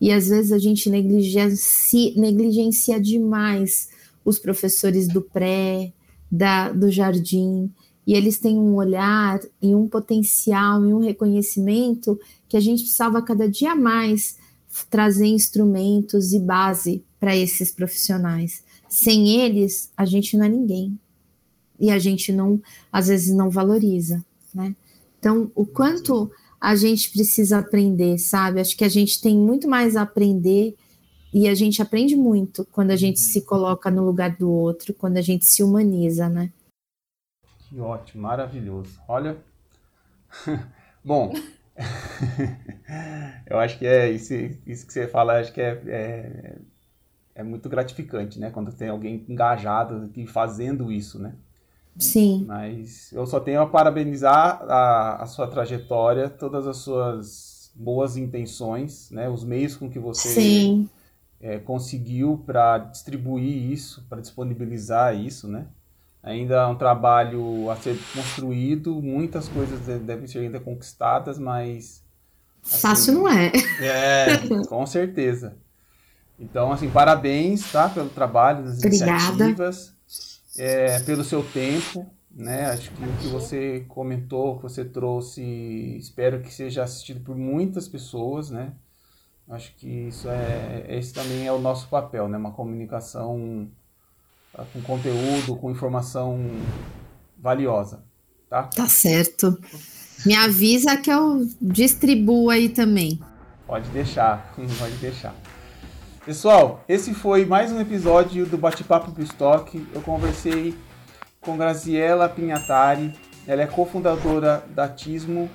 E 0.00 0.12
às 0.12 0.28
vezes 0.28 0.52
a 0.52 0.58
gente 0.58 0.88
negligencia, 0.88 2.12
negligencia 2.16 3.00
demais 3.00 3.88
os 4.24 4.38
professores 4.38 5.08
do 5.08 5.22
pré, 5.22 5.92
da, 6.30 6.70
do 6.70 6.90
jardim, 6.90 7.70
e 8.06 8.14
eles 8.14 8.38
têm 8.38 8.58
um 8.58 8.74
olhar 8.74 9.38
e 9.60 9.74
um 9.74 9.86
potencial 9.86 10.84
e 10.86 10.94
um 10.94 10.98
reconhecimento 10.98 12.18
que 12.48 12.56
a 12.56 12.60
gente 12.60 12.82
precisava 12.82 13.20
cada 13.20 13.48
dia 13.48 13.74
mais 13.74 14.36
trazer 14.88 15.26
instrumentos 15.26 16.32
e 16.32 16.38
base 16.38 17.04
para 17.20 17.36
esses 17.36 17.70
profissionais. 17.70 18.62
Sem 18.88 19.40
eles, 19.40 19.90
a 19.96 20.04
gente 20.04 20.36
não 20.36 20.46
é 20.46 20.48
ninguém. 20.48 20.98
E 21.78 21.90
a 21.90 21.98
gente 21.98 22.32
não, 22.32 22.60
às 22.90 23.08
vezes, 23.08 23.34
não 23.34 23.50
valoriza, 23.50 24.24
né? 24.54 24.74
Então, 25.18 25.50
o 25.54 25.66
quanto 25.66 26.30
a 26.60 26.74
gente 26.74 27.10
precisa 27.10 27.58
aprender, 27.58 28.18
sabe? 28.18 28.60
Acho 28.60 28.76
que 28.76 28.84
a 28.84 28.88
gente 28.88 29.20
tem 29.20 29.36
muito 29.36 29.68
mais 29.68 29.96
a 29.96 30.02
aprender 30.02 30.76
e 31.32 31.48
a 31.48 31.54
gente 31.54 31.80
aprende 31.80 32.16
muito 32.16 32.64
quando 32.72 32.90
a 32.90 32.96
gente 32.96 33.20
se 33.20 33.42
coloca 33.42 33.90
no 33.90 34.04
lugar 34.04 34.36
do 34.36 34.50
outro, 34.50 34.94
quando 34.94 35.18
a 35.18 35.22
gente 35.22 35.44
se 35.44 35.62
humaniza, 35.62 36.28
né? 36.28 36.50
Que 37.68 37.78
ótimo, 37.78 38.22
maravilhoso. 38.22 38.98
Olha, 39.06 39.36
bom, 41.04 41.32
eu 43.46 43.58
acho 43.58 43.78
que 43.78 43.86
é 43.86 44.10
isso, 44.10 44.34
isso 44.66 44.86
que 44.86 44.92
você 44.92 45.06
fala, 45.06 45.38
acho 45.38 45.52
que 45.52 45.60
é, 45.60 45.80
é, 45.86 46.58
é 47.34 47.42
muito 47.42 47.68
gratificante, 47.68 48.40
né? 48.40 48.50
Quando 48.50 48.72
tem 48.72 48.88
alguém 48.88 49.24
engajado 49.28 50.06
aqui 50.06 50.26
fazendo 50.26 50.90
isso, 50.90 51.18
né? 51.18 51.34
Sim. 51.98 52.44
Mas 52.46 53.12
eu 53.12 53.26
só 53.26 53.40
tenho 53.40 53.60
a 53.60 53.66
parabenizar 53.66 54.62
a, 54.68 55.22
a 55.22 55.26
sua 55.26 55.48
trajetória, 55.48 56.28
todas 56.30 56.66
as 56.66 56.76
suas 56.78 57.72
boas 57.74 58.16
intenções, 58.16 59.10
né? 59.10 59.28
Os 59.28 59.44
meios 59.44 59.76
com 59.76 59.90
que 59.90 59.98
você 59.98 60.86
é, 61.40 61.58
conseguiu 61.58 62.42
para 62.46 62.78
distribuir 62.78 63.72
isso, 63.72 64.06
para 64.08 64.20
disponibilizar 64.20 65.14
isso, 65.16 65.48
né? 65.48 65.66
Ainda 66.22 66.56
é 66.56 66.66
um 66.66 66.76
trabalho 66.76 67.70
a 67.70 67.76
ser 67.76 67.96
construído, 68.14 69.00
muitas 69.00 69.48
coisas 69.48 69.80
devem 70.00 70.26
ser 70.26 70.40
ainda 70.40 70.60
conquistadas, 70.60 71.38
mas 71.38 72.02
assim, 72.64 72.80
fácil 72.80 73.14
não 73.14 73.28
é. 73.28 73.52
É, 73.80 74.64
com 74.68 74.84
certeza. 74.84 75.56
Então, 76.38 76.70
assim, 76.70 76.88
parabéns, 76.90 77.70
tá, 77.72 77.88
pelo 77.88 78.08
trabalho, 78.08 78.64
das 78.64 78.78
Obrigada. 78.78 79.44
iniciativas 79.44 79.97
é, 80.58 81.00
pelo 81.00 81.24
seu 81.24 81.42
tempo, 81.42 82.06
né? 82.30 82.66
Acho 82.66 82.90
que 82.90 83.02
o 83.02 83.16
que 83.18 83.28
você 83.28 83.84
comentou, 83.88 84.56
que 84.56 84.62
você 84.62 84.84
trouxe, 84.84 85.42
espero 85.98 86.40
que 86.40 86.52
seja 86.52 86.82
assistido 86.82 87.20
por 87.20 87.36
muitas 87.36 87.88
pessoas, 87.88 88.50
né? 88.50 88.72
Acho 89.48 89.74
que 89.76 90.08
isso 90.08 90.28
é, 90.28 90.84
esse 90.88 91.12
também 91.14 91.46
é 91.46 91.52
o 91.52 91.58
nosso 91.58 91.88
papel, 91.88 92.28
né? 92.28 92.36
Uma 92.36 92.52
comunicação 92.52 93.68
tá? 94.52 94.64
com 94.72 94.82
conteúdo, 94.82 95.56
com 95.56 95.70
informação 95.70 96.38
valiosa, 97.38 98.02
tá? 98.50 98.64
Tá 98.64 98.86
certo. 98.86 99.58
Me 100.26 100.34
avisa 100.34 100.96
que 100.96 101.10
eu 101.10 101.48
distribuo 101.60 102.50
aí 102.50 102.68
também. 102.68 103.18
Pode 103.66 103.88
deixar, 103.90 104.52
pode 104.78 104.96
deixar. 104.96 105.34
Pessoal, 106.28 106.84
esse 106.86 107.14
foi 107.14 107.46
mais 107.46 107.72
um 107.72 107.80
episódio 107.80 108.44
do 108.44 108.58
Bate-Papo 108.58 109.12
pro 109.12 109.22
Estoque. 109.22 109.88
Eu 109.94 110.02
conversei 110.02 110.76
com 111.40 111.56
Graziela 111.56 112.28
Pinhatari, 112.28 113.14
ela 113.46 113.62
é 113.62 113.66
cofundadora 113.66 114.62
da 114.68 114.86
Tismo. 114.86 115.48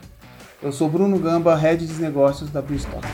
Eu 0.60 0.72
sou 0.72 0.90
Bruno 0.90 1.20
Gamba, 1.20 1.56
Head 1.56 1.86
de 1.86 2.02
Negócios 2.02 2.50
da 2.50 2.64
Stock. 2.72 3.08